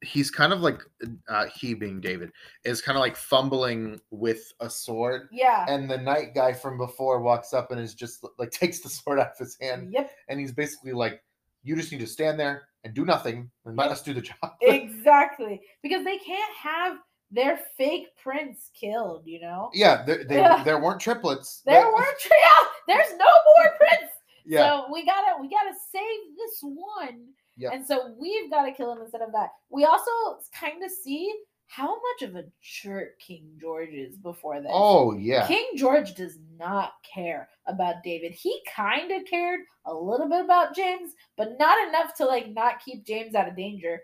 [0.00, 0.80] he's kind of like
[1.28, 2.32] uh, he being David
[2.64, 5.28] is kind of like fumbling with a sword.
[5.30, 5.64] yeah.
[5.68, 9.20] And the knight guy from before walks up and is just like takes the sword
[9.20, 10.10] out of his hand, Yep.
[10.28, 11.22] and he's basically like,
[11.62, 14.52] "You just need to stand there and do nothing, and let us do the job."
[14.60, 15.60] exactly.
[15.82, 16.96] Because they can't have
[17.30, 19.70] their fake prince killed, you know?
[19.72, 20.62] yeah, there, they, Yeah.
[20.64, 21.62] there weren't triplets.
[21.66, 24.10] There That- were yeah, oh, there's no more prince.
[24.44, 27.28] yeah, So we gotta we gotta save this one.
[27.56, 27.72] Yep.
[27.74, 29.50] And so we've got to kill him instead of that.
[29.70, 30.10] We also
[30.58, 31.32] kind of see
[31.72, 34.70] how much of a jerk King George is before this.
[34.70, 38.32] oh yeah, King George does not care about David.
[38.32, 42.84] He kind of cared a little bit about James, but not enough to like not
[42.84, 44.02] keep James out of danger.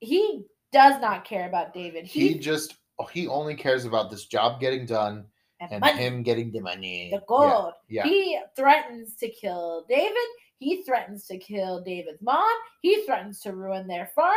[0.00, 2.06] He does not care about David.
[2.06, 5.26] he He, just oh, he only cares about this job getting done
[5.60, 7.72] and and him getting the money, the Yeah, gold.
[7.90, 10.16] Yeah, He threatens to kill David.
[10.60, 12.56] He threatens to kill David's mom.
[12.80, 14.32] He threatens to ruin their farm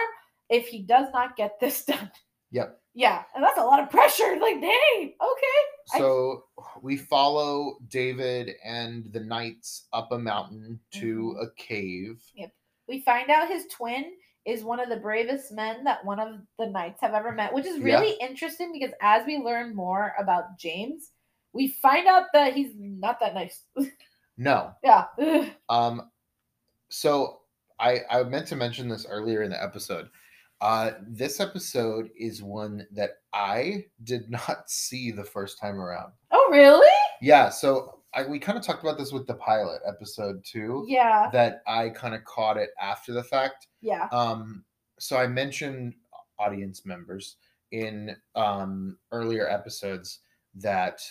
[0.50, 2.12] if he does not get this done.
[2.52, 2.82] Yep.
[2.96, 4.38] Yeah, and that's a lot of pressure.
[4.42, 5.60] Like, dang, okay.
[5.94, 6.46] I- So
[6.82, 11.44] we follow David and the knights up a mountain to Mhm.
[11.44, 12.22] a cave.
[12.36, 12.52] Yep.
[12.88, 16.66] We find out his twin is one of the bravest men that one of the
[16.68, 18.00] knights have ever met, which is Yeah.
[18.00, 21.12] really interesting because as we learn more about James,
[21.54, 23.66] we find out that he's not that nice.
[24.38, 24.74] No.
[24.84, 25.08] yeah.
[25.68, 26.10] Um
[26.90, 27.42] so
[27.78, 30.10] I I meant to mention this earlier in the episode.
[30.62, 36.12] Uh this episode is one that I did not see the first time around.
[36.32, 36.88] Oh, really?
[37.22, 40.84] Yeah, so I, we kind of talked about this with the pilot episode too.
[40.88, 41.30] Yeah.
[41.32, 43.68] That I kind of caught it after the fact.
[43.82, 44.08] Yeah.
[44.12, 44.64] Um,
[45.00, 45.94] so I mentioned
[46.40, 47.36] audience members
[47.72, 50.20] in um, earlier episodes
[50.56, 51.02] that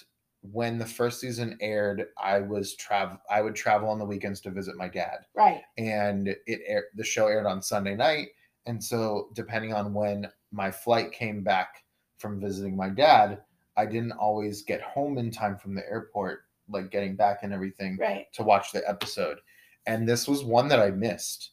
[0.42, 3.18] when the first season aired, I was travel.
[3.30, 5.62] I would travel on the weekends to visit my dad, Right.
[5.76, 8.28] and it air- the show aired on Sunday night.
[8.68, 11.82] And so, depending on when my flight came back
[12.18, 13.42] from visiting my dad,
[13.76, 17.96] I didn't always get home in time from the airport, like getting back and everything
[17.98, 18.30] Right.
[18.34, 19.38] to watch the episode.
[19.86, 21.52] And this was one that I missed.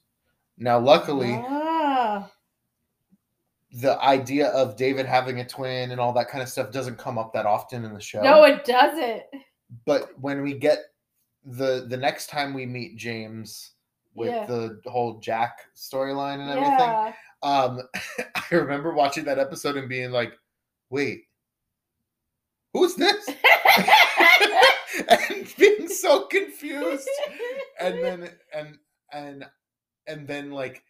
[0.57, 2.29] Now, luckily, Ah.
[3.71, 7.17] the idea of David having a twin and all that kind of stuff doesn't come
[7.17, 8.21] up that often in the show.
[8.21, 9.23] No, it doesn't.
[9.85, 10.79] but when we get
[11.43, 13.71] the the next time we meet James
[14.15, 14.45] with Yeah.
[14.45, 17.13] the whole Jack storyline and everything, Yeah.
[17.43, 17.81] um
[18.35, 20.33] I remember watching that episode and being like,
[20.89, 21.25] "Wait,
[22.73, 23.27] who's this?"
[25.09, 27.07] and being so confused.
[27.79, 28.77] and then and
[29.11, 29.45] and
[30.07, 30.81] and then like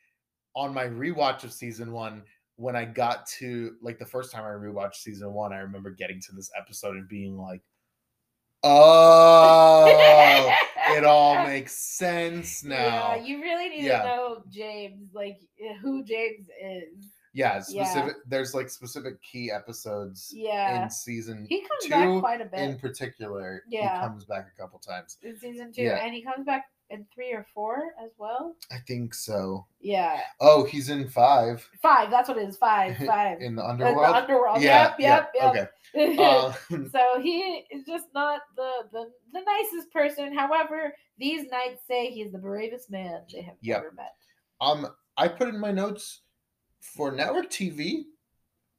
[0.55, 2.23] on my rewatch of season one
[2.57, 6.21] when i got to like the first time i rewatched season one i remember getting
[6.21, 7.61] to this episode and being like
[8.63, 10.53] oh
[10.97, 14.01] it all makes sense now Yeah, you really need Yeah.
[14.01, 17.11] to know James, like eh, who James is.
[17.33, 17.83] yeah yeah.
[17.85, 20.83] specific there's like specific key episodes Yeah.
[20.83, 24.01] in season He comes two back quite a bit in particular Yeah.
[24.01, 26.03] he comes back a couple times in season two, yeah.
[26.03, 28.55] and he comes back in three or four as well.
[28.71, 32.11] i think so Yeah, oh he's in five five.
[32.11, 32.57] That's what it is.
[32.57, 33.41] Five, five.
[33.41, 34.61] in the underworld The underworld.
[34.61, 35.71] yeah yep, yep, yep.
[35.95, 40.33] okay um, so he is just not the, the the nicest person.
[40.35, 43.77] However, these knights say he is the bravest man they have Yep.
[43.79, 44.13] ever met.
[44.61, 46.21] Um, I put in my notes
[46.81, 48.03] for network TV,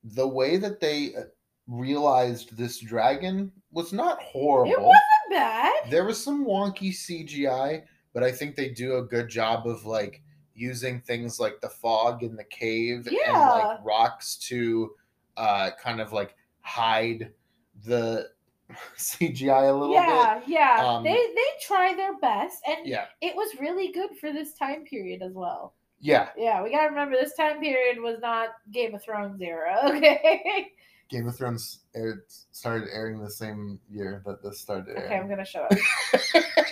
[0.04, 1.22] the way that they uh,
[1.66, 4.72] realized this dragon was not horrible.
[4.72, 5.72] It wasn't bad.
[5.90, 7.82] There was some wonky CGI,
[8.16, 10.22] but I think they do a good job of like
[10.54, 14.92] using things like the fog in the cave and like rocks to
[15.36, 17.30] uh kind of like hide
[17.84, 18.30] the
[18.96, 20.08] CGI a little bit.
[20.08, 20.82] yeah, yeah.
[20.82, 22.86] Um, they they try their best, and.
[22.86, 23.04] Yeah.
[23.20, 25.74] it was really good for this time period as well.
[26.00, 26.30] Yeah.
[26.38, 29.78] Yeah, we gotta remember this time period was not Game of Thrones era.
[29.94, 30.68] Okay.
[31.10, 35.04] Game of Thrones aired, started airing the same year that this started airing.
[35.04, 35.70] okay, I'm gonna shut
[36.34, 36.66] up.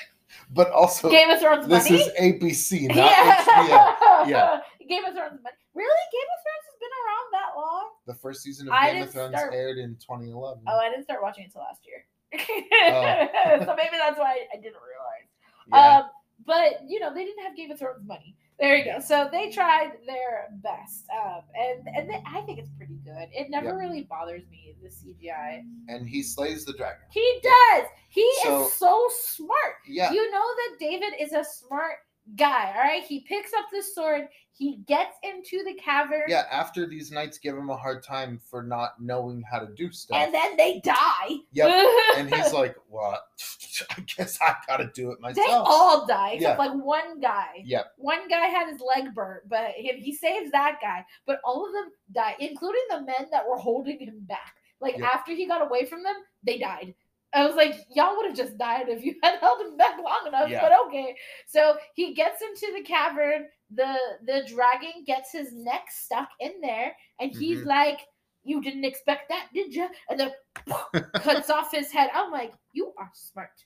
[0.50, 2.02] But also Game of Thrones this money.
[2.02, 4.28] is ABC, not HBO.
[4.28, 4.60] Yeah.
[4.88, 5.56] Game of Thrones money.
[5.74, 6.04] Really?
[6.12, 7.84] Game of Thrones has been around that long?
[8.06, 10.62] The first season of I Game of Thrones start- aired in 2011.
[10.66, 12.04] Oh, I didn't start watching until last year.
[12.36, 13.64] Oh.
[13.64, 15.28] so maybe that's why I didn't realize.
[15.68, 15.98] yeah.
[15.98, 16.04] Um,
[16.46, 18.36] but you know, they didn't have Game of Thrones money.
[18.60, 19.00] There you go.
[19.00, 23.28] So they tried their best, um, and and they, I think it's pretty good.
[23.32, 23.76] It never Yep.
[23.78, 25.64] really bothers me the CGI.
[25.88, 27.00] and he slays the dragon.
[27.10, 27.86] He does.
[28.10, 29.76] He So- is so smart.
[29.88, 30.12] Yeah.
[30.12, 31.98] You know that David is a smart
[32.36, 32.72] guy.
[32.76, 34.28] All right, he picks up the sword.
[34.56, 36.22] He gets into the cavern.
[36.28, 39.90] Yeah, after these knights give him a hard time for not knowing how to do
[39.90, 40.16] stuff.
[40.16, 41.38] And then they die.
[41.52, 41.84] Yep.
[42.18, 43.20] and he's like, "Well,
[43.90, 46.66] I guess I gotta do it myself." They all die except Yeah.
[46.66, 47.62] like one guy.
[47.64, 47.86] Yep.
[47.98, 51.04] One guy had his leg burnt, but he, he saves that guy.
[51.26, 54.54] But all of them die, including the men that were holding him back.
[54.80, 55.08] Like Yep.
[55.14, 56.14] after he got away from them,
[56.44, 56.94] they died.
[57.34, 60.26] I was like, y'all would have just died if you had held him back long
[60.28, 60.48] enough.
[60.48, 60.60] Yeah.
[60.62, 61.16] But okay.
[61.46, 63.46] So he gets into the cavern.
[63.74, 67.66] The the dragon gets his neck stuck in there, and he's Mhm.
[67.66, 68.00] like,
[68.44, 70.32] "You didn't expect that, did you?" And then
[71.14, 72.10] cuts off his head.
[72.14, 73.64] I'm like, "You are smart.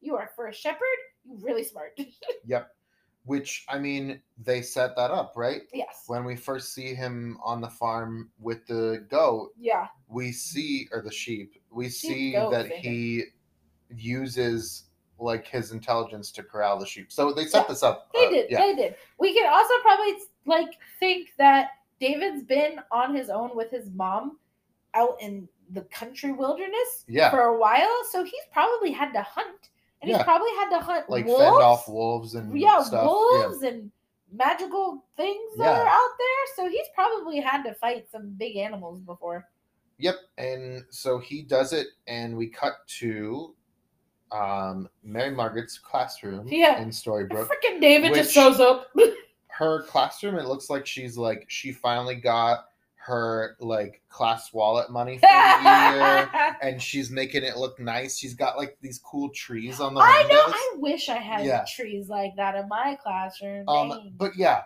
[0.00, 0.98] You are for a shepherd.
[1.24, 1.98] You really smart."
[2.46, 2.70] Yep.
[3.24, 5.62] Which I mean, they set that up, right?
[5.72, 6.04] yes.
[6.08, 9.86] When we first see him on the farm with the goat, Yeah.
[10.08, 13.24] we see or the sheep, we see that he
[13.96, 14.84] uses
[15.18, 17.12] like his intelligence to corral the sheep.
[17.12, 18.12] So they set Yeah, this up.
[18.12, 18.50] They uh, did.
[18.50, 18.58] yeah.
[18.60, 18.94] They did.
[19.18, 20.14] We could also probably
[20.46, 21.70] like think that
[22.00, 24.38] David's been on his own with his mom
[24.94, 27.30] out in the country wilderness Yeah.
[27.30, 29.70] for a while, so he's probably had to hunt,
[30.02, 30.16] and Yeah.
[30.18, 31.42] he's probably had to hunt like wolves.
[31.42, 33.06] fend off wolves and yeah, stuff.
[33.06, 33.90] wolves and
[34.32, 36.46] magical things that are out there.
[36.56, 39.48] So he's probably had to fight some big animals before.
[40.02, 40.16] Yep.
[40.36, 43.54] And so he does it, and we cut to
[44.32, 46.80] um, Mary Margaret's classroom Yeah.
[46.82, 47.46] in Storybrooke.
[47.48, 48.88] Freaking David just shows up.
[49.48, 55.18] Her classroom, it looks like she's like she finally got her like class wallet money
[55.18, 58.16] for the year, and she's making it look nice.
[58.18, 60.40] She's got like these cool trees on the I know.
[60.46, 61.64] I wish I had Yeah.
[61.76, 63.68] trees like that in my classroom.
[63.68, 64.62] Um, but yeah,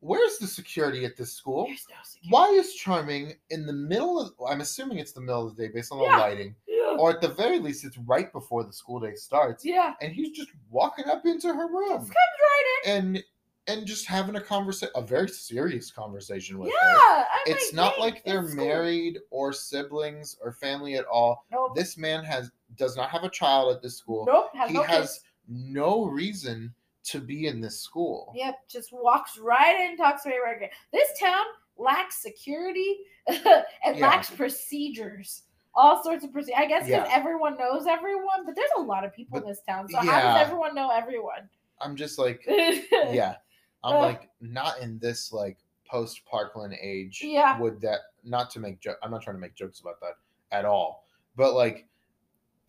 [0.00, 1.66] where's the security at this school?
[1.66, 2.28] There's no security.
[2.30, 4.32] Why is Charming in the middle of?
[4.48, 6.18] I'm assuming it's the middle of the day based on the Yeah.
[6.18, 6.96] lighting, Yeah.
[6.98, 9.94] or at the very least, it's right before the school day starts, Yeah.
[10.00, 12.90] and he's just walking up into her room Just comes right in.
[13.16, 13.24] and
[13.66, 16.92] and just having a conversation, a very serious conversation with Yeah.
[16.94, 17.26] her.
[17.32, 18.56] I'm It's not dang, like they're cool.
[18.56, 21.44] married or siblings or family at all.
[21.52, 21.76] Nope.
[21.76, 24.24] This man has does not have a child at this school.
[24.26, 24.50] nope.
[24.54, 25.24] Has he no has kids.
[25.46, 26.74] no reason
[27.04, 28.32] to be in this school.
[28.36, 28.68] Yep.
[28.68, 30.70] Just walks right in, talks to me right here.
[30.92, 31.44] This town
[31.78, 33.42] lacks security and
[33.96, 34.08] Yeah.
[34.08, 35.42] lacks procedures.
[35.74, 36.58] All sorts of procedures.
[36.60, 37.14] I guess because Yeah.
[37.16, 39.88] everyone knows everyone, but there's a lot of people But- in this town.
[39.88, 41.48] So how does everyone know everyone?
[41.80, 42.80] I'm just like, yeah.
[43.12, 43.34] yeah.
[43.82, 44.02] I'm Ugh.
[44.02, 47.20] like, not in this like post Parkland age.
[47.24, 47.58] Yeah.
[47.58, 48.98] Would that not to make joke?
[49.02, 50.14] I'm not trying to make jokes about that
[50.52, 51.06] at all.
[51.36, 51.86] But like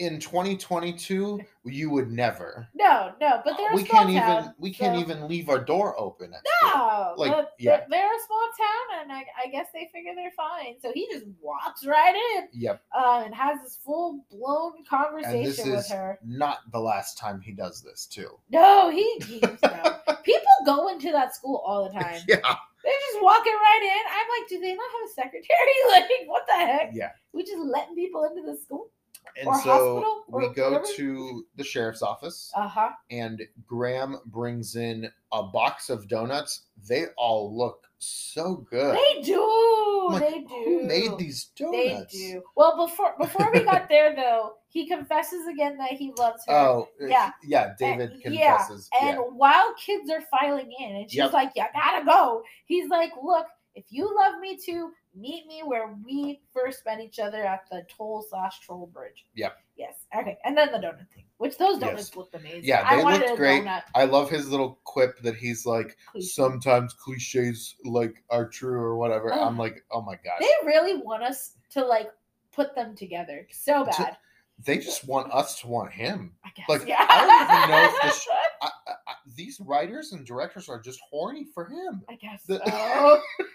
[0.01, 2.67] in 2022, you would never.
[2.73, 4.39] No, no, but they're we small can't town.
[4.41, 6.33] even we can't even leave our door open.
[6.33, 6.41] At.
[6.63, 7.77] No, Like, but yeah.
[7.77, 10.75] they're, they're a small town, and I, I guess they figure they're fine.
[10.81, 12.81] So he just walks right in Yep.
[12.97, 16.19] uh, and has this full blown And this conversation with is her.
[16.25, 18.29] not the last time he does this too.
[18.49, 19.39] No, he, he
[20.23, 22.21] people go into that school all the time.
[22.27, 22.37] Yeah.
[22.83, 24.11] They're just walking right in.
[24.11, 25.45] I'm like, do they not have a secretary?
[25.91, 26.89] Like, what the heck?
[26.93, 27.11] Yeah.
[27.33, 28.89] We just letting people into the school?
[29.37, 30.85] And Or so hospital, we go whatever.
[30.97, 32.51] to the sheriff's office.
[32.55, 32.89] Uh huh.
[33.09, 36.63] and Graham brings in a box of donuts.
[36.87, 38.95] They all look so good.
[38.97, 40.07] They do.
[40.09, 40.47] like, they do.
[40.65, 42.13] Who made these They donuts?
[42.13, 42.41] do.
[42.57, 46.53] Well, before before we got there though, he confesses again that he loves her.
[46.53, 47.31] Oh, Yeah.
[47.43, 47.73] yeah.
[47.79, 48.89] David And- yeah, confesses.
[48.99, 51.33] And yeah, while kids are filing in, and she's Yep.
[51.33, 53.45] like, "You gotta go." He's like, "Look,
[53.75, 57.85] if you love me too, meet me where we first met each other at the
[57.89, 59.57] toll slash troll bridge." Yep.
[59.77, 59.95] Yes.
[60.15, 60.37] Okay.
[60.45, 62.15] And then the donut thing, which those donuts Yes.
[62.15, 62.61] looked amazing.
[62.65, 63.63] Yeah, they wanted looked great.
[63.63, 63.83] donut.
[63.95, 66.33] I love his little quip that he's like, please.
[66.35, 69.33] sometimes cliches like are true or whatever.
[69.33, 70.35] I'm like, oh my god.
[70.39, 72.11] They really want us to like
[72.51, 74.17] put them together so To- bad.
[74.63, 76.33] They just want us to want him.
[76.45, 76.69] I guess.
[76.69, 77.03] like, yeah.
[77.09, 78.27] I don't even know if this-
[78.61, 78.93] I, I, I,
[79.35, 82.01] these writers and directors are just horny for him.
[82.09, 82.43] I guess.
[82.47, 83.21] The- so.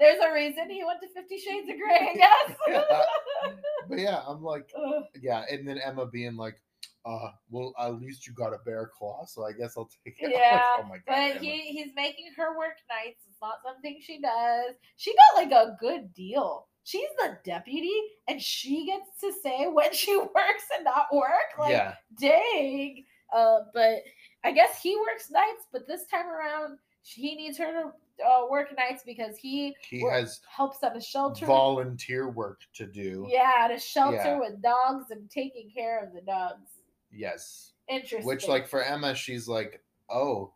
[0.00, 2.10] There's a reason he went to Fifty Shades of Grey.
[2.12, 2.56] I guess.
[2.68, 3.52] Yeah.
[3.88, 5.02] But yeah, I'm like, Ugh.
[5.20, 6.60] yeah, and then Emma being like,
[7.04, 10.26] uh, well, at least you got a bear claw, so I guess I'll take it.
[10.26, 11.02] I'm like, Yeah, oh my god.
[11.06, 11.38] But Emma.
[11.40, 13.20] he he's making her work nights.
[13.28, 14.74] It's not something she does.
[14.96, 16.66] She got like a good deal.
[16.84, 17.92] She's the deputy,
[18.28, 21.58] and she gets to say when she works and not work.
[21.58, 23.04] Like, yeah, dang.
[23.34, 23.98] Uh, but
[24.44, 25.66] I guess he works nights.
[25.72, 27.92] But this time around, he needs her to
[28.26, 31.46] uh, work nights because he he has helps at a shelter.
[31.46, 33.26] volunteer work to do.
[33.30, 34.38] yeah, at a shelter Yeah.
[34.38, 36.70] with dogs and taking care of the dogs.
[37.12, 37.72] Yes.
[37.88, 38.24] Interesting.
[38.26, 40.52] Which, like, for Emma, she's like, oh,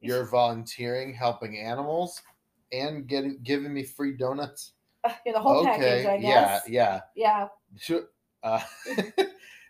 [0.00, 2.22] you're volunteering, helping animals,
[2.70, 4.72] and getting giving me free donuts.
[5.02, 5.70] Uh, yeah, the whole okay.
[5.70, 6.68] package, I Yeah, guess.
[6.68, 7.00] yeah.
[7.16, 7.48] Yeah.
[7.78, 8.02] Sure.
[8.42, 8.60] Uh,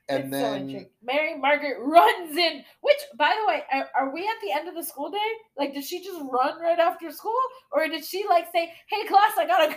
[0.08, 0.90] and It's then intriguing.
[1.02, 2.64] Mary Margaret runs in.
[2.80, 5.30] Which, by the way, are, are we at the end of the school day?
[5.58, 7.38] Like, did she just run right after school,
[7.72, 9.76] or did she like say, "Hey, class, I gotta go"?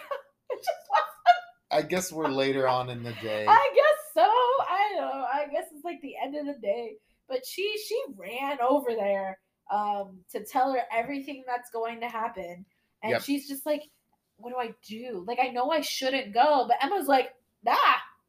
[1.72, 3.46] I guess we're later on in the day.
[3.48, 4.22] I guess so.
[4.24, 5.26] I don't know.
[5.32, 6.96] I guess it's like the end of the day.
[7.28, 9.38] But she she ran over there
[9.72, 12.66] um to tell her everything that's going to happen.
[13.04, 13.22] And Yep.
[13.22, 13.84] she's just like,
[14.38, 15.24] What do I do?
[15.28, 17.30] Like I know I shouldn't go, but Emma's like,
[17.64, 17.76] nah,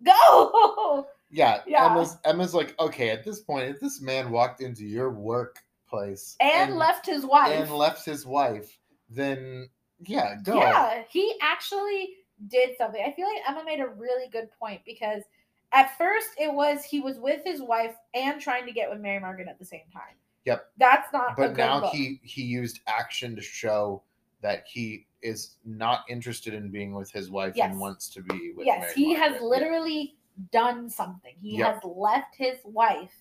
[0.04, 1.06] go.
[1.30, 1.90] Yeah, Yeah.
[1.90, 6.76] Emma's Emma's like, okay, at this point, if this man walked into your workplace and,
[6.76, 7.52] left his wife.
[7.52, 8.78] and left his wife,
[9.08, 9.68] then
[10.06, 10.58] yeah, go.
[10.58, 12.16] Yeah, he actually
[12.48, 13.02] did something.
[13.06, 15.22] I feel like Emma made a really good point because
[15.72, 19.20] at first it was he was with his wife and trying to get with Mary
[19.20, 20.16] Margaret at the same time.
[20.46, 20.66] Yep.
[20.78, 21.92] That's not But now look.
[21.92, 24.02] he he used action to show
[24.42, 27.70] that he is not interested in being with his wife Yes.
[27.70, 29.42] and wants to be with yes, Mary he has Margaret.
[29.42, 29.48] Yeah.
[29.48, 30.16] literally
[30.52, 31.34] done something.
[31.40, 31.74] He Yep.
[31.74, 33.14] has left his wife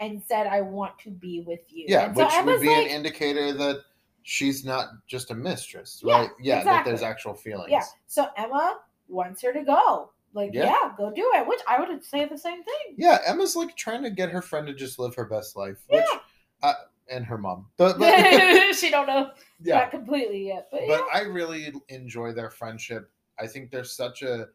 [0.00, 2.86] and said, "I want to be with you." Yeah, and which so would be like,
[2.86, 3.84] an indicator that
[4.22, 6.30] she's not just a mistress, Yeah, right?
[6.40, 7.70] Yeah, that there's actual feelings.
[7.70, 7.82] yeah.
[8.06, 10.10] So Emma wants her to go.
[10.34, 10.64] Like, Yeah.
[10.64, 10.94] yeah.
[10.96, 11.46] go do it.
[11.46, 12.94] Which I would say the same thing.
[12.96, 16.04] Yeah, Emma's like trying to get her friend to just live her best life, which
[16.10, 16.20] Yeah.
[16.62, 16.74] uh,
[17.08, 17.68] and her mom.
[17.76, 18.08] But, but
[18.74, 21.06] she don't know yeah, that completely yet, but, but yeah.
[21.12, 23.10] I really enjoy their friendship.
[23.38, 24.48] I think there's such a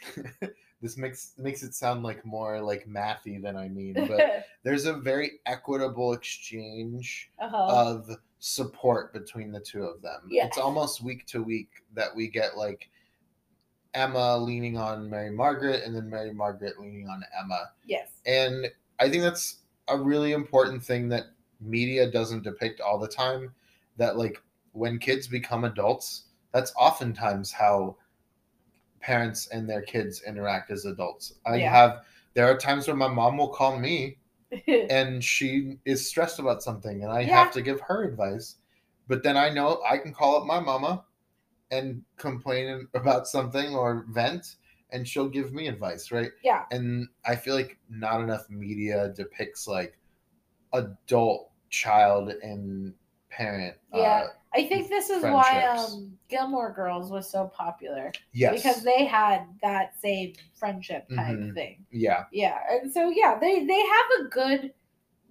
[0.82, 4.94] this makes makes it sound like more like mathy than I mean, but there's a
[4.94, 7.56] very equitable exchange uh-huh.
[7.56, 10.22] of support between the two of them.
[10.28, 10.46] Yeah.
[10.46, 12.88] It's almost week to week that we get like
[13.94, 17.70] Emma leaning on Mary Margaret and then Mary Margaret leaning on Emma.
[17.84, 18.08] yes.
[18.26, 19.58] And I think that's
[19.88, 21.24] a really important thing that
[21.60, 23.52] media doesn't depict all the time.
[23.96, 24.40] That like
[24.72, 27.96] when kids become adults, that's oftentimes how
[29.00, 31.34] parents and their kids interact as adults.
[31.46, 31.70] I Yeah.
[31.72, 34.18] have there are times where my mom will call me
[34.90, 37.44] and she is stressed about something and I Yeah.
[37.44, 38.56] have to give her advice.
[39.08, 41.04] But then I know I can call up my mama
[41.70, 44.56] and complain about something or vent
[44.90, 46.32] and she'll give me advice, right?
[46.42, 46.64] yeah.
[46.70, 49.98] And I feel like not enough media depicts like
[50.72, 52.94] adult child and
[53.30, 53.76] parent.
[53.94, 54.00] Yeah.
[54.00, 58.54] Uh, I think this is why um Gilmore Girls was so popular yes.
[58.54, 61.54] because they had that same friendship type Mhm.
[61.54, 61.84] thing.
[61.92, 62.24] yeah.
[62.32, 64.72] Yeah, and so yeah, they they have a good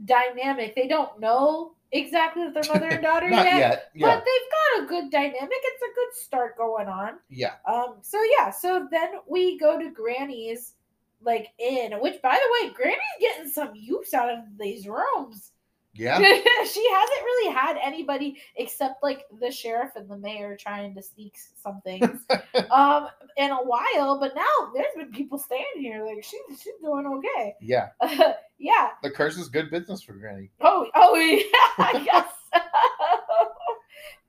[0.06, 0.76] dynamic.
[0.76, 3.90] They don't know exactly that they're mother and daughter yet, yet.
[3.94, 4.08] Yeah.
[4.08, 5.50] but they've got a good dynamic.
[5.52, 7.16] It's a good start going on.
[7.30, 7.56] yeah.
[7.68, 10.76] Um, so yeah, so then we go to Granny's
[11.22, 15.52] like inn, which by the way, Granny's getting some use out of these rooms.
[16.00, 16.18] Yeah.
[16.20, 21.36] she hasn't really had anybody except like the sheriff and the mayor trying to sneak
[21.62, 22.22] some things
[22.72, 27.06] um in a while but now there's been people staying here like she, she's doing
[27.06, 27.90] okay yeah.
[28.60, 30.50] yeah The curse is good business for Granny.
[30.62, 31.44] oh oh yeah
[31.86, 32.32] i guess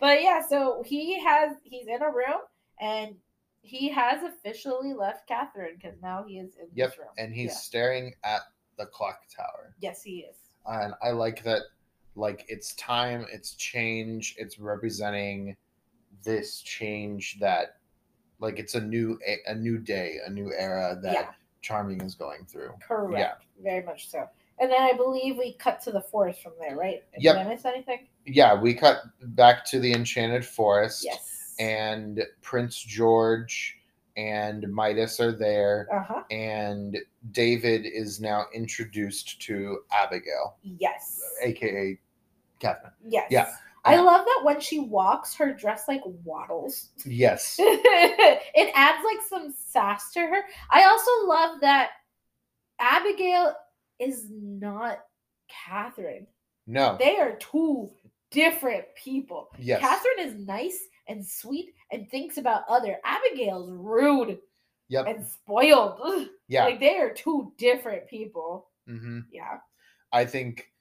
[0.00, 2.40] but yeah so he has he's in a room
[2.80, 3.14] and
[3.62, 6.90] he has officially left catherine because now he is in Yep.
[6.90, 7.56] this room And he's Yeah.
[7.56, 8.40] staring at
[8.78, 9.74] the clock tower.
[9.80, 10.36] yes he is
[10.66, 11.62] and I like that.
[12.16, 15.56] Like it's time, it's change, it's representing
[16.24, 17.76] this change that,
[18.40, 21.30] like it's a new a, a new day, a new era that Yeah.
[21.62, 22.72] Charming is going through.
[22.86, 24.26] correct very much so
[24.58, 27.36] and then i believe we cut to the forest from there right Yep.
[27.36, 29.02] did i miss anything Yeah, we cut
[29.36, 33.76] back to the Enchanted Forest, yes and Prince George
[34.16, 36.96] and Midas are there, uh-huh and
[37.32, 41.98] David is now introduced to Abigail, yes aka
[42.58, 42.92] Catherine.
[43.08, 43.50] yes yeah.
[43.86, 47.56] i love that when she walks her dress like waddles Yes.
[47.58, 50.42] it adds like some sass to her.
[50.70, 51.90] I also love that
[52.78, 53.54] Abigail
[53.98, 55.00] is not
[55.48, 56.26] Catherine.
[56.66, 56.96] No.
[56.98, 57.90] They are two
[58.30, 59.48] different people.
[59.58, 59.80] yes.
[59.80, 60.78] Catherine is nice
[61.10, 62.98] and sweet and thinks about other.
[63.04, 64.38] Abigail's rude
[64.88, 65.06] Yep.
[65.06, 66.28] and spoiled.
[66.48, 66.64] yeah.
[66.64, 68.68] Like they are two different people.
[68.86, 69.58] hmm Yeah.
[70.12, 70.72] I think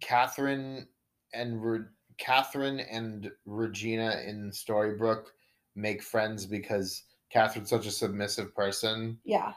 [0.00, 0.86] Catherine
[1.34, 1.86] and Re-
[2.18, 5.26] Catherine and Regina in Storybrooke
[5.74, 9.18] make friends because Catherine's such a submissive person.
[9.24, 9.52] Yeah.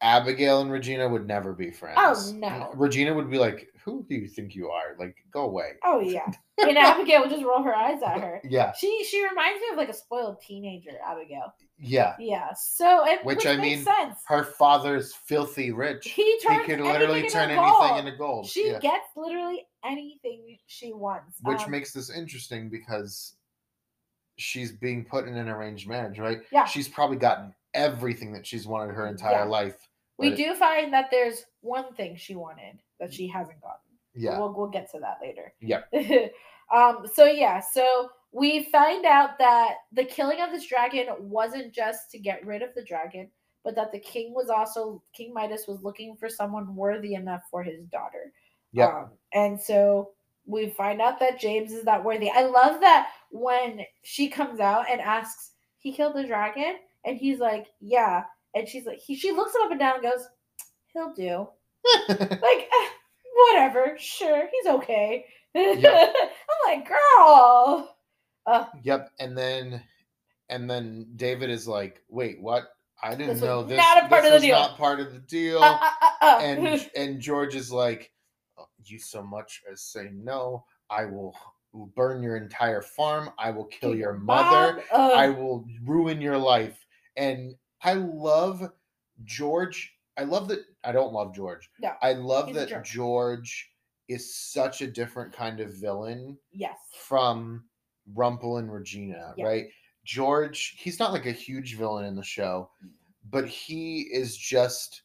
[0.00, 1.96] Abigail and Regina would never be friends.
[1.98, 2.70] Oh, no.
[2.74, 4.94] Regina would be like, "Who do you think you are?
[4.98, 6.30] Like, go away." Oh yeah.
[6.60, 8.40] And Abigail would just roll her eyes at her.
[8.42, 11.54] Yeah, She she reminds me of like a spoiled teenager, Abigail.
[11.78, 12.16] yeah.
[12.18, 12.48] Yeah.
[12.58, 14.18] So and Which which, I makes mean, sense.
[14.26, 16.10] Her father's filthy rich.
[16.10, 18.46] he turns He could literally turn into anything into gold.
[18.48, 18.80] She yeah.
[18.80, 21.38] gets literally anything she wants.
[21.42, 23.34] Which Um, makes this interesting because
[24.36, 26.40] she's being put in an arranged marriage, right?
[26.50, 26.64] Yeah.
[26.64, 29.44] She's probably gotten everything that she's wanted her entire Yeah.
[29.44, 29.87] life
[30.18, 33.78] We do find that there's one thing she wanted that she hasn't gotten.
[34.14, 34.38] Yeah.
[34.38, 35.52] We'll, we'll get to that later.
[35.60, 35.82] Yeah.
[36.74, 42.10] um, so yeah, so we find out that the killing of this dragon wasn't just
[42.10, 43.30] to get rid of the dragon,
[43.64, 47.62] but that the king was also King Midas was looking for someone worthy enough for
[47.62, 48.32] his daughter.
[48.72, 49.02] Yeah.
[49.02, 50.10] Um, and so
[50.46, 52.30] we find out that James is that worthy.
[52.30, 57.38] I love that when she comes out and asks, "He killed the dragon," and he's
[57.38, 58.24] like, "Yeah,"
[58.58, 60.28] and she's like, he, she looks him up and down and goes,
[60.92, 61.48] "He'll do."
[62.08, 62.88] like eh,
[63.50, 66.12] whatever sure he's okay Yeah.
[66.20, 67.96] i'm like girl
[68.48, 69.82] uh, Yep, and then
[70.48, 72.72] and then David is like, "Wait, what?
[73.02, 73.76] I didn't know this.
[73.76, 75.90] not a part this of the was deal." Not part of the deal." uh, uh,
[76.00, 76.38] uh, uh.
[76.40, 78.10] and and George is like,
[78.56, 81.34] "Oh, "You so much as say no, I will
[81.94, 83.30] burn your entire farm.
[83.38, 84.82] I will kill your mother.
[84.90, 86.86] Uh, I will ruin your life."
[87.18, 88.70] And I love
[89.24, 89.94] George.
[90.16, 90.60] I love that.
[90.84, 91.70] I don't love George.
[91.80, 92.84] No, I love that.
[92.84, 93.70] George
[94.08, 97.64] is such a different kind of villain yes from
[98.14, 99.66] Rumple and Regina, right?
[100.04, 102.70] George, he's not like a huge villain in the show,
[103.30, 105.02] but he is just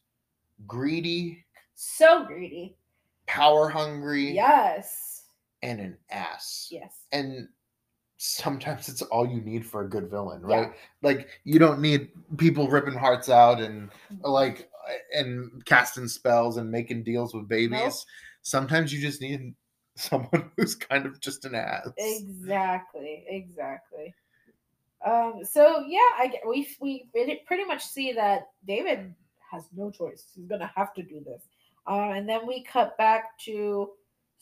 [0.66, 1.44] greedy,
[1.74, 2.76] so greedy
[3.26, 5.26] power hungry, yes
[5.62, 6.68] and an ass.
[6.70, 7.48] yes And
[8.16, 10.56] sometimes it's all you need for a good villain, Yeah.
[10.60, 10.72] right?
[11.02, 14.26] Like you don't need people ripping hearts out and Mm-hmm.
[14.28, 14.70] like
[15.14, 18.04] and casting spells and making deals with babies.
[18.42, 19.54] Sometimes you just need
[19.96, 21.88] someone who's kind of just an ass.
[21.98, 24.12] exactly exactly
[25.06, 29.14] um so yeah i we we pretty- pretty much see that david
[29.52, 31.42] has no choice he's gonna have to do this
[31.86, 33.90] um and then we cut back to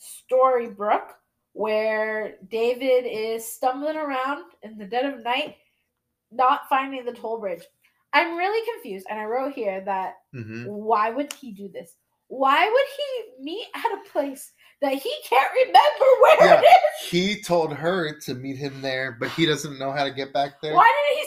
[0.01, 1.11] storybrooke
[1.53, 5.55] where david is stumbling around in the dead of night
[6.31, 7.63] not finding the toll bridge
[8.13, 10.65] i'm really confused and i wrote here that Mhm.
[10.67, 11.95] why would he do this
[12.27, 16.61] why would he meet at a place that he can't remember where Yeah.
[16.61, 20.09] it is he told her to meet him there, but he doesn't know how to
[20.09, 20.73] get back there.
[20.73, 21.25] Why didn't he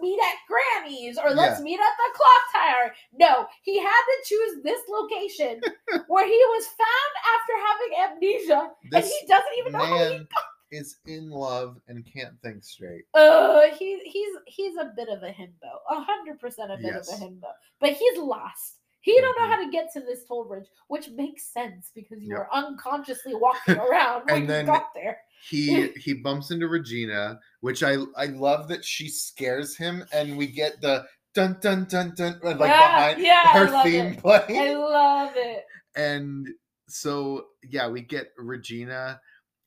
[0.00, 2.94] meet at Granny's or let's meet at the clock tower?
[3.18, 5.60] No, he had to choose this location
[6.08, 10.26] where he was found after having amnesia and he doesn't even know how he man
[10.72, 13.04] is in love and can't think straight.
[13.14, 15.70] uh he, he's he's a bit of a himbo.
[15.90, 17.12] A hundred percent a bit Yes.
[17.12, 17.48] of a himbo.
[17.80, 18.74] But he's lost.
[19.06, 19.50] He don't know Mhm.
[19.50, 22.38] how to get to this toll bridge, which makes sense because you Yep.
[22.38, 25.20] were unconsciously walking around when you got there.
[25.48, 30.48] He he bumps into Regina, which I I love that she scares him, and we
[30.48, 34.18] get the dun dun dun dun uh, like Yeah, behind yeah, her theme it.
[34.18, 34.70] playing.
[34.72, 35.64] I love it.
[35.96, 36.48] and
[36.88, 39.20] so yeah we get regina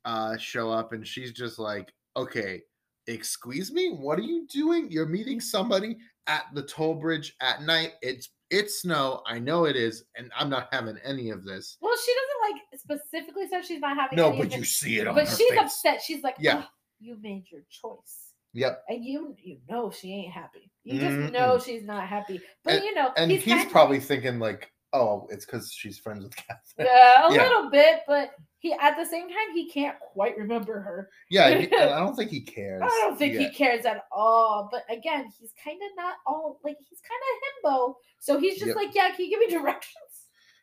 [0.06, 2.62] uh show up and she's just like okay
[3.08, 7.94] excuse me what are you doing you're meeting somebody at the toll bridge at night
[8.02, 11.96] it's it's snow i know it is and i'm not having any of this Well,
[12.04, 15.08] she doesn't like specifically said she's not having no any of but you see it
[15.08, 15.60] on but her she's face.
[15.60, 16.02] upset.
[16.02, 16.64] She's like, Yeah.
[16.64, 16.68] "Oh,
[17.00, 20.72] you made your choice, yep and you you know she ain't happy.
[20.84, 22.42] You just know she's not happy.
[22.64, 26.36] But you know, and he's, kind- probably thinking like oh it's because she's friends with
[26.36, 27.44] catherine yeah, a Yeah.
[27.44, 31.10] little bit, but he at the same time he can't quite remember her.
[31.30, 33.40] yeah and he- and i don't think he cares I don't think Yeah.
[33.48, 34.70] he cares at all.
[34.72, 37.96] But again, he's kind of not all like he's kind of himbo.
[38.20, 38.76] So he's just Yep.
[38.76, 39.94] like, yeah, can you give me directions?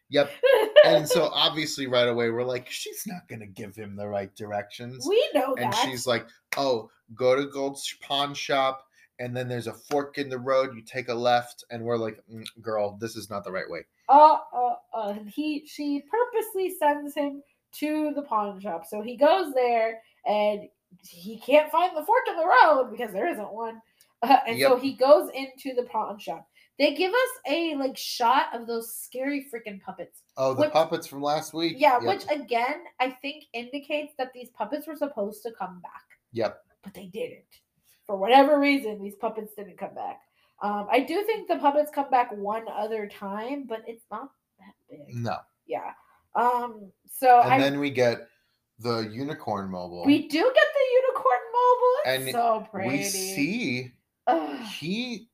[0.08, 0.30] yep
[0.84, 5.04] and so obviously right away we're like she's not gonna give him the right directions
[5.08, 5.84] we know and that.
[5.84, 6.24] she's like,
[6.56, 8.86] "Oh, go to Gold's pawn shop,
[9.18, 10.76] and then there's a fork in the road.
[10.76, 13.80] You take a left." And we're like, "Mm, "Girl, this is not the right way."
[14.08, 17.42] uh, uh, uh, he she purposely sends him
[17.80, 18.84] to the pawn shop.
[18.86, 20.62] So he goes there and
[21.08, 23.80] he can't find the fork in the road because there isn't one.
[24.22, 26.48] Uh, and so he goes into the pawn shop.
[26.78, 30.22] They give us a like shot of those scary freaking puppets.
[30.38, 31.76] Oh, the Which- puppets from last week.
[31.78, 32.02] Yeah, Yep.
[32.02, 36.02] which again I think indicates that these puppets were supposed to come back,
[36.32, 36.58] Yep.
[36.82, 37.44] but they didn't.
[38.06, 40.22] For whatever reason, these puppets didn't come back.
[40.62, 44.72] Um, I do think the puppets come back one other time, but it's not that
[44.88, 45.14] big.
[45.14, 45.36] No.
[45.66, 45.92] Yeah.
[46.36, 46.92] Um.
[47.10, 48.28] So And I then we get
[48.78, 50.04] the unicorn mobile.
[50.04, 51.96] we do get the unicorn mobile.
[52.04, 52.88] It's And so pretty.
[52.90, 53.92] we see
[54.26, 54.60] Ugh.
[54.66, 55.28] he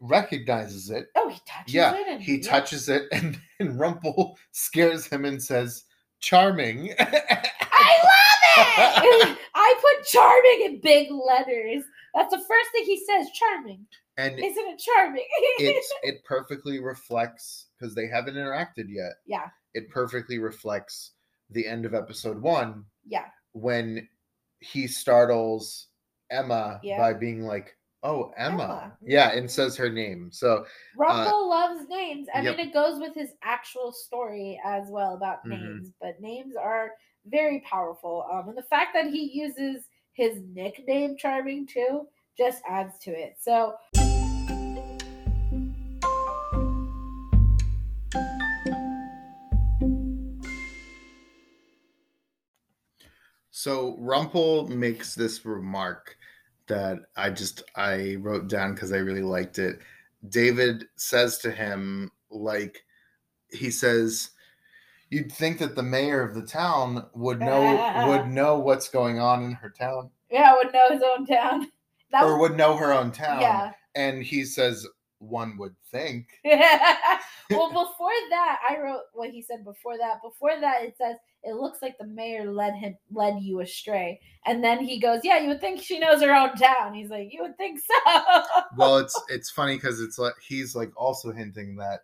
[0.00, 1.08] recognizes it.
[1.14, 2.06] Oh, he touches yeah, it.
[2.08, 2.48] And, he yeah.
[2.48, 5.84] touches it, and, and Rumple scares him and says,
[6.20, 9.38] "Charming." I love it.
[9.54, 11.84] I put charming in big letters.
[12.14, 13.28] That's the first thing he says.
[13.34, 13.86] Charming,
[14.16, 15.24] and isn't it charming?
[15.58, 19.12] it's it perfectly reflects because they haven't interacted yet.
[19.26, 21.12] yeah, It perfectly reflects
[21.50, 23.26] the end of episode one yeah.
[23.52, 24.08] when
[24.60, 25.88] he startles
[26.30, 26.98] Emma Yeah.
[26.98, 28.62] by being like, Oh, Emma.
[28.62, 28.96] Emma.
[29.04, 30.30] Yeah, and says her name.
[30.30, 30.64] So
[30.96, 32.28] Rumple loves names.
[32.32, 32.56] I Uh, yep.
[32.56, 35.50] mean, it goes with his actual story as well about Mhm.
[35.50, 36.92] names, but names are
[37.24, 38.24] very powerful.
[38.30, 42.08] Um, and the fact that he uses his nickname Charming too
[42.38, 43.36] just adds to it.
[43.40, 43.76] So,
[53.66, 56.16] So Rumple makes this remark
[56.68, 59.80] that I just I wrote down because I really liked it.
[60.28, 62.84] David says to him, like
[63.50, 64.30] he says,
[65.10, 69.42] "You'd think that the mayor of the town would know would know what's going on
[69.42, 71.66] in her town, yeah, would know his own town.
[72.12, 73.72] That or was, would know her own town." yeah.
[73.96, 74.86] And he says,
[75.18, 80.22] "One would think." well, before that, I wrote what he said before that.
[80.22, 81.16] Before that, it says
[81.46, 85.38] it looks like the mayor led him led you astray, and then he goes, "Yeah,
[85.38, 88.22] you would think she knows her own town." He's like, "You would think so."
[88.76, 92.00] well, it's it's funny because it's like he's like also hinting that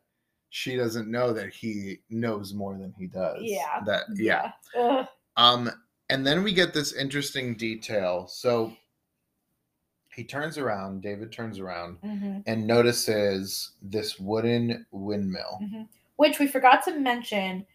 [0.50, 3.38] she doesn't know that he knows more than he does.
[3.40, 3.80] Yeah.
[3.86, 4.52] That yeah.
[4.78, 5.06] Ugh.
[5.36, 5.70] Um,
[6.10, 8.26] and then we get this interesting detail.
[8.28, 8.74] So
[10.14, 12.42] he turns around, David turns around Mhm.
[12.46, 15.58] and notices this wooden windmill.
[15.62, 15.88] Mhm.
[16.16, 17.66] Which we forgot to mention.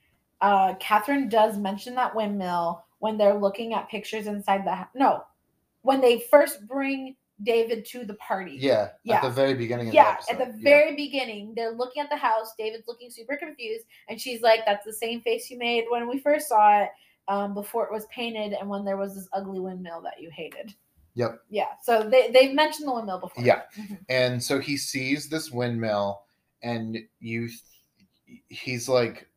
[0.41, 4.87] Uh, Catherine does mention that windmill when they're looking at pictures inside the house.
[4.95, 5.23] No,
[5.81, 8.57] when they first bring David to the party.
[8.59, 9.17] Yeah, Yeah.
[9.17, 12.15] at the very beginning of Yeah, the at the very beginning, they're looking at the
[12.17, 12.53] house.
[12.57, 16.17] David's looking super confused, and she's like, "That's the same face you made when we
[16.19, 16.89] first saw it,
[17.27, 20.73] um, before it was painted, and when there was this ugly windmill that you hated."
[21.13, 21.41] Yep.
[21.49, 21.67] Yeah.
[21.83, 23.43] So they they've mentioned the windmill before.
[23.43, 23.63] Yeah.
[23.75, 23.99] Mhm.
[24.09, 26.23] And so he sees this windmill,
[26.63, 27.49] and you,
[28.49, 29.27] he's like,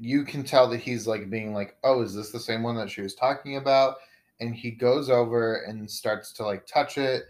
[0.00, 2.90] you can tell that he's like being like, oh, is this the same one that
[2.90, 3.96] she was talking about?
[4.40, 7.24] And he goes over and starts to like touch it,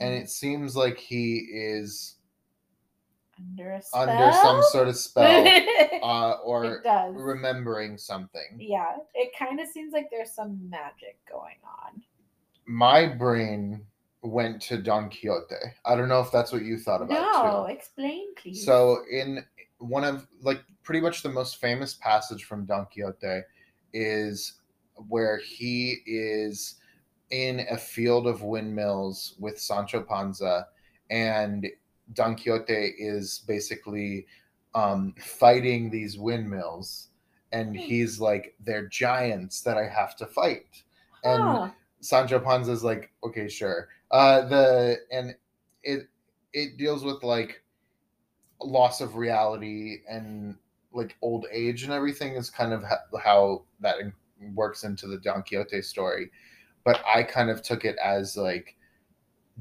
[0.00, 2.16] and it seems like he is
[3.38, 4.00] Under a spell.
[4.08, 5.44] under some sort of spell
[6.02, 8.56] uh, or remembering something.
[8.58, 12.02] Yeah, it kind of seems like there's some magic going on.
[12.66, 13.84] My brain
[14.22, 15.56] went to Don Quixote.
[15.84, 17.72] I don't know if that's what you thought about No, too.
[17.72, 18.64] explain, please.
[18.64, 19.44] So in
[19.78, 23.42] one of like pretty much the most famous passage from Don Quixote
[23.92, 24.60] is
[25.08, 26.76] where he is
[27.30, 30.68] in a field of windmills with Sancho Panza
[31.10, 31.66] and
[32.12, 34.26] Don Quixote is basically
[34.74, 37.10] um, fighting these windmills
[37.52, 37.76] and Hmm.
[37.76, 40.82] he's like they're giants that I have to fight
[41.24, 41.72] and Huh.
[42.00, 43.88] Sancho Panza's like, okay, sure.
[44.10, 45.36] Uh, the and
[45.82, 46.08] it
[46.52, 47.62] it deals with like
[48.62, 50.56] loss of reality and
[50.92, 54.12] like old age and everything is kind of ho- how that in-
[54.54, 56.30] works into the Don Quixote story.
[56.84, 58.76] But I kind of took it as like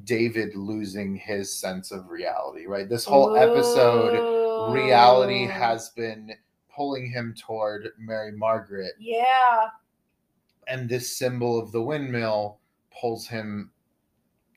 [0.06, 2.90] David losing his sense of reality, right?
[2.90, 6.32] This whole episode, reality has been
[6.74, 9.68] pulling him toward Mary Margaret Yeah.
[10.68, 12.60] and this symbol of the windmill
[13.00, 13.72] pulls him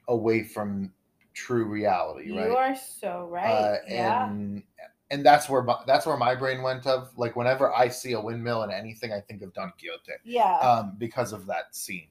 [0.08, 0.92] away from
[1.32, 3.50] true reality You right are so right.
[3.50, 4.28] uh, yeah.
[4.28, 4.62] and
[5.10, 8.20] and that's where my, that's where my brain went of like whenever i see a
[8.20, 10.56] windmill in anything i think of don quixote Yeah.
[10.58, 12.08] um because of that scene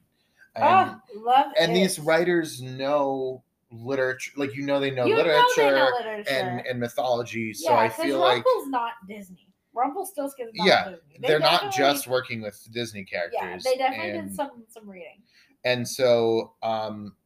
[0.56, 1.74] and Ah, love and it.
[1.74, 3.42] these writers know
[3.72, 6.30] literature like you know they know you literature, know they know literature.
[6.30, 9.48] and and mythology so yeah, i feel like Rumple's not Disney.
[9.74, 11.16] Rumpelstiltskin's not Yeah, Disney.
[11.20, 14.88] They they're not just working with disney characters Yeah, they definitely and- did some some
[14.88, 15.20] reading.
[15.64, 17.16] and so um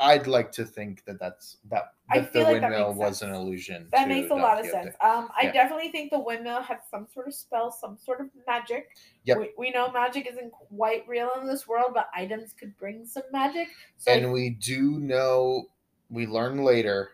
[0.00, 3.28] i'd like to think that that's that, I feel the like windmill makes was sense.
[3.30, 4.94] an illusion That makes a lot of sense.
[5.00, 5.52] Um, I Yeah.
[5.52, 8.88] definitely think the windmill had some sort of spell, some sort of magic.
[9.24, 9.38] Yep.
[9.38, 13.22] We, we know magic isn't quite real in this world, but items could bring some
[13.30, 13.68] magic.
[13.98, 15.66] So and we do know
[16.08, 17.10] we learn later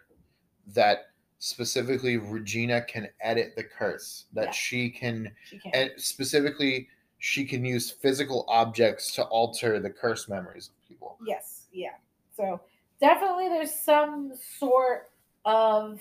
[0.69, 4.51] that specifically regina can edit the curse that Yeah.
[4.53, 5.73] she can she can.
[5.75, 6.89] and specifically
[7.19, 11.97] she can use physical objects to alter the curse memories of people Yes, yeah.
[12.35, 12.61] So
[13.01, 15.11] definitely there's some sort
[15.45, 16.01] of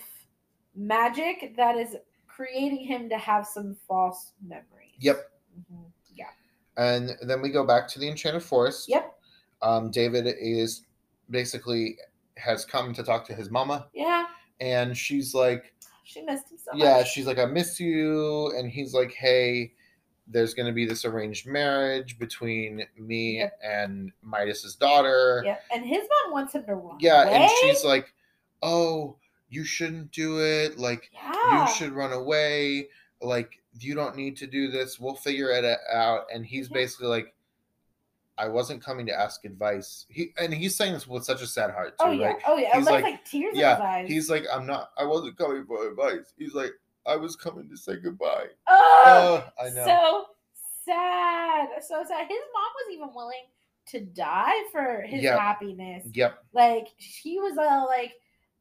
[0.74, 1.96] magic that is
[2.26, 4.94] creating him to have some false memories.
[4.98, 5.30] Yep.
[5.72, 6.26] Mhm, Yeah.
[6.76, 9.18] and then we go back to the enchanted forest Yep.
[9.62, 10.84] um, david is
[11.30, 11.96] basically
[12.36, 14.26] has come to talk to his mama Yeah.
[14.60, 15.72] and she's like
[16.04, 16.82] She missed him so much.
[16.82, 19.72] yeah she's like i miss you and he's like hey
[20.28, 23.58] there's going to be this arranged marriage between me Yep.
[23.62, 25.58] and midas's daughter Yeah.
[25.72, 26.96] And his mom wants him to run.
[27.00, 27.34] yeah away.
[27.34, 28.12] and she's like
[28.62, 29.16] oh
[29.48, 31.66] you shouldn't do it like yeah.
[31.68, 32.88] you should run away
[33.22, 36.74] like you don't need to do this we'll figure it out and he's Yeah.
[36.74, 37.32] basically like
[38.38, 40.04] I wasn't coming to ask advice.
[40.10, 42.42] He and he's saying this with such a sad heart too, oh yeah, right?
[42.46, 42.76] oh yeah.
[42.76, 44.08] He's like- like, tears in yeah, his eyes.
[44.08, 44.90] He's like, I'm not.
[44.98, 46.34] I wasn't coming for advice.
[46.36, 46.72] He's like,
[47.06, 48.46] I was coming to say goodbye.
[48.66, 49.84] oh, Oh, I know.
[49.84, 50.26] so
[50.84, 52.26] sad, so sad.
[52.28, 53.44] His mom was even willing
[53.86, 55.38] to die for his Yep.
[55.38, 56.06] happiness.
[56.12, 56.42] yep.
[56.52, 58.14] Like she was all like,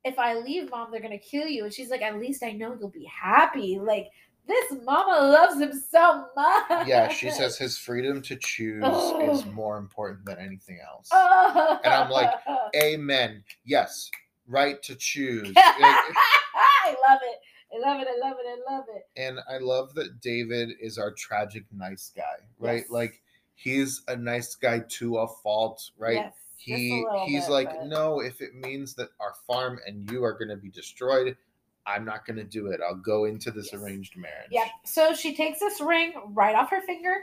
[0.04, 2.76] "If I leave, mom, they're gonna kill you," and she's like, "At least I know
[2.80, 4.10] you'll be happy." Like
[4.48, 6.88] this mama loves him so much.
[6.88, 7.08] Yeah.
[7.08, 8.84] She says his freedom to choose
[9.24, 11.10] is more important than anything else.
[11.12, 11.80] Oh.
[11.84, 12.30] And I'm like,
[12.76, 13.44] Amen.
[13.64, 14.12] Yes.
[14.48, 15.52] Right to choose.
[15.58, 17.40] I love it.
[17.76, 18.07] I love it.
[18.07, 18.47] I love it.
[18.47, 19.07] I love it.
[19.18, 22.23] and I love that David is our tragic nice guy,
[22.60, 22.81] right?
[22.84, 22.89] Yes.
[22.89, 23.22] Like
[23.56, 26.15] he's a nice guy to a fault, right?
[26.15, 30.23] Yes, he he's bit, like, but- no, if it means that our farm and you
[30.23, 31.35] are going to be destroyed,
[31.88, 32.80] I'm not going to do it.
[32.85, 33.81] I'll go into this Yes.
[33.81, 34.49] arranged marriage.
[34.52, 34.68] Yep.
[34.85, 37.15] So she takes this ring right off her finger.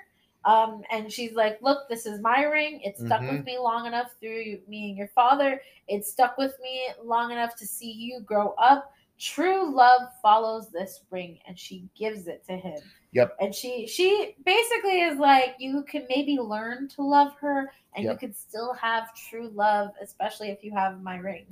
[0.44, 2.80] Um, and she's like, Look, this is my ring.
[2.82, 3.36] It stuck Mm-hmm.
[3.36, 5.60] with me long enough through you, me and your father.
[5.88, 8.92] It stuck with me long enough to see you grow up.
[9.22, 12.80] True love follows this ring, and she gives it to him.
[13.12, 13.36] Yep.
[13.40, 18.12] And she she basically is like, you can maybe learn to love her, and Yep.
[18.12, 21.46] you can still have true love, especially if you have my ring.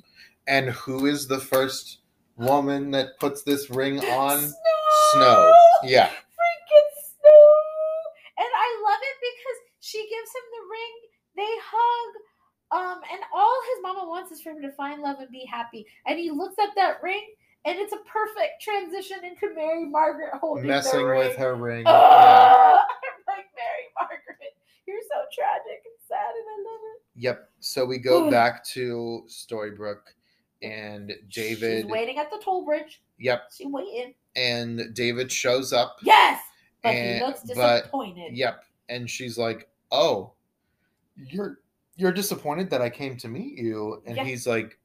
[0.48, 1.98] And who is the first
[2.36, 4.40] woman that puts this ring on?
[4.40, 4.52] Snow.
[5.12, 5.52] Snow.
[5.84, 6.08] Yeah.
[6.08, 6.90] freaking
[7.20, 7.52] Snow.
[8.38, 11.46] And I love it because she gives him the ring.
[11.46, 12.14] They hug.
[12.72, 15.84] Um, and all his mama wants is for him to find love and be happy.
[16.06, 17.22] And he looks at that ring,
[17.64, 21.18] and it's a perfect transition into Mary Margaret holding Messing the ring.
[21.28, 21.84] with her ring.
[21.86, 21.92] Yeah.
[21.94, 24.54] Ah, I'm like Mary Margaret.
[24.86, 27.02] You're so tragic and sad, and I love it.
[27.16, 27.50] Yep.
[27.60, 30.14] So we go back to Storybrooke
[30.62, 31.82] and David.
[31.82, 33.00] She's waiting at the toll bridge.
[33.18, 33.42] Yep.
[33.56, 34.14] She's waiting.
[34.36, 35.98] And David shows up.
[36.02, 36.40] Yes,
[36.82, 38.36] but And- he looks but- disappointed.
[38.36, 38.64] Yep.
[38.88, 40.32] And she's like, "Oh,
[41.16, 41.60] you're
[41.96, 44.24] you're disappointed that I came to meet you." And Yeah.
[44.24, 44.78] he's like,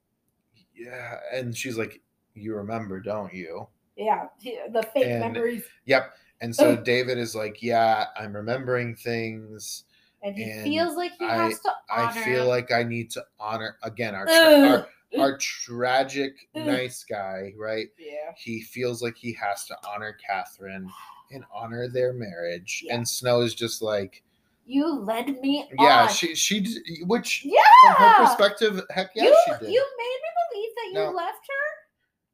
[0.74, 2.00] "Yeah." And she's like,
[2.36, 5.64] "You remember, don't you?" Yeah, the fake And- memories.
[5.86, 6.12] Yep.
[6.42, 9.84] And so David is like, "Yeah, I'm remembering things.
[10.22, 12.08] and he And feels like he I- has to honor.
[12.08, 14.86] I feel like I need to honor again our tra-
[15.18, 17.88] our, our tragic nice guy, right?
[17.98, 20.90] yeah, He feels like he has to honor Catherine
[21.32, 22.82] and honor their marriage.
[22.86, 22.96] Yeah.
[22.96, 24.22] And Snow is just like,
[24.64, 26.08] you led me yeah, on.
[26.08, 26.66] she she
[27.02, 27.60] which yeah.
[27.94, 29.72] from her perspective, heck yeah, you she did.
[29.72, 31.85] you made me believe that you left her.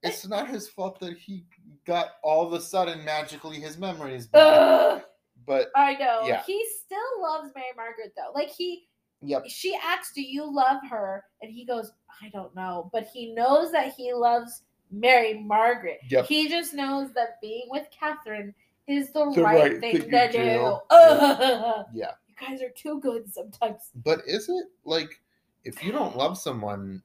[0.03, 1.45] It's not his fault that he
[1.87, 5.05] got all of a sudden magically his memories back.
[5.47, 6.23] But I know.
[6.27, 6.43] Yeah.
[6.47, 8.33] He still loves Mary Margaret though.
[8.33, 8.87] Like he,
[9.23, 11.91] yep, she asks, "Do you love her?" And he goes,
[12.23, 14.63] "I don't know," but he knows that he loves
[14.93, 16.01] Mary Margaret.
[16.11, 16.27] Yep.
[16.27, 18.55] He just knows that being with Catherine
[18.87, 20.39] is the, The right, right thing, thing to do.
[20.39, 20.79] do.
[20.91, 21.87] Ugh.
[21.93, 22.13] yeah.
[22.29, 23.91] You guys are too good sometimes.
[24.05, 25.21] But is it like
[25.65, 27.03] if you don't love someone,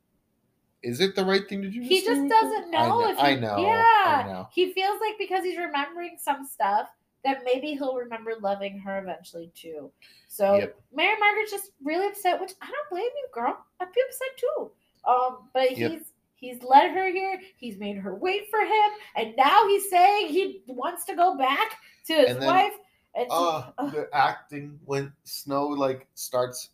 [0.83, 1.81] is it the right thing to do?
[1.81, 2.81] He just doesn't them?
[2.81, 2.99] I know.
[3.01, 3.09] know.
[3.09, 3.57] if I know.
[3.57, 3.83] Yeah.
[4.05, 4.47] I know.
[4.53, 6.89] He feels like because he's remembering some stuff
[7.23, 9.91] that maybe he'll remember loving her eventually too.
[10.27, 10.79] So Yep.
[10.93, 13.57] Mary Margaret's just really upset, which I don't blame you, girl.
[13.79, 14.71] I'd be upset too.
[15.05, 15.91] Um, but Yep.
[15.91, 16.01] he's
[16.35, 17.41] he's led her here.
[17.57, 21.77] He's made her wait for him, and now he's saying he wants to go back
[22.05, 22.73] to his And then- wife.
[23.15, 23.91] And Uh, ugh.
[23.93, 26.69] the acting when Snow like starts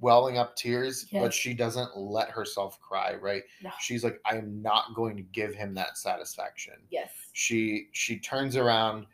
[0.00, 3.14] welling up tears, but she doesn't let herself cry.
[3.14, 3.42] Right?
[3.62, 3.70] No.
[3.80, 6.74] She's like, I am not going to give him that satisfaction.
[6.90, 7.10] yes.
[7.32, 9.06] She she turns around,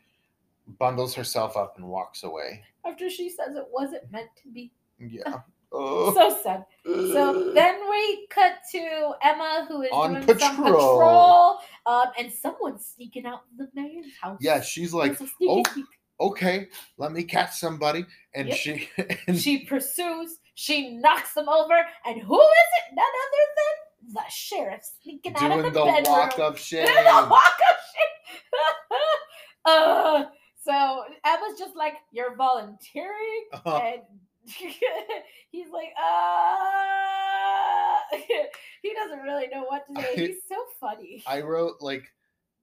[0.79, 2.63] bundles herself up, and walks away.
[2.85, 4.71] After she says it wasn't meant to be.
[4.99, 5.39] Yeah.
[5.73, 6.13] Oh.
[6.13, 6.65] So sad.
[6.85, 10.97] So then we cut to Emma, who is On doing some patrol.
[10.99, 14.37] patrol, um, and someone's sneaking out of the man's house.
[14.41, 15.85] yeah, she's like, It's a sneaky
[16.19, 16.67] oh, okay,
[16.97, 18.05] let me catch somebody,
[18.35, 18.57] and Yep.
[18.57, 18.89] she
[19.27, 20.39] and She pursues.
[20.55, 21.73] She knocks them over,
[22.05, 22.47] and who is
[22.79, 22.95] it?
[22.95, 26.17] None other than the sheriff sneaking out of doing the, the, bedroom.
[26.17, 26.85] walk of shame.
[26.87, 28.65] Doing the walk of shame.
[29.65, 30.23] uh,
[30.63, 34.01] so Emma's just like, "You're volunteering," Uh, and
[35.51, 36.81] he's like, uh
[38.81, 40.07] he doesn't really know what to say.
[40.11, 41.23] I- He's so funny.
[41.27, 42.11] I wrote like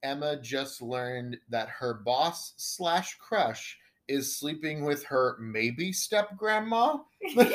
[0.03, 3.79] Emma just learned that her boss slash crush
[4.09, 6.97] is sleeping with her maybe step grandma.
[7.37, 7.49] There's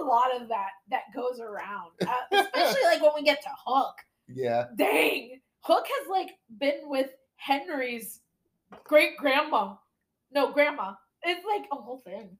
[0.00, 3.94] a lot of that that goes around, uh, especially like when we get to Hook.
[4.28, 8.20] Yeah, Dang, Hook has like been with Henry's
[8.84, 9.74] great grandma.
[10.32, 10.94] No, grandma.
[11.22, 12.36] It's like a whole thing.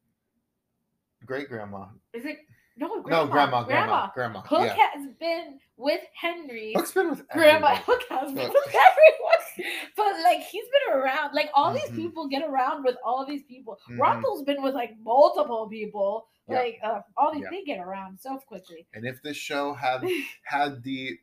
[1.25, 1.87] great grandma.
[2.13, 2.39] Is it?
[2.77, 3.25] No, grandma.
[3.25, 4.41] No, grandma, grandma, grandma.
[4.43, 6.73] Hook yeah, has been with Henry.
[6.75, 7.69] Hook's been with grandma.
[7.69, 7.83] everyone.
[7.87, 8.55] Hook has been Look.
[8.55, 11.35] with everyone, but like he's been around.
[11.35, 11.97] Like all these Mhm.
[11.97, 13.79] people get around with all these people.
[13.89, 13.99] Mhm.
[13.99, 16.27] Rumple's been with like multiple people.
[16.49, 16.59] Yeah.
[16.59, 17.51] Like uh, all these Yeah.
[17.51, 18.87] they get around so quickly.
[18.93, 20.03] And if this show had
[20.45, 21.19] had the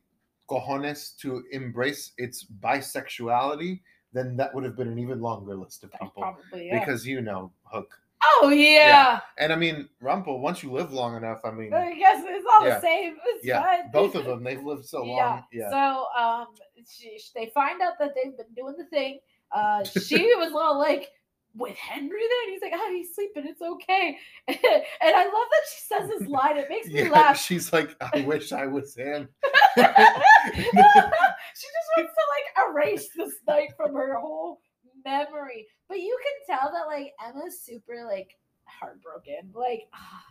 [0.48, 3.80] cojones to embrace its bisexuality,
[4.12, 6.10] then that would have been an even longer list of people.
[6.22, 6.78] Probably yeah.
[6.80, 7.98] Because you know, Hook.
[8.24, 9.20] Oh yeah.
[9.38, 12.66] And I mean, Rumple, once you live long enough, I mean, I guess it's all
[12.66, 12.74] Yeah.
[12.76, 13.16] the same.
[13.26, 13.90] It's yeah, fine.
[13.92, 15.42] both of them, they've lived so long.
[15.52, 15.70] Yeah.
[15.70, 16.46] So um,
[16.88, 19.18] she, they find out that they've been doing the thing.
[19.50, 21.08] Uh, she was all like,
[21.56, 23.44] "With Henry there," and he's like, "Oh, he's sleeping.
[23.46, 24.16] It's okay."
[24.48, 26.56] and I love that she says this line.
[26.58, 27.38] It makes me laugh.
[27.40, 29.28] she's like, I wish I was him.
[29.76, 34.60] she just wants to like erase this night from her whole
[35.04, 35.66] memory.
[35.88, 39.50] But you can tell that like Emma's super like heartbroken.
[39.54, 40.24] Like, ah,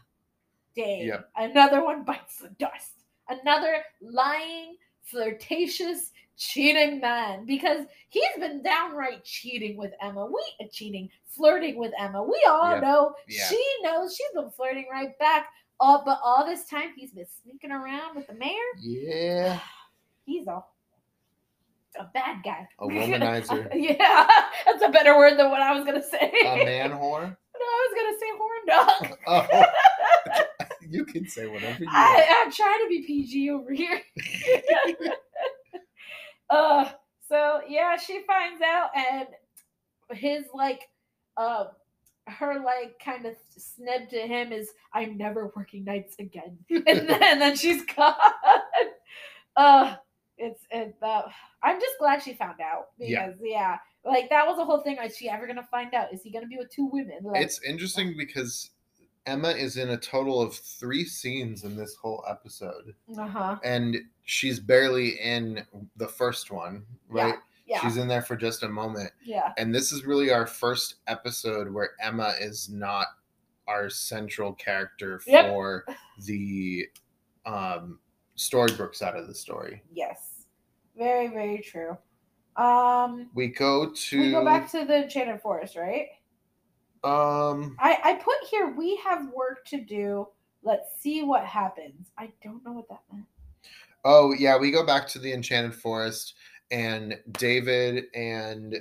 [0.75, 1.29] dang, Yep.
[1.37, 2.93] another one bites the dust.
[3.29, 7.45] Another lying, flirtatious, cheating man.
[7.45, 10.25] Because he's been downright cheating with Emma.
[10.25, 12.21] We uh, cheating, flirting with Emma.
[12.23, 12.81] We all Yep.
[12.81, 13.15] know.
[13.27, 13.45] Yeah.
[13.45, 15.47] She knows she's been flirting right back.
[15.79, 18.53] All, but all this time he's been sneaking around with the mayor.
[18.79, 19.59] Yeah.
[20.25, 20.63] He's a
[21.99, 22.67] a bad guy.
[22.79, 23.69] A womanizer.
[23.73, 24.27] yeah,
[24.65, 26.31] that's a better word than what I was gonna say.
[26.45, 27.35] A man whore.
[27.61, 29.17] No, I was gonna say horn dog.
[29.27, 29.47] Oh,
[30.89, 31.95] you can say whatever you want.
[31.95, 34.01] I, I'm trying to be PG over here.
[36.49, 36.89] uh,
[37.29, 39.27] so yeah, she finds out, and
[40.17, 40.81] his like,
[41.37, 41.67] um,
[42.25, 47.21] her like kind of snib to him is, "I'm never working nights again," and then,
[47.21, 48.15] and then she's gone.
[49.55, 49.95] Uh,
[50.41, 50.95] it's it.
[51.01, 51.23] Uh,
[51.63, 53.77] I'm just glad she found out because yeah.
[54.03, 54.97] Like that was the whole thing.
[54.97, 56.11] Is she ever gonna find out?
[56.13, 57.19] Is he gonna be with two women?
[57.23, 58.71] Like, It's interesting because
[59.27, 63.57] Emma is in a total of three scenes in this whole episode, uh huh.
[63.63, 65.63] and she's barely in
[65.97, 67.35] the first one, right?
[67.67, 67.79] Yeah.
[67.81, 69.11] She's in there for just a moment.
[69.23, 69.53] yeah.
[69.57, 73.05] And this is really our first episode where Emma is not
[73.67, 75.45] our central character Yep.
[75.45, 75.85] for
[76.25, 76.87] the
[77.45, 77.99] um,
[78.35, 79.83] Storybrooke side of the story.
[79.93, 80.30] Yes.
[81.01, 81.97] Very, very true.
[82.57, 86.07] Um We go to we go back to the Enchanted Forest, right?
[87.03, 90.27] um I, I put here we have work to do.
[90.61, 92.11] Let's see what happens.
[92.19, 93.25] I don't know what that meant.
[94.05, 96.35] oh yeah, we go back to the Enchanted Forest
[96.69, 98.75] and David and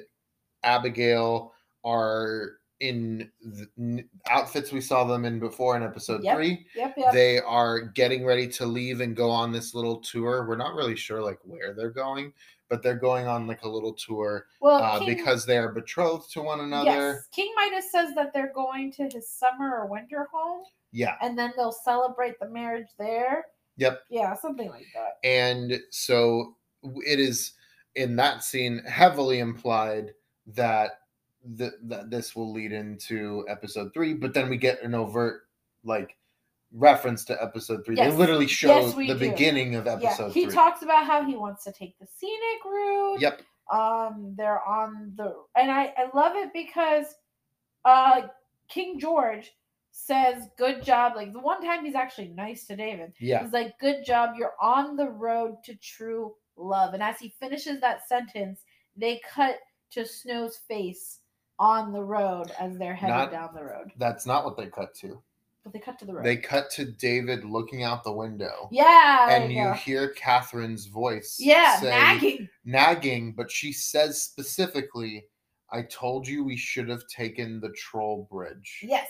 [0.62, 3.30] Abigail are in
[3.76, 6.36] the outfits we saw them in before in episode Yep.
[6.36, 6.66] 3.
[6.74, 7.12] Yep, yep.
[7.12, 10.46] they are getting ready to leave and go on this little tour.
[10.48, 12.32] We're not really sure like where they're going,
[12.70, 16.32] but they're going on like a little tour well, uh, King, because they are betrothed
[16.32, 16.86] to one another.
[16.90, 20.62] yes, King Midas says that they're going to his summer or winter home,
[20.92, 21.16] Yeah.
[21.20, 23.44] and then they'll celebrate the marriage there.
[23.76, 24.00] Yep.
[24.10, 25.18] Yeah, something like that.
[25.28, 26.56] And so
[27.06, 27.52] it is
[27.94, 30.12] in that scene heavily implied
[30.46, 30.99] that
[31.58, 35.42] th- that this will lead into episode three, but then we get an overt
[35.84, 36.16] like
[36.72, 37.96] reference to episode three.
[37.96, 38.12] Yes.
[38.12, 39.14] They literally show Yes, the do.
[39.18, 40.54] beginning of Yeah, episode he three.
[40.54, 43.20] talks about how he wants to take the scenic route.
[43.20, 43.42] yep.
[43.72, 47.06] um they're on the and i i love it because
[47.84, 48.22] uh
[48.68, 49.52] king george
[49.92, 53.42] says good job like the one time he's actually nice to david Yeah.
[53.44, 57.80] he's like good job you're on the road to true love and as he finishes
[57.80, 58.62] that sentence
[58.96, 59.56] they cut
[59.92, 61.19] to snow's face
[61.60, 64.94] on the road as they're headed Not- down the road That's not what they cut
[64.96, 65.22] to.
[65.62, 68.68] but they cut to the road They cut to David looking out the window.
[68.72, 69.72] yeah there and you you go.
[69.74, 71.36] hear Catherine's voice.
[71.38, 75.26] yeah say- nagging nagging, but she says specifically,
[75.70, 78.80] I told you we should have taken the troll bridge.
[78.82, 79.06] yes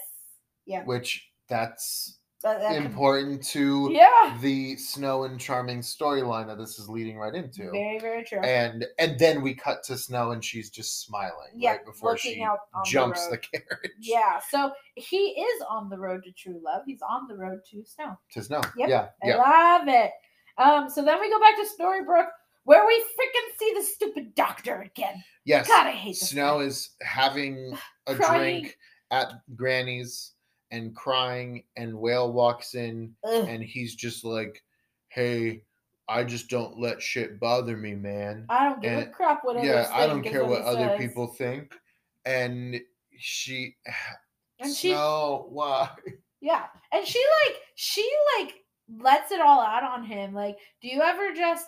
[0.66, 6.78] yeah Which that's that- that important to yeah the Snow and Charming storyline that this
[6.78, 7.70] is leading right into.
[7.70, 11.72] very very true And and then we cut to Snow and she's just smiling yeah,
[11.72, 12.44] right before she
[12.86, 13.92] jumps the, the, carriage.
[14.00, 16.82] Yeah, so he is on the road to true love.
[16.86, 18.18] He's on the road to snow.
[18.32, 18.60] To Snow.
[18.76, 19.08] Yep, Yeah.
[19.22, 19.36] I Yeah.
[19.36, 20.10] love it.
[20.58, 22.28] Um, so then we go back to Storybrooke,
[22.64, 25.22] where we freaking see the stupid doctor again.
[25.44, 25.66] Yes.
[25.68, 26.16] God, I hate.
[26.16, 26.64] Snow guy.
[26.66, 27.76] is having
[28.06, 28.62] a Crying.
[28.62, 28.78] drink
[29.10, 30.32] at Granny's
[30.70, 33.46] and crying, and Whale walks in, Ugh.
[33.48, 34.62] and he's just like,
[35.08, 35.62] "Hey,
[36.08, 38.46] I just don't let shit bother me, man.
[38.48, 40.98] I don't give a crap what yeah, I don't care what he other says.
[40.98, 41.74] people think."
[42.24, 42.80] And
[43.16, 43.76] she,
[44.60, 45.88] And she, why?
[46.42, 48.54] yeah, and she like she like
[48.98, 50.34] lets it all out on him.
[50.34, 51.66] Like, do you ever just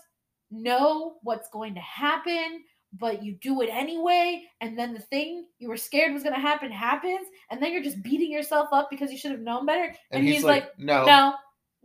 [0.51, 2.63] know what's going to happen?
[2.99, 6.71] But you do it anyway, and then the thing you were scared was gonna happen
[6.71, 9.95] happens, and then you're just beating yourself up because you should have known better.
[10.11, 11.35] And, he's, like, "No, No.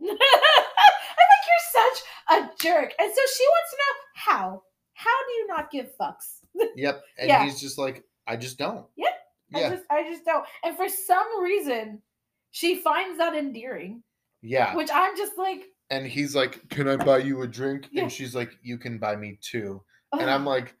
[0.00, 2.92] I think you're such a jerk.
[2.98, 4.62] And so she wants to know how.
[4.94, 6.40] How do you not give fucks?
[6.76, 7.02] Yep.
[7.18, 7.44] And Yeah.
[7.44, 8.84] he's just like, I just don't.
[8.96, 9.06] Yeah,
[9.54, 10.44] I just I just don't.
[10.64, 12.02] And for some reason,
[12.50, 14.02] she finds that endearing,
[14.42, 14.74] yeah.
[14.76, 17.88] which I'm just like, And he's like, Can I buy you a drink?
[17.92, 18.02] Yeah.
[18.02, 19.82] And she's like, You can buy me two.
[20.12, 20.74] And I'm like,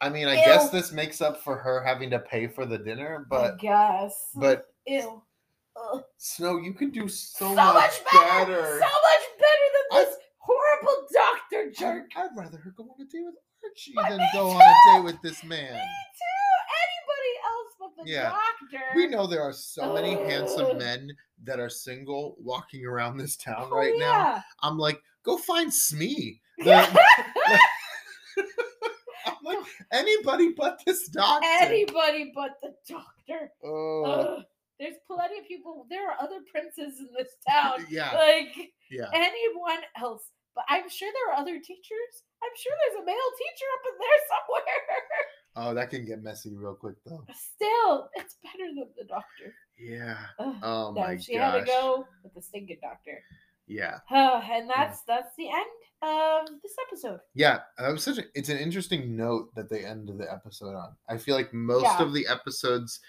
[0.00, 3.26] I mean, I guess this makes up for her having to pay for the dinner,
[3.30, 4.12] but I guess.
[4.34, 5.22] but ew.
[5.76, 6.02] Ugh.
[6.18, 8.64] Snow, you can do so, So, much, much better, better.
[8.80, 12.10] So much better than I- this horrible doctor jerk.
[12.16, 13.34] I'd rather her go on a date with
[13.64, 15.72] Archie But than go on a date with this man.
[15.72, 16.74] Me too.
[16.84, 18.30] Anybody else but the Yeah.
[18.30, 18.84] doctor.
[18.94, 21.10] We know there are so many handsome men
[21.44, 24.42] that are single walking around this town Oh, right now.
[24.62, 26.40] I'm like, go find Smee.
[26.58, 27.58] The- Yeah.
[29.92, 31.46] Anybody but this doctor.
[31.60, 33.50] Anybody but the doctor.
[33.64, 34.42] Oh, Ugh.
[34.80, 35.86] There's plenty of people.
[35.88, 37.86] There are other princes in this town.
[37.90, 38.54] yeah, Like
[38.90, 39.06] yeah.
[39.14, 40.30] anyone else.
[40.54, 42.12] But I'm sure there are other teachers.
[42.42, 44.84] I'm sure there's a male teacher up in there somewhere.
[45.56, 47.24] Oh, that can get messy real quick though.
[47.34, 49.54] Still, it's better than the doctor.
[49.78, 50.16] Yeah.
[50.38, 50.54] Ugh.
[50.62, 51.54] Oh no, my she gosh.
[51.54, 53.22] had to go with the stinking doctor.
[53.66, 53.98] Yeah.
[54.10, 55.66] and that's that's the end
[56.02, 57.20] of this episode.
[57.34, 60.94] Yeah, that was such a it's an interesting note that they end the episode on.
[61.08, 62.02] I feel like most Yeah.
[62.02, 63.00] of the episodes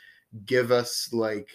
[0.45, 1.49] give us like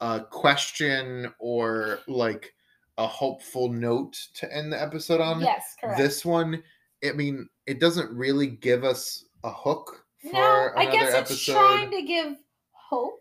[0.00, 2.54] a question or like
[2.98, 5.40] a hopeful note to end the episode on.
[5.40, 5.98] yes, correct.
[5.98, 6.62] This one,
[7.04, 11.52] I mean, it doesn't really give us a hook for no, I guess it's episode.
[11.52, 12.34] trying to give
[12.72, 13.19] hope.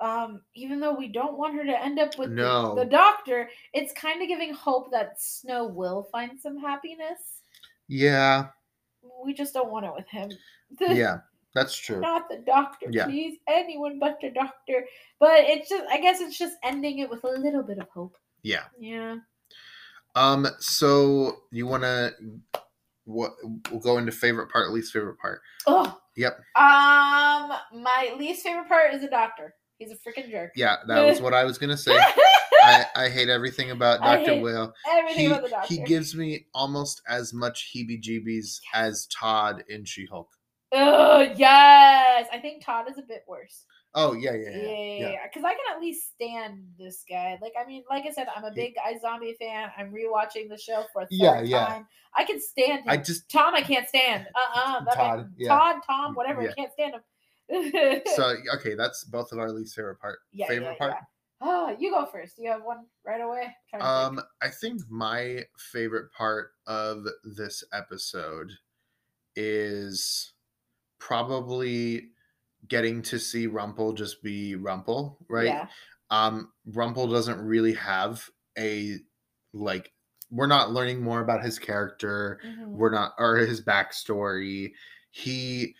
[0.00, 2.74] Um, even though we don't want her to end up with the- No.
[2.74, 7.40] the, doctor, it's kind of giving hope that Snow will find some happiness.
[7.88, 8.48] Yeah,
[9.22, 10.30] We just don't want it with him.
[10.80, 11.18] yeah,
[11.54, 12.00] that's true.
[12.00, 13.04] Not the doctor, Yeah.
[13.04, 13.38] please.
[13.46, 14.86] Anyone but the doctor.
[15.20, 18.16] But it's just, I guess it's just ending it with a little bit of hope.
[18.42, 18.64] Yeah.
[18.78, 19.16] Yeah.
[20.16, 20.46] Um.
[20.58, 22.12] So you want to
[23.04, 23.32] what?
[23.70, 25.40] We'll go into favorite part, least favorite part.
[25.66, 25.98] Oh.
[26.16, 26.38] Yep.
[26.56, 27.52] Um,
[27.82, 29.54] my least favorite part is the doctor.
[29.78, 30.52] He's a freaking jerk.
[30.56, 31.98] Yeah, that was what I was gonna say.
[32.62, 34.34] I, I hate everything about I Dr.
[34.34, 34.72] hate Whale.
[34.90, 35.74] Everything He, about the doctor.
[35.74, 40.28] he gives me almost as much heebie jeebies as Todd in She Hulk.
[40.72, 43.66] Oh yes, I think Todd is a bit worse.
[43.96, 44.62] Oh, yeah, yeah, Yeah, yeah.
[44.62, 45.10] yeah, yeah.
[45.12, 45.18] yeah.
[45.32, 47.38] Because I can at least stand this guy.
[47.40, 49.70] Like, I mean, like I said, I'm a big iZombie fan.
[49.78, 51.66] I'm rewatching the show for a third Yeah, yeah.
[51.66, 51.86] time.
[52.16, 52.88] I can stand him.
[52.88, 54.26] I just, Tom, I can't stand.
[54.34, 55.48] Uh, uh Todd, yeah.
[55.48, 56.42] Todd, Tom, whatever.
[56.42, 57.02] I can't stand him.
[57.50, 60.18] So, okay, that's both of our least favorite part.
[60.32, 60.92] yeah, favorite yeah, part?
[60.94, 61.00] yeah.
[61.46, 62.38] Oh, you go first.
[62.38, 63.54] You have one right away.
[63.78, 64.26] Um, think.
[64.42, 68.50] I think my favorite part of this episode
[69.36, 70.32] is
[70.98, 72.10] probably
[72.68, 75.46] getting to see Rumple just be Rumple, right?
[75.46, 75.68] Yeah.
[76.10, 78.96] um rumple doesn't really have a
[79.54, 79.90] like
[80.30, 82.68] we're not learning more about his character Mhm.
[82.68, 84.72] we're not or his backstory
[85.12, 85.74] he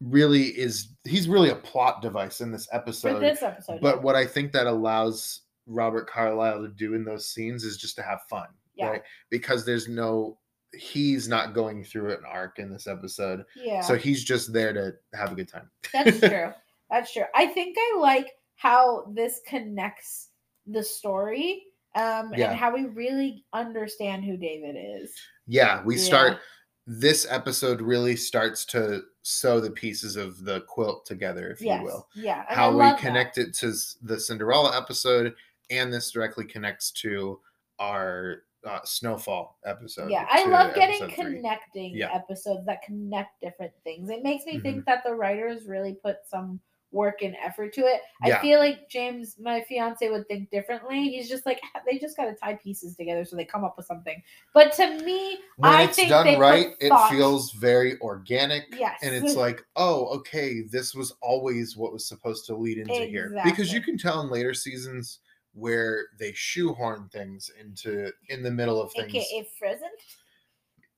[0.00, 3.80] really is he's really a plot device in this For episode this episode.
[3.80, 4.00] but yeah.
[4.02, 8.02] what i think that allows robert carlyle to do in those scenes is just to
[8.02, 8.88] have fun Yeah.
[8.88, 10.38] right because there's no
[10.76, 13.80] he's not going through an arc in this episode yeah.
[13.80, 16.52] so he's just there to have a good time That's true.
[16.90, 17.24] That's true.
[17.34, 20.30] I think I like how this connects
[20.66, 21.62] the story
[21.94, 22.50] um, Yeah.
[22.50, 25.14] and how we really understand who David is.
[25.46, 26.02] yeah we Yeah.
[26.02, 26.38] start
[26.86, 31.78] this episode really starts to sew the pieces of the quilt together if yes.
[31.80, 32.44] you will Yeah.
[32.48, 33.00] and how we love that.
[33.00, 35.34] connect it to the cinderella episode
[35.70, 37.40] and this directly connects to
[37.78, 42.14] our uh, snowfall episode Yeah, I love getting connecting Yeah.
[42.14, 44.10] episodes that connect different things.
[44.10, 44.62] It makes me Mm-hmm.
[44.62, 46.60] think that the writers really put some
[46.94, 48.00] work and effort to it.
[48.24, 48.38] Yeah.
[48.38, 51.08] I feel like James, my fiance, would think differently.
[51.08, 53.76] He's just like ah, they just got to tie pieces together so they come up
[53.76, 54.22] with something.
[54.54, 59.36] But to me, when I it's done right it feels very organic yes, and it's
[59.36, 63.80] like oh okay this was always what was supposed to lead into here because you
[63.80, 65.20] can tell in later seasons
[65.54, 69.90] where they shoehorn things into in the middle of things AKA Frozen.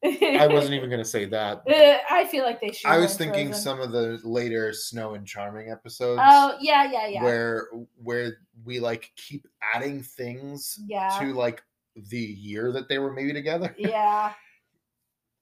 [0.05, 2.89] I wasn't even going to say that Uh, I feel like they should.
[2.89, 7.23] i was thinking some of the later snow and charming episodes Oh yeah, yeah, yeah.
[7.25, 7.69] where
[8.03, 11.63] where we like keep adding things yeah, to like
[11.97, 14.33] the year that they were maybe together yeah.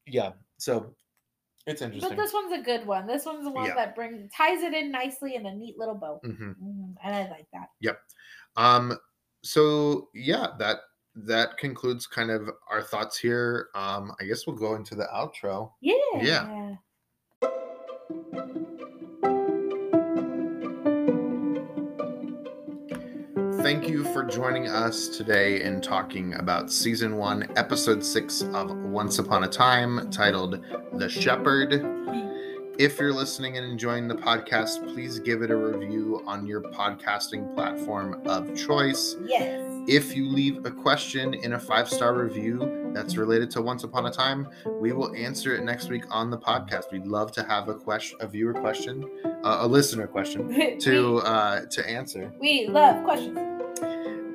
[0.06, 0.94] yeah so
[1.66, 2.10] it's interesting.
[2.10, 3.06] But this one's a good one.
[3.06, 3.74] This one's the one Yeah.
[3.74, 6.20] that brings ties it in nicely in a neat little bow.
[6.22, 7.68] hmm Mm, and I like that.
[7.80, 7.98] Yep.
[8.56, 8.98] Um,
[9.42, 10.80] so yeah, that
[11.16, 13.68] that concludes kind of our thoughts here.
[13.74, 15.70] Um, I guess we'll go into the outro.
[15.80, 15.94] Yeah.
[16.20, 16.74] Yeah.
[23.62, 29.18] Thank you for joining us today in talking about season one, episode six of Once
[29.18, 30.62] Upon a Time, titled
[30.92, 31.72] The Shepherd.
[32.76, 37.54] If you're listening and enjoying the podcast, please give it a review on your podcasting
[37.54, 39.14] platform of choice.
[39.24, 39.64] Yes.
[39.86, 44.06] If you leave a question in a five star review that's related to Once Upon
[44.06, 44.48] a Time,
[44.80, 46.90] we will answer it next week on the podcast.
[46.90, 51.66] We'd love to have a question, a viewer question, uh, a listener question to uh,
[51.66, 52.32] to answer.
[52.40, 53.38] we, we love questions.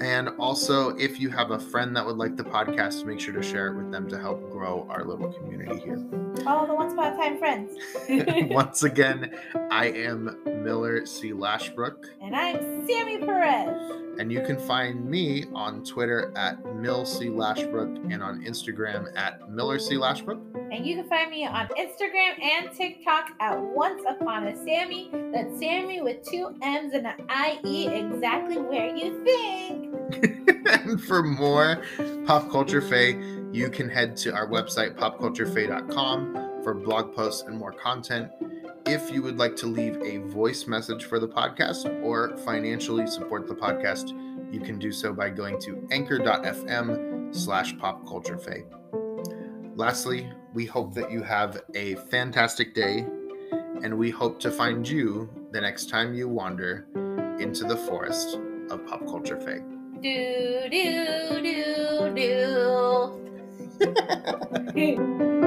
[0.01, 3.43] And also, if you have a friend that would like the podcast, make sure to
[3.43, 6.28] share it with them to help grow our little community here.
[6.47, 7.77] All the Once Upon a Time friends.
[8.51, 9.35] Once again,
[9.71, 13.91] I am Miller Clashbrook, and I'm Sammie Perez.
[14.19, 19.79] and you can find me on Twitter at Mill Clashbrook and on Instagram at Miller
[19.79, 20.39] Clashbrook.
[20.71, 25.09] And you can find me on Instagram and TikTok at Once Upon a Sammie.
[25.33, 27.27] That's Sammie with two M's and an
[27.63, 30.67] IE, exactly where you think.
[30.67, 31.81] and for more
[32.25, 33.13] pop culture fae,
[33.51, 38.29] you can head to our website popculturefae.com for blog posts and more content.
[38.85, 43.47] If you would like to leave a voice message for the podcast or financially support
[43.47, 44.13] the podcast,
[44.53, 48.65] you can do so by going to anchor.fm slash popculturefae.
[49.75, 53.05] Lastly, we hope that you have a fantastic day,
[53.83, 56.85] and we hope to find you the next time you wander
[57.39, 58.39] into the forest
[58.69, 59.59] of pop culture fae.
[60.01, 63.28] Do, do, do, do.
[64.75, 64.97] Hey.